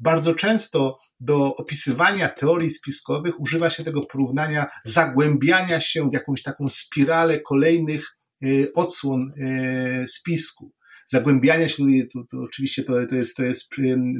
[0.00, 6.68] bardzo często do opisywania teorii spiskowych używa się tego porównania zagłębiania się w jakąś taką
[6.68, 8.06] spiralę kolejnych
[8.42, 10.72] y, odsłon y, spisku.
[11.06, 13.70] Zagłębiania się, to, to oczywiście to, to, jest, to jest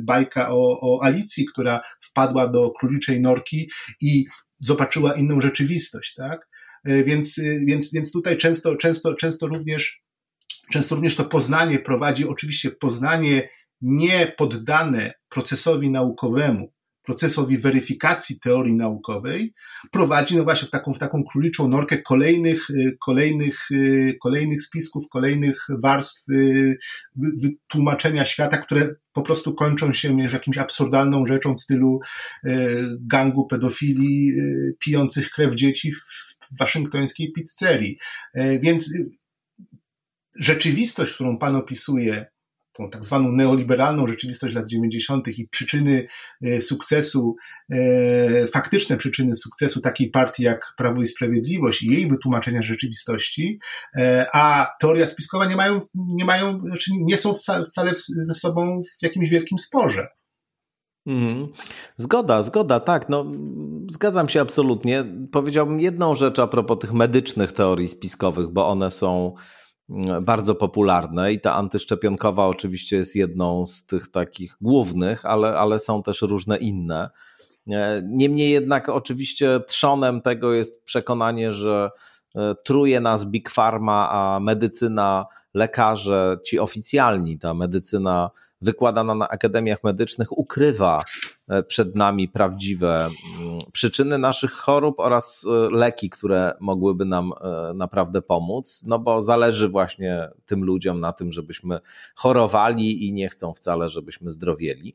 [0.02, 4.24] bajka o, o Alicji, która wpadła do króliczej norki i
[4.60, 6.48] zobaczyła inną rzeczywistość, tak?
[6.88, 10.02] Y, więc, więc, więc tutaj często, często, często również
[10.72, 13.48] Często również to poznanie prowadzi, oczywiście poznanie
[13.80, 16.72] nie poddane procesowi naukowemu,
[17.08, 19.54] procesowi weryfikacji teorii naukowej,
[19.92, 25.08] prowadzi no właśnie w taką, w taką króliczą norkę kolejnych, y, kolejnych, y, kolejnych spisków,
[25.08, 26.76] kolejnych warstw y,
[27.16, 32.00] wytłumaczenia świata, które po prostu kończą się już jakimś absurdalną rzeczą w stylu
[33.00, 34.32] gangu pedofilii
[34.78, 37.98] pijących krew dzieci w waszyngtońskiej pizzerii.
[38.60, 38.94] Więc
[40.40, 42.26] rzeczywistość, którą pan opisuje,
[42.78, 45.28] tą tak zwaną neoliberalną rzeczywistość lat 90.
[45.38, 46.06] i przyczyny
[46.42, 47.36] e, sukcesu,
[47.70, 53.58] e, faktyczne przyczyny sukcesu takiej partii jak Prawo i Sprawiedliwość i jej wytłumaczenia rzeczywistości,
[53.96, 57.34] e, a teoria spiskowa nie mają, nie mają, znaczy nie są
[57.68, 57.92] wcale
[58.22, 60.08] ze sobą w jakimś wielkim sporze.
[61.06, 61.48] Mhm.
[61.96, 63.08] Zgoda, zgoda, tak.
[63.08, 63.24] No,
[63.90, 65.04] zgadzam się absolutnie.
[65.32, 69.34] Powiedziałbym jedną rzecz a propos tych medycznych teorii spiskowych, bo one są
[70.22, 76.02] bardzo popularne i ta antyszczepionkowa oczywiście jest jedną z tych takich głównych, ale, ale są
[76.02, 77.10] też różne inne.
[77.68, 81.90] E, niemniej jednak oczywiście trzonem tego jest przekonanie, że
[82.34, 89.84] e, truje nas Big Pharma, a medycyna, lekarze, ci oficjalni, ta medycyna wykładana na akademiach
[89.84, 91.04] medycznych ukrywa
[91.48, 93.08] e, przed nami prawdziwe
[93.40, 99.22] mm, przyczyny naszych chorób oraz e, leki, które mogłyby nam e, naprawdę pomóc, no bo
[99.22, 101.80] zależy właśnie tym ludziom na tym, żebyśmy
[102.14, 104.94] chorowali i nie chcą wcale, żebyśmy zdrowieli.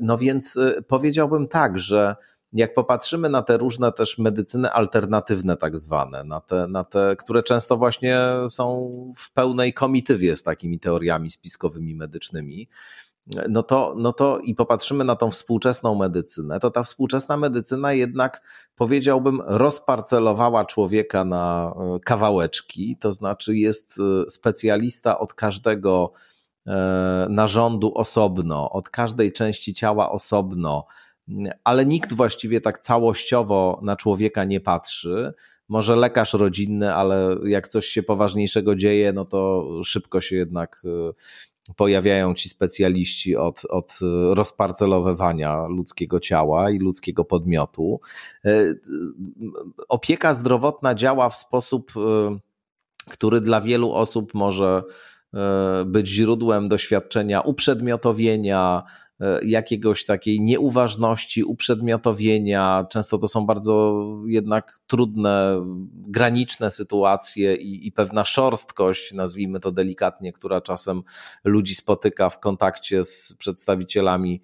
[0.00, 2.16] No więc powiedziałbym tak, że
[2.52, 7.42] jak popatrzymy na te różne też medycyny alternatywne, tak zwane, na te, na te, które
[7.42, 8.18] często właśnie
[8.48, 12.68] są w pełnej komitywie z takimi teoriami spiskowymi medycznymi,
[13.48, 18.42] no to, no to i popatrzymy na tą współczesną medycynę, to ta współczesna medycyna jednak
[18.76, 26.12] powiedziałbym rozparcelowała człowieka na e, kawałeczki, to znaczy jest e, specjalista od każdego
[26.66, 30.86] e, narządu osobno, od każdej części ciała osobno,
[31.64, 35.32] ale nikt właściwie tak całościowo na człowieka nie patrzy.
[35.68, 40.82] Może lekarz rodzinny, ale jak coś się poważniejszego dzieje, no to szybko się jednak
[41.76, 43.98] pojawiają ci specjaliści od, od
[44.30, 48.00] rozparcelowywania ludzkiego ciała i ludzkiego podmiotu.
[48.44, 48.74] E,
[49.88, 51.92] opieka zdrowotna działa w sposób,
[53.10, 54.82] który dla wielu osób może
[55.86, 58.82] być źródłem doświadczenia uprzedmiotowienia,
[59.42, 62.86] jakiegoś takiej nieuważności, uprzedmiotowienia.
[62.90, 70.32] Często to są bardzo jednak trudne, graniczne sytuacje i, i pewna szorstkość, nazwijmy to delikatnie,
[70.32, 71.02] która czasem
[71.44, 74.40] ludzi spotyka w kontakcie z przedstawicielami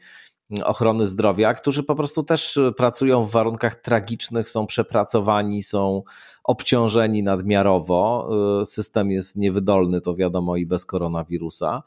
[0.64, 6.02] ochrony zdrowia, którzy po prostu też pracują w warunkach tragicznych, są przepracowani, są
[6.44, 8.28] obciążeni nadmiarowo.
[8.60, 11.82] E, system jest niewydolny, to wiadomo, i bez koronawirusa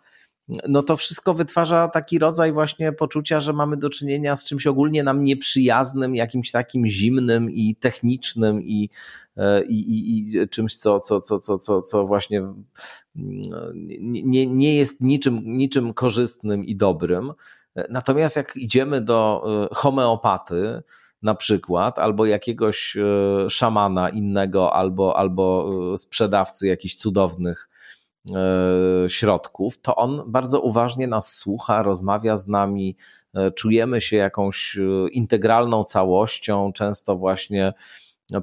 [0.68, 5.04] no to wszystko wytwarza taki rodzaj właśnie poczucia, że mamy do czynienia z czymś ogólnie
[5.04, 8.90] nam nieprzyjaznym, jakimś takim zimnym i technicznym i,
[9.38, 12.64] e, i, i, i czymś, co, co, co, co, co, co właśnie mm,
[14.02, 17.34] nie, nie jest niczym, niczym korzystnym i dobrym.
[17.90, 20.82] Natomiast jak idziemy do e, homeopaty,
[21.22, 27.79] na przykład, albo jakiegoś e, szamana innego, albo, albo sprzedawcy jakichś cudownych E,
[29.08, 32.96] środków, to on bardzo uważnie nas słucha, rozmawia z nami,
[33.34, 37.74] e, czujemy się jakąś e, integralną całością, często właśnie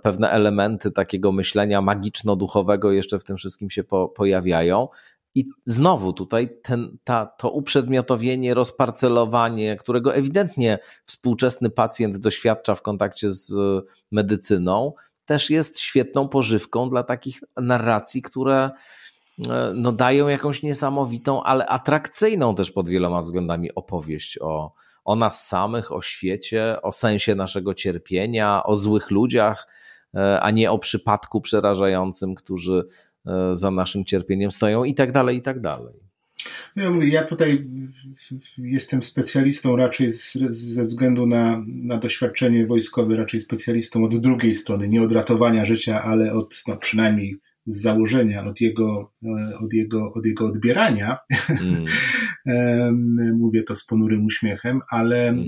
[0.03, 4.89] pewne elementy takiego myślenia magiczno-duchowego jeszcze w tym wszystkim się po, pojawiają.
[5.35, 13.31] I znowu tutaj ten, ta, to uprzedmiotowienie, rozparcelowanie, którego ewidentnie współczesny pacjent doświadcza w kontakcie
[13.31, 13.55] z
[14.11, 14.93] medycyną,
[15.25, 18.71] też jest świetną pożywką dla takich narracji, które E,
[19.75, 24.73] no dają jakąś niesamowitą, ale atrakcyjną też pod wieloma względami opowieść o,
[25.05, 29.69] o nas samych, o świecie, o sensie naszego cierpienia, o złych ludziach,
[30.15, 32.85] e, a nie o przypadku przerażającym, którzy
[33.27, 35.95] e, za naszym cierpieniem stoją i tak dalej, i tak dalej.
[36.77, 37.67] Ja, mówię, ja tutaj
[38.59, 44.89] jestem specjalistą raczej z, ze względu na, na doświadczenie wojskowe, raczej specjalistą od drugiej strony,
[44.89, 50.13] nie od ratowania życia, ale od no, przynajmniej z założenia, od jego, e, od jego,
[50.13, 51.19] od jego odbierania.
[51.61, 51.85] Mm.
[53.43, 55.45] Mówię to z ponurym uśmiechem, ale mm.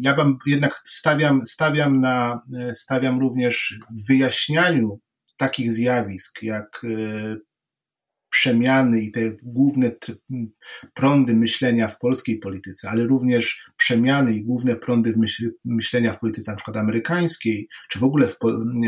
[0.00, 5.00] ja wam jednak stawiam, stawiam na, e, stawiam również w wyjaśnianiu
[5.38, 6.82] takich zjawisk jak
[8.32, 9.90] przemiany i te główne
[10.94, 15.14] prądy myślenia w polskiej polityce, ale również przemiany i główne prądy
[15.64, 18.38] myślenia w polityce na przykład amerykańskiej, czy w ogóle w,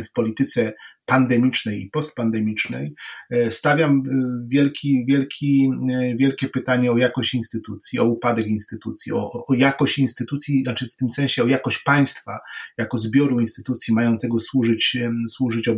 [0.09, 0.73] w polityce
[1.07, 2.95] pandemicznej i postpandemicznej,
[3.31, 9.31] e, stawiam e, wielki, wielki, e, wielkie pytanie o jakość instytucji, o upadek instytucji, o,
[9.49, 12.39] o jakość instytucji, znaczy w tym sensie o jakość państwa,
[12.79, 14.99] jako zbioru instytucji mającego służyć,
[15.29, 15.69] służyć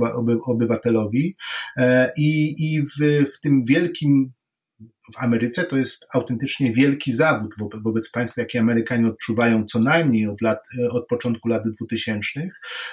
[0.47, 1.37] obywatelowi.
[2.19, 4.33] I, i w, w tym wielkim
[4.81, 7.55] w Ameryce to jest autentycznie wielki zawód
[7.85, 10.59] wobec państwa, jaki Amerykanie odczuwają co najmniej od, lat,
[10.91, 12.49] od początku lat 2000.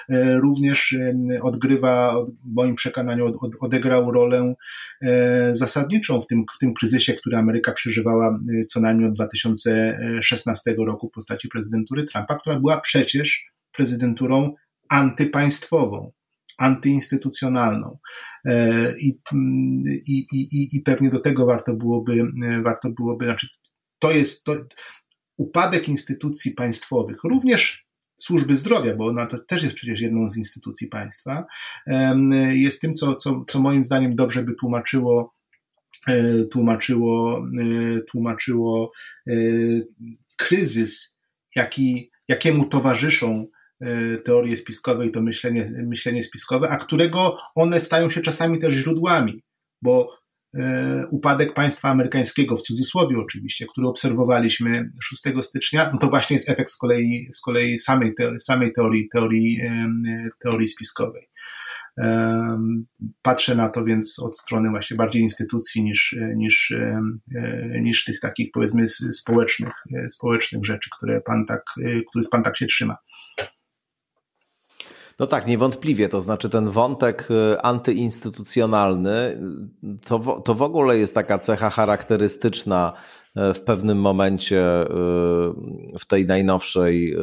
[0.08, 0.96] E, również
[1.42, 4.54] odgrywa, w moim przekonaniu, odegrał rolę
[5.02, 10.74] e, zasadniczą w tym, w tym kryzysie, który Ameryka przeżywała e, co najmniej od 2016
[10.78, 14.54] roku w postaci prezydentury Trumpa, która była przecież prezydenturą
[14.88, 16.12] antypaństwową
[16.58, 17.98] antyinstytucjonalną.
[18.44, 19.20] E, I,
[20.06, 22.26] i, i, I pewnie do tego warto byłoby,
[22.64, 23.48] warto byłoby, znaczy
[23.98, 24.56] to jest to,
[25.36, 27.86] upadek instytucji państwowych, również
[28.16, 31.44] służby zdrowia, bo ona też jest przecież jedną z instytucji państwa,
[32.52, 35.34] jest tym, co, co, co moim zdaniem dobrze by tłumaczyło
[36.08, 38.92] e, tłumaczyło, e, tłumaczyło
[40.36, 41.18] kryzys,
[41.56, 43.53] jaki, jakiemu towarzyszą E,
[44.24, 49.42] teorie spiskowe i to myślenie, myślenie spiskowe, a którego one stają się czasami też źródłami,
[49.82, 50.16] bo
[50.58, 56.48] e, upadek państwa amerykańskiego, w cudzysłowie oczywiście, który obserwowaliśmy 6 stycznia, no to właśnie jest
[56.48, 59.60] efekt z kolei, z kolei samej, te, samej teorii, teorii,
[60.42, 61.22] teorii spiskowej.
[63.22, 66.74] Patrzę na to więc od strony właśnie bardziej instytucji niż, niż,
[67.80, 69.72] niż tych takich powiedzmy społecznych,
[70.08, 71.62] społecznych rzeczy, które pan tak,
[72.10, 72.96] których pan tak się trzyma.
[75.18, 76.08] No tak, niewątpliwie.
[76.08, 79.38] To znaczy ten wątek y, antyinstytucjonalny
[80.06, 82.92] to, to w ogóle jest taka cecha charakterystyczna
[83.50, 84.88] y, w pewnym momencie y,
[85.98, 87.16] w tej najnowszej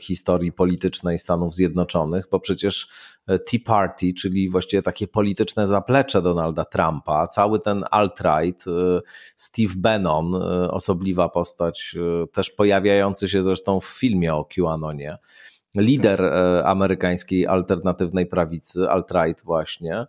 [0.00, 2.88] historii politycznej Stanów Zjednoczonych, bo przecież
[3.26, 8.64] Tea Party, czyli właściwie takie polityczne zaplecze Donalda Trumpa, cały ten alt-right,
[9.36, 10.34] Steve Bannon,
[10.70, 11.96] osobliwa postać,
[12.32, 15.18] też pojawiający się zresztą w filmie o QAnonie,
[15.76, 20.06] lider e, amerykańskiej alternatywnej prawicy, alt-right właśnie,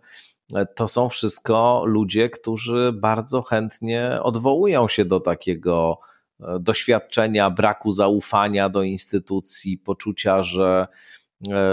[0.54, 5.98] e, to są wszystko ludzie, którzy bardzo chętnie odwołują się do takiego
[6.40, 10.86] e, doświadczenia braku zaufania do instytucji, poczucia, że,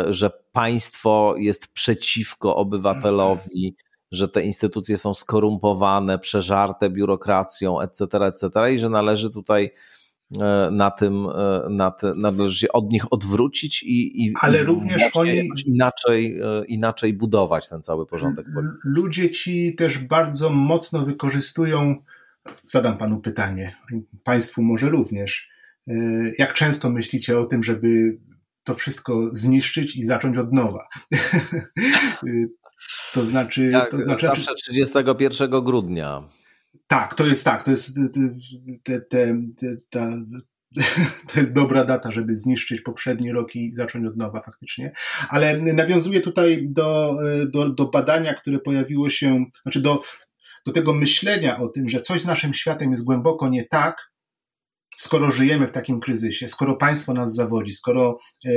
[0.09, 3.75] że państwo jest przeciwko obywatelowi,
[4.11, 9.71] że te instytucje są skorumpowane, przeżarte biurokracją, etc., etc., i że należy tutaj
[10.71, 15.03] na tym, e, na ty, należy się od nich odwrócić i, i ale i również
[15.13, 18.45] oni inaczej, e, inaczej budować ten cały porządek.
[18.83, 21.95] Ludzie ci też bardzo mocno wykorzystują,
[22.67, 23.75] zadam panu pytanie,
[24.23, 25.49] państwu może również,
[26.37, 28.17] jak często myślicie o tym, żeby
[28.63, 30.87] to wszystko zniszczyć i zacząć od nowa?
[33.13, 36.29] to znaczy, tak, to znaczy zawsze 31 grudnia.
[36.87, 37.99] Tak, to jest tak, to jest
[38.83, 39.35] te, te,
[39.89, 40.21] te,
[41.33, 44.91] to jest dobra data, żeby zniszczyć poprzedni rok i zacząć od nowa faktycznie.
[45.29, 47.17] Ale nawiązuję tutaj do,
[47.53, 50.01] do, do badania, które pojawiło się, znaczy do,
[50.65, 54.11] do tego myślenia o tym, że coś z naszym światem jest głęboko nie tak,
[54.97, 58.49] skoro żyjemy w takim kryzysie, skoro państwo nas zawodzi, skoro e,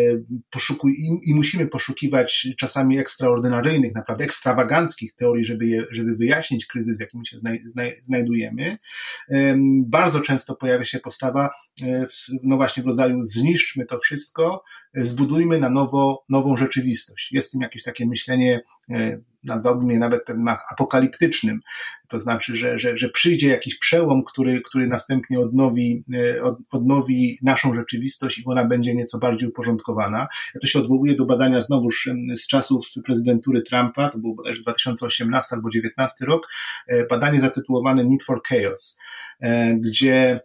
[0.50, 0.92] poszukuj,
[1.26, 7.24] i, musimy poszukiwać czasami ekstraordynaryjnych, naprawdę ekstrawaganckich teorii, żeby, je, żeby wyjaśnić kryzys, w jakim
[7.24, 8.78] się znaj, znaj, znajdujemy,
[9.86, 11.50] bardzo często pojawia się postawa,
[11.82, 12.06] e,
[12.42, 14.62] no właśnie w rodzaju zniszczmy to wszystko,
[14.94, 17.32] e, zbudujmy na nowo nową rzeczywistość.
[17.32, 18.60] Jest w tym jakieś takie myślenie
[19.44, 21.60] nazwałbym je nawet pewnym apokaliptycznym.
[22.08, 27.38] To znaczy, że, że, że przyjdzie jakiś przełom, który, który następnie odnowi, e, od, odnowi
[27.42, 30.18] naszą rzeczywistość i ona będzie nieco bardziej uporządkowana.
[30.54, 35.56] Ja to się odwołuję do badania znowuż z czasów prezydentury Trumpa, to był bodajże 2018
[35.56, 36.48] albo 2019 rok,
[36.88, 38.98] e, badanie zatytułowane Need for Chaos,
[39.40, 40.40] e, gdzie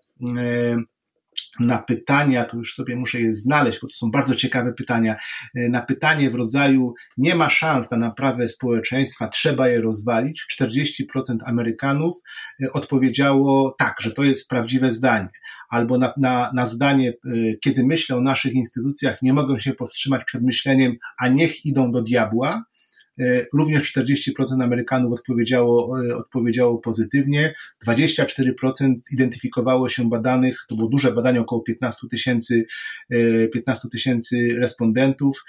[1.59, 5.15] na pytania, to już sobie muszę je znaleźć, bo to są bardzo ciekawe pytania,
[5.55, 11.37] e, na pytanie w rodzaju nie ma szans na naprawę społeczeństwa, trzeba je rozwalić, 40%
[11.45, 12.15] Amerykanów
[12.63, 15.29] e, odpowiedziało tak, że to jest prawdziwe zdanie.
[15.69, 17.31] Albo na, na, na zdanie, e,
[17.63, 22.01] kiedy myślę o naszych instytucjach, nie mogą się powstrzymać przed myśleniem, a niech idą do
[22.01, 22.63] diabła,
[23.53, 27.53] również 40% Amerykanów odpowiedziało, e, odpowiedziało pozytywnie,
[27.87, 32.65] 24% zidentyfikowało się badanych, to było duże badanie, około 15 tysięcy
[33.53, 35.43] 15 e, tysięcy respondentów.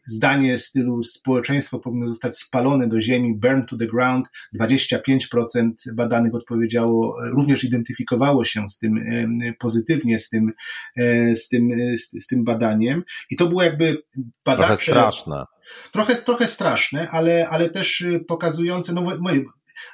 [0.00, 4.26] Zdanie w stylu społeczeństwo powinno zostać spalone do ziemi, burn to the ground,
[4.60, 9.00] 25% badanych odpowiedziało, również identyfikowało się z tym
[9.58, 10.52] pozytywnie, z tym,
[11.34, 13.02] z tym, z, tym badaniem.
[13.30, 14.02] I to było jakby
[14.44, 14.66] badacze...
[14.66, 15.44] Trochę straszne
[15.92, 19.44] Trochę, trochę straszne, ale, ale też y, pokazujące, no moje,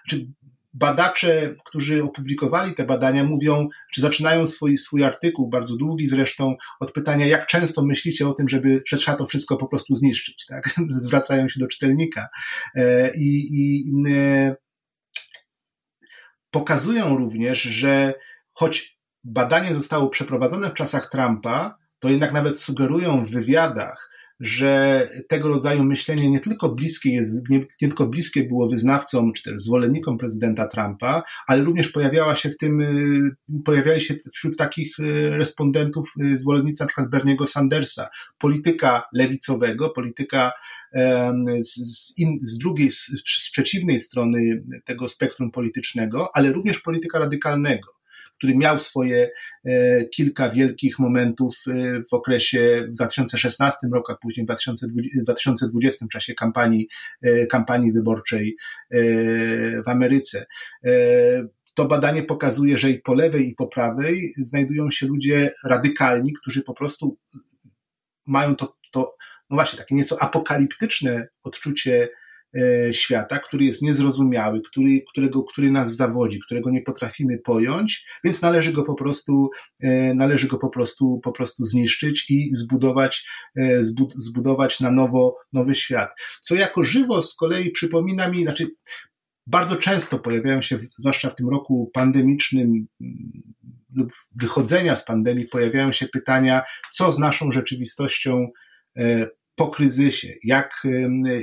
[0.08, 0.26] czy
[0.74, 6.92] badacze, którzy opublikowali te badania, mówią, czy zaczynają swój, swój artykuł, bardzo długi zresztą, od
[6.92, 10.74] pytania, jak często myślicie o tym, żeby, że trzeba to wszystko po prostu zniszczyć, tak?
[11.06, 12.28] Zwracają się do czytelnika.
[12.74, 14.56] E, I, i e,
[16.50, 18.14] pokazują również, że
[18.52, 25.48] choć badanie zostało przeprowadzone w czasach Trumpa, to jednak nawet sugerują w wywiadach, że tego
[25.48, 30.18] rodzaju myślenie nie tylko bliskie jest, nie, nie, tylko bliskie było wyznawcom czy też zwolennikom
[30.18, 36.12] prezydenta Trumpa, ale również pojawiała się w tym, y, pojawiali się wśród takich y, respondentów
[36.20, 38.08] y, zwolennicy przykład Berniego Sandersa,
[38.38, 40.52] polityka lewicowego, polityka
[41.60, 47.18] z, z, in, z drugiej, z, z przeciwnej strony tego spektrum politycznego, ale również polityka
[47.18, 47.97] radykalnego
[48.38, 49.30] który miał swoje
[49.64, 54.46] e, kilka wielkich momentów e, w okresie w 2016 roku, a później
[55.20, 56.88] w 2020 w czasie kampanii,
[57.22, 58.56] e, kampanii wyborczej
[59.86, 60.46] w Ameryce.
[61.74, 66.62] To badanie pokazuje, że i po lewej, i po prawej znajdują się ludzie radykalni, którzy
[66.62, 67.16] po prostu
[68.26, 69.14] mają to, to
[69.50, 72.08] no właśnie, takie nieco apokaliptyczne odczucie
[72.92, 78.72] świata, który jest niezrozumiały, który, którego, który nas zawodzi, którego nie potrafimy pojąć, więc należy
[78.72, 79.50] go po prostu,
[79.82, 83.26] e, należy go po prostu, po prostu zniszczyć i zbudować,
[83.56, 83.84] e,
[84.16, 86.10] zbudować na nowo nowy świat.
[86.42, 88.66] Co jako żywo z kolei przypomina mi, znaczy
[89.46, 93.42] bardzo często pojawiają się, zwłaszcza w tym roku pandemicznym mm,
[93.94, 96.62] lub wychodzenia z pandemii, pojawiają się pytania,
[96.92, 98.48] co z naszą rzeczywistością
[99.58, 100.82] po kryzysie, jak,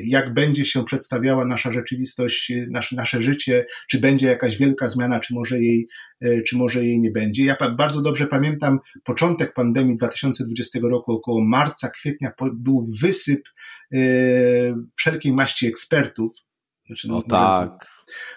[0.03, 5.33] jak będzie się przedstawiała nasza rzeczywistość, nasze, nasze życie, czy będzie jakaś wielka zmiana, czy
[5.33, 5.87] może jej,
[6.21, 7.45] e, czy może jej nie będzie.
[7.45, 13.41] Ja bardzo dobrze pamiętam początek pandemii 2020 roku, około marca, kwietnia, był wysyp
[13.93, 13.97] e,
[14.95, 16.31] wszelkiej maści ekspertów.
[16.87, 17.94] Znaczy, no, tak.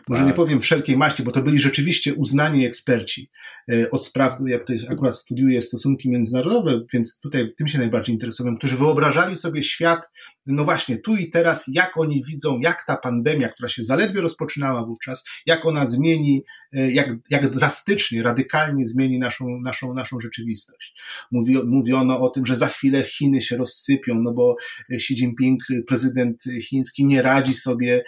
[0.08, 0.28] Może tak.
[0.28, 3.30] nie powiem wszelkiej maści, bo to byli rzeczywiście uznani eksperci
[3.70, 8.56] e, od spraw, ja tutaj akurat studiuję stosunki międzynarodowe, więc tutaj tym się najbardziej interesują,
[8.56, 10.08] którzy wyobrażali sobie świat,
[10.46, 14.86] no właśnie, tu i teraz, jak oni widzą, jak ta pandemia, która się zaledwie rozpoczynała
[14.86, 16.42] wówczas, jak ona zmieni,
[16.72, 21.02] e, jak, jak drastycznie, radykalnie zmieni naszą, naszą, naszą rzeczywistość.
[21.32, 24.56] Mówi, mówiono o tym, że za chwilę Chiny się rozsypią, no bo
[24.92, 28.04] Xi Jinping, prezydent chiński, nie radzi sobie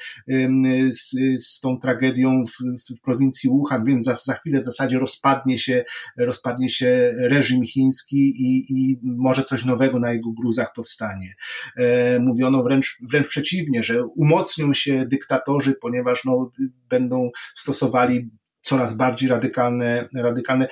[0.91, 4.65] z, z z tą tragedią w, w, w prowincji Wuhan, więc za, za chwilę w
[4.65, 5.85] zasadzie rozpadnie się,
[6.19, 11.35] rozpadnie się reżim chiński i, i może coś nowego na jego gruzach powstanie.
[11.77, 16.51] E, mówiono wręcz, wręcz przeciwnie, że umocnią się dyktatorzy, ponieważ no,
[16.89, 18.31] będą stosowali
[18.63, 20.67] coraz bardziej radykalne, radykalne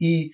[0.00, 0.30] i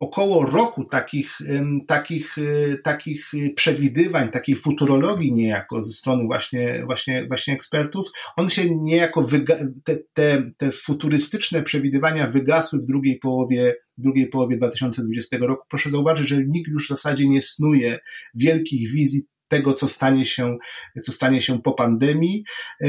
[0.00, 1.38] około roku takich,
[1.86, 8.06] takich, e, takich przewidywań, takiej futurologii niejako ze strony właśnie, właśnie, właśnie ekspertów,
[8.36, 14.56] on się niejako, wyga- te, te, te futurystyczne przewidywania wygasły w drugiej połowie, drugiej połowie
[14.56, 15.66] 2020 roku.
[15.70, 17.98] Proszę zauważyć, że nikt już w zasadzie nie snuje
[18.34, 20.56] wielkich wizji tego, co stanie się,
[21.02, 22.44] co stanie się po pandemii
[22.82, 22.88] e,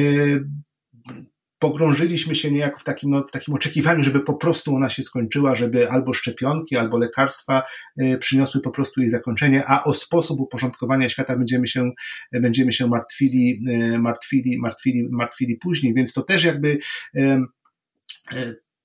[1.62, 5.56] pogrążyliśmy się niejako w takim, no, w takim oczekiwaniu, żeby po prostu ona się skończyła,
[5.56, 7.64] żeby albo szczepionki, albo lekarstwa
[8.02, 11.92] y, przyniosły po prostu jej zakończenie, a o sposób uporządkowania świata będziemy się,
[12.32, 13.64] będziemy się martwili,
[13.94, 16.78] y, martwili, martwili, martwili później, więc to też jakby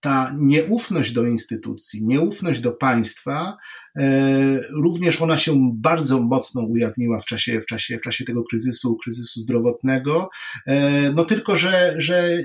[0.07, 3.57] ta nieufność do instytucji, nieufność do państwa,
[3.97, 8.97] e, również ona się bardzo mocno ujawniła w czasie, w czasie, w czasie tego kryzysu,
[8.97, 10.29] kryzysu zdrowotnego.
[10.67, 12.39] E, no tylko, że, że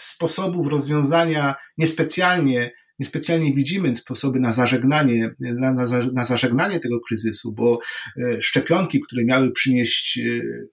[0.00, 7.78] sposobów rozwiązania niespecjalnie niespecjalnie widzimy sposoby na zażegnanie, na, na, na zażegnanie tego kryzysu, bo
[8.16, 10.22] e, szczepionki, które miały przynieść e,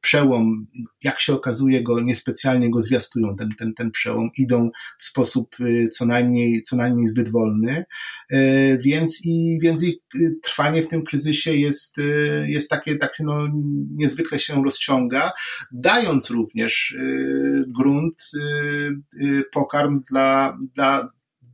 [0.01, 0.67] przełom,
[1.03, 4.69] jak się okazuje, go niespecjalnie go zwiastują, ten, ten, ten przełom, idą
[4.99, 7.85] w sposób e, co najmniej, co najmniej zbyt wolny,
[8.79, 10.01] więc i, więc i
[10.43, 11.97] trwanie w tym kryzysie jest,
[12.45, 13.47] jest takie, takie no,
[13.95, 15.31] niezwykle się rozciąga,
[15.71, 16.97] dając również
[17.67, 18.23] grunt,
[19.51, 21.07] pokarm dla, dla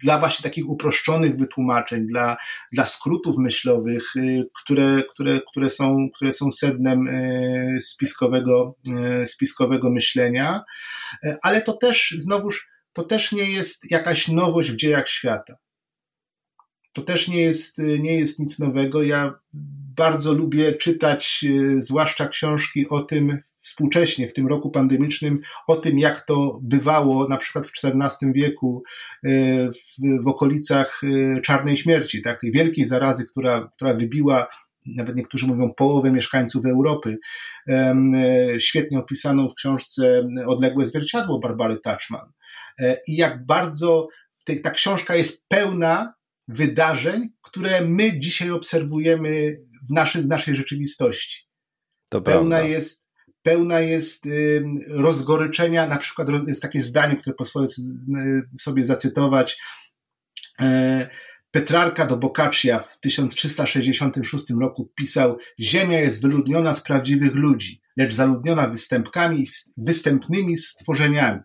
[0.04, 2.38] dla właśnie takich uproszczonych wytłumaczeń, dla,
[2.72, 8.76] dla skrótów myślowych, y, które, które, które, są, które są sednem y, spiskowego,
[9.24, 10.64] y, spiskowego myślenia,
[11.42, 15.56] ale to też znowuż, to też nie jest jakaś nowość w dziejach świata.
[16.94, 19.04] To też nie jest, nie jest nic nowego.
[19.04, 19.34] Ja
[19.96, 21.46] bardzo lubię czytać,
[21.78, 27.38] zwłaszcza książki o tym, współcześnie w tym roku pandemicznym o tym, jak to bywało na
[27.38, 28.84] przykład w XIV wieku
[29.24, 29.30] e,
[29.72, 34.48] w, w okolicach e, czarnej śmierci, tak, tej wielkiej zarazy, która, która wybiła
[34.86, 37.18] nawet niektórzy mówią połowę mieszkańców Europy,
[37.68, 37.96] e,
[38.58, 42.32] świetnie opisaną w książce Odległe zwierciadło Barbary Touchman.
[43.08, 44.08] I jak bardzo
[44.64, 46.14] ta książka jest pełna
[46.48, 49.56] wydarzeń, które my dzisiaj obserwujemy
[49.90, 51.48] w, naszym, w naszej rzeczywistości.
[52.10, 52.70] To pełna prawda.
[52.70, 53.11] jest
[53.42, 54.28] pełna jest
[54.90, 57.66] rozgoryczenia, na przykład jest takie zdanie, które pozwolę
[58.58, 59.62] sobie zacytować.
[60.62, 61.10] E,
[61.52, 68.68] Petrarka do Boccaccia w 1366 roku pisał: Ziemia jest wyludniona z prawdziwych ludzi, lecz zaludniona
[68.68, 69.48] występkami,
[69.78, 71.40] występnymi stworzeniami.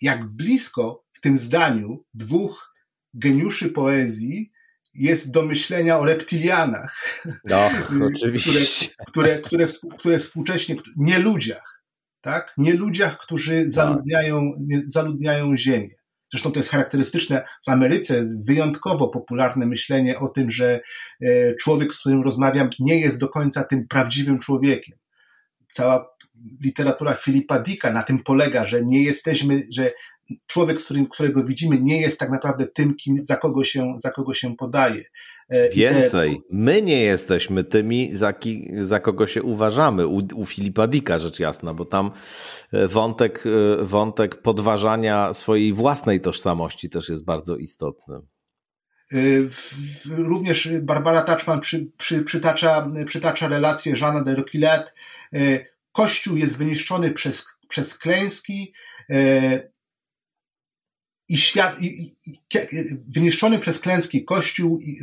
[0.00, 2.72] Jak blisko w tym zdaniu dwóch
[3.14, 4.52] geniuszy poezji
[4.94, 7.22] jest do myślenia o reptilianach.
[7.44, 7.70] No,
[8.14, 8.88] oczywiście.
[9.06, 9.66] Które, które, które,
[9.98, 11.84] które współcześnie, nie ludziach,
[12.20, 12.54] tak?
[12.58, 13.70] Nie ludziach, którzy tak.
[13.70, 14.50] zaludniają,
[14.86, 15.94] zaludniają Ziemię.
[16.32, 20.80] Zresztą to jest charakterystyczne w Ameryce, wyjątkowo popularne myślenie o tym, że
[21.22, 24.98] e, człowiek, z którym rozmawiam, nie jest do końca tym prawdziwym człowiekiem.
[25.72, 26.12] Cała
[26.64, 29.92] literatura Filipa Dicka na tym polega, że nie jesteśmy, że
[30.46, 34.10] człowiek, z którym, którego widzimy, nie jest tak naprawdę tym, kim, za, kogo się, za
[34.10, 35.04] kogo się podaje.
[35.48, 40.06] E, Więcej, my nie jesteśmy tymi, za, ki, za kogo się uważamy.
[40.06, 42.10] U, u Filipa Dicka, rzecz jasna, bo tam
[42.72, 43.44] e, wątek,
[43.80, 48.16] e, wątek podważania swojej własnej tożsamości też jest bardzo istotny.
[50.18, 54.94] Również Barbara Touchman przy, przy, przytacza, przytacza relację Jeana de Roquillet.
[55.92, 58.72] Kościół jest wyniszczony przez, przez klęski,
[61.32, 62.38] i świat, i, i, i,
[63.08, 64.96] wyniszczony przez klęski Kościół, i,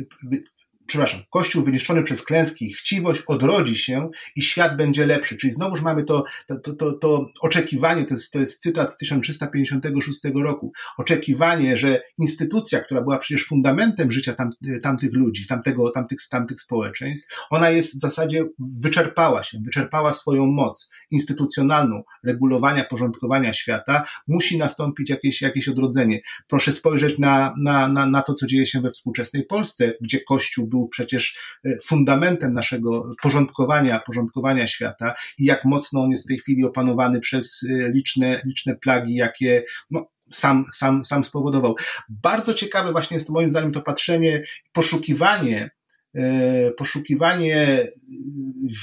[0.90, 5.36] przepraszam, Kościół wyniszczony przez klęski i chciwość odrodzi się i świat będzie lepszy.
[5.36, 10.20] Czyli znowuż mamy to, to, to, to, oczekiwanie, to jest, to jest cytat z 1356
[10.34, 14.50] roku, oczekiwanie, że instytucja, która była przecież fundamentem życia tam,
[14.82, 20.90] tamtych ludzi, tamtego, tamtych, tamtych społeczeństw, ona jest w zasadzie wyczerpała się, wyczerpała swoją moc
[21.10, 26.20] instytucjonalną regulowania, porządkowania świata, musi nastąpić jakieś, jakieś odrodzenie.
[26.48, 30.66] Proszę spojrzeć na, na, na, na to, co dzieje się we współczesnej Polsce, gdzie Kościół
[30.66, 36.38] był przecież e, fundamentem naszego porządkowania, porządkowania świata i jak mocno on jest w tej
[36.38, 41.74] chwili opanowany przez e, liczne, liczne plagi, jakie no, sam, sam, sam spowodował.
[42.08, 44.42] Bardzo ciekawe właśnie jest moim zdaniem to patrzenie,
[44.72, 45.70] poszukiwanie
[46.14, 47.86] e, poszukiwanie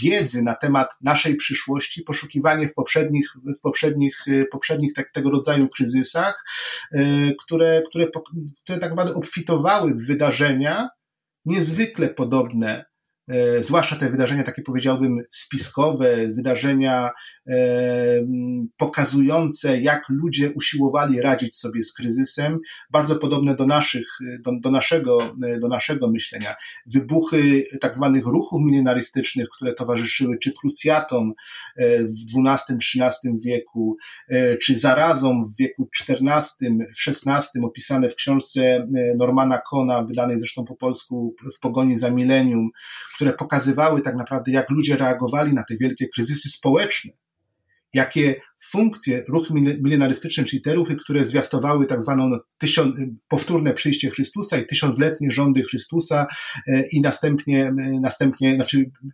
[0.02, 4.18] wiedzy na temat naszej przyszłości, poszukiwanie w poprzednich, w poprzednich,
[4.52, 6.44] poprzednich tak, tego rodzaju kryzysach,
[7.44, 8.08] które, które,
[8.64, 10.90] które tak naprawdę obfitowały w wydarzenia,
[11.48, 12.86] niezwykle podobne
[13.60, 17.12] zwłaszcza te wydarzenia, takie powiedziałbym, spiskowe, wydarzenia
[17.48, 17.56] e,
[18.78, 22.60] pokazujące, jak ludzie usiłowali radzić sobie z kryzysem,
[22.92, 24.08] bardzo podobne do naszych,
[24.46, 26.56] do, do naszego, do naszego myślenia.
[26.86, 31.34] Wybuchy tak zwanych ruchów milenarystycznych, które towarzyszyły czy krucjatom
[31.78, 33.98] e, w XII-XIII wieku,
[34.62, 38.88] czy zarazom w wieku XIV, w XVI, opisane w książce
[39.18, 42.70] Normana Kona, wydanej zresztą po polsku w Pogoni za Milenium,
[43.18, 47.12] które pokazywały tak naprawdę, jak ludzie reagowali na te wielkie kryzysy społeczne,
[47.94, 48.42] jakie
[48.72, 54.66] funkcje, ruchy milenarystyczne, czyli te ruchy, które zwiastowały tak zwaną tysiąc, powtórne przyjście Chrystusa i
[54.66, 56.28] tysiącletnie rządy Chrystusa
[56.68, 59.14] e, i następnie, e, następnie znaczy e,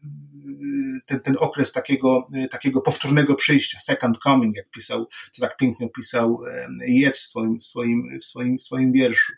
[1.05, 6.39] ten, ten okres takiego, takiego powtórnego przyjścia, second coming, jak pisał, co tak pięknie opisał
[6.87, 9.33] Jec w swoim, w swoim, w swoim, w swoim wierszu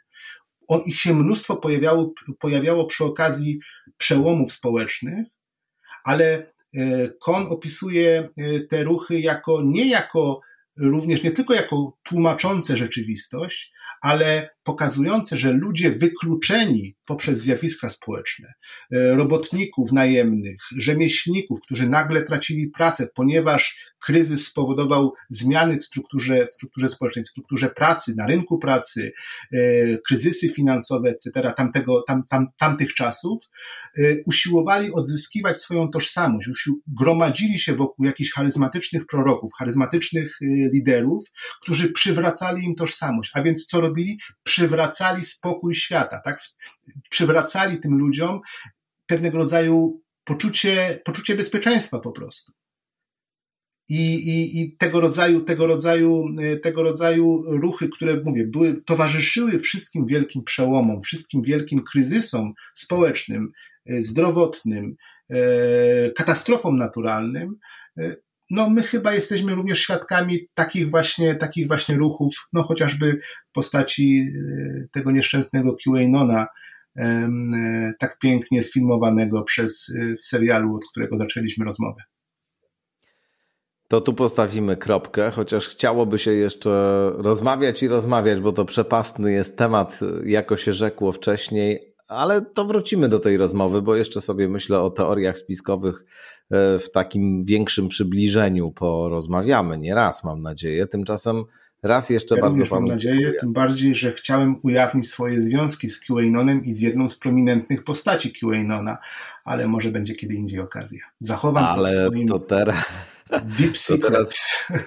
[0.68, 3.60] on, ich się mnóstwo pojawiało, pojawiało przy okazji
[3.98, 5.28] przełomów społecznych,
[6.04, 10.42] ale e, Kon opisuje e, te ruchy jako nie jako
[10.80, 13.72] również nie tylko jako tłumaczące rzeczywistość,
[14.02, 18.54] ale pokazujące, że ludzie wykluczeni poprzez zjawiska społeczne,
[18.92, 26.54] e, robotników najemnych, rzemieślników, którzy nagle tracili pracę, ponieważ kryzys spowodował zmiany w strukturze, w
[26.54, 29.12] strukturze społecznej, w strukturze pracy, na rynku pracy,
[29.54, 29.58] e,
[29.98, 33.44] kryzysy finansowe, etc., tamtego, tam, tam, tamtych czasów,
[33.98, 36.50] e, usiłowali odzyskiwać swoją tożsamość,
[36.88, 40.38] gromadzili się wokół jakichś charyzmatycznych proroków, charyzmatycznych
[40.74, 41.24] liderów,
[41.62, 43.32] którzy przywracali im tożsamość.
[43.34, 44.20] A więc co robili?
[44.44, 46.40] Przywracali spokój świata, tak?
[47.10, 48.40] Przywracali tym ludziom
[49.08, 52.52] pewnego rodzaju poczucie, poczucie bezpieczeństwa po prostu.
[53.90, 56.26] I, i, i tego rodzaju, tego rodzaju,
[56.64, 63.52] tego rodzaju ruchy, które mówię, były, towarzyszyły wszystkim wielkim przełomom, wszystkim wielkim kryzysom społecznym,
[64.02, 64.96] zdrowotnym,
[65.30, 67.56] e, katastrofom naturalnym,
[68.52, 74.26] no my chyba jesteśmy również świadkami takich właśnie, takich właśnie ruchów, no chociażby w postaci
[74.92, 76.48] tego nieszczęsnego QAnona,
[78.00, 82.02] tak pięknie sfilmowanego przez w serialu, od którego zaczęliśmy rozmowę.
[83.96, 86.72] To tu postawimy kropkę, chociaż chciałoby się jeszcze
[87.18, 93.10] rozmawiać i rozmawiać, bo to przepastny jest temat, jako się rzekło wcześniej, ale to wrócimy
[93.10, 96.06] do tej rozmowy, bo jeszcze sobie myślę o teoriach spiskowych
[96.52, 99.78] e, w takim większym przybliżeniu porozmawiamy.
[99.78, 100.88] Nie raz, mam nadzieję.
[100.88, 101.44] Tymczasem
[101.84, 103.40] raz jeszcze ja bardzo panu mam nadzieję, dziękuję.
[103.40, 108.34] tym bardziej, że chciałem ujawnić swoje związki z QAnonem i z jedną z prominentnych postaci
[108.34, 108.98] QAnona,
[109.46, 111.02] ale może będzie kiedy indziej okazja.
[111.20, 112.28] Zachowam ale to w swoim...
[112.28, 112.76] to teraz...
[113.32, 114.12] Deep secret.
[114.12, 114.40] Teraz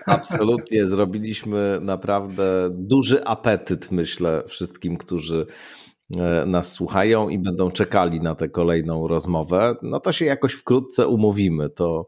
[0.07, 5.47] absolutnie zrobiliśmy naprawdę duży apetyt, myślę, wszystkim, którzy
[6.17, 11.07] E, nas słuchają i będą czekali na tę kolejną rozmowę, no to się jakoś wkrótce
[11.07, 11.71] umówimy.
[11.71, 12.07] To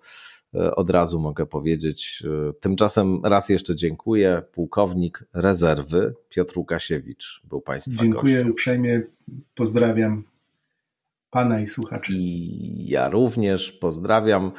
[0.54, 2.22] e, od razu mogę powiedzieć.
[2.48, 4.42] E, tymczasem raz jeszcze dziękuję.
[4.52, 8.50] Pułkownik rezerwy Piotr Łukasiewicz był Państwa Dziękuję gościem.
[8.50, 9.02] uprzejmie.
[9.54, 10.24] Pozdrawiam
[11.30, 12.12] Pana i słuchaczy.
[12.12, 14.52] I ja również pozdrawiam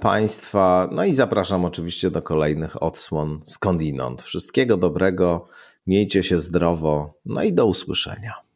[0.00, 0.88] Państwa.
[0.92, 4.22] No i zapraszam oczywiście do kolejnych odsłon skądinąd.
[4.22, 5.48] Wszystkiego dobrego.
[5.86, 8.49] Miejcie się zdrowo, no i do usłyszenia.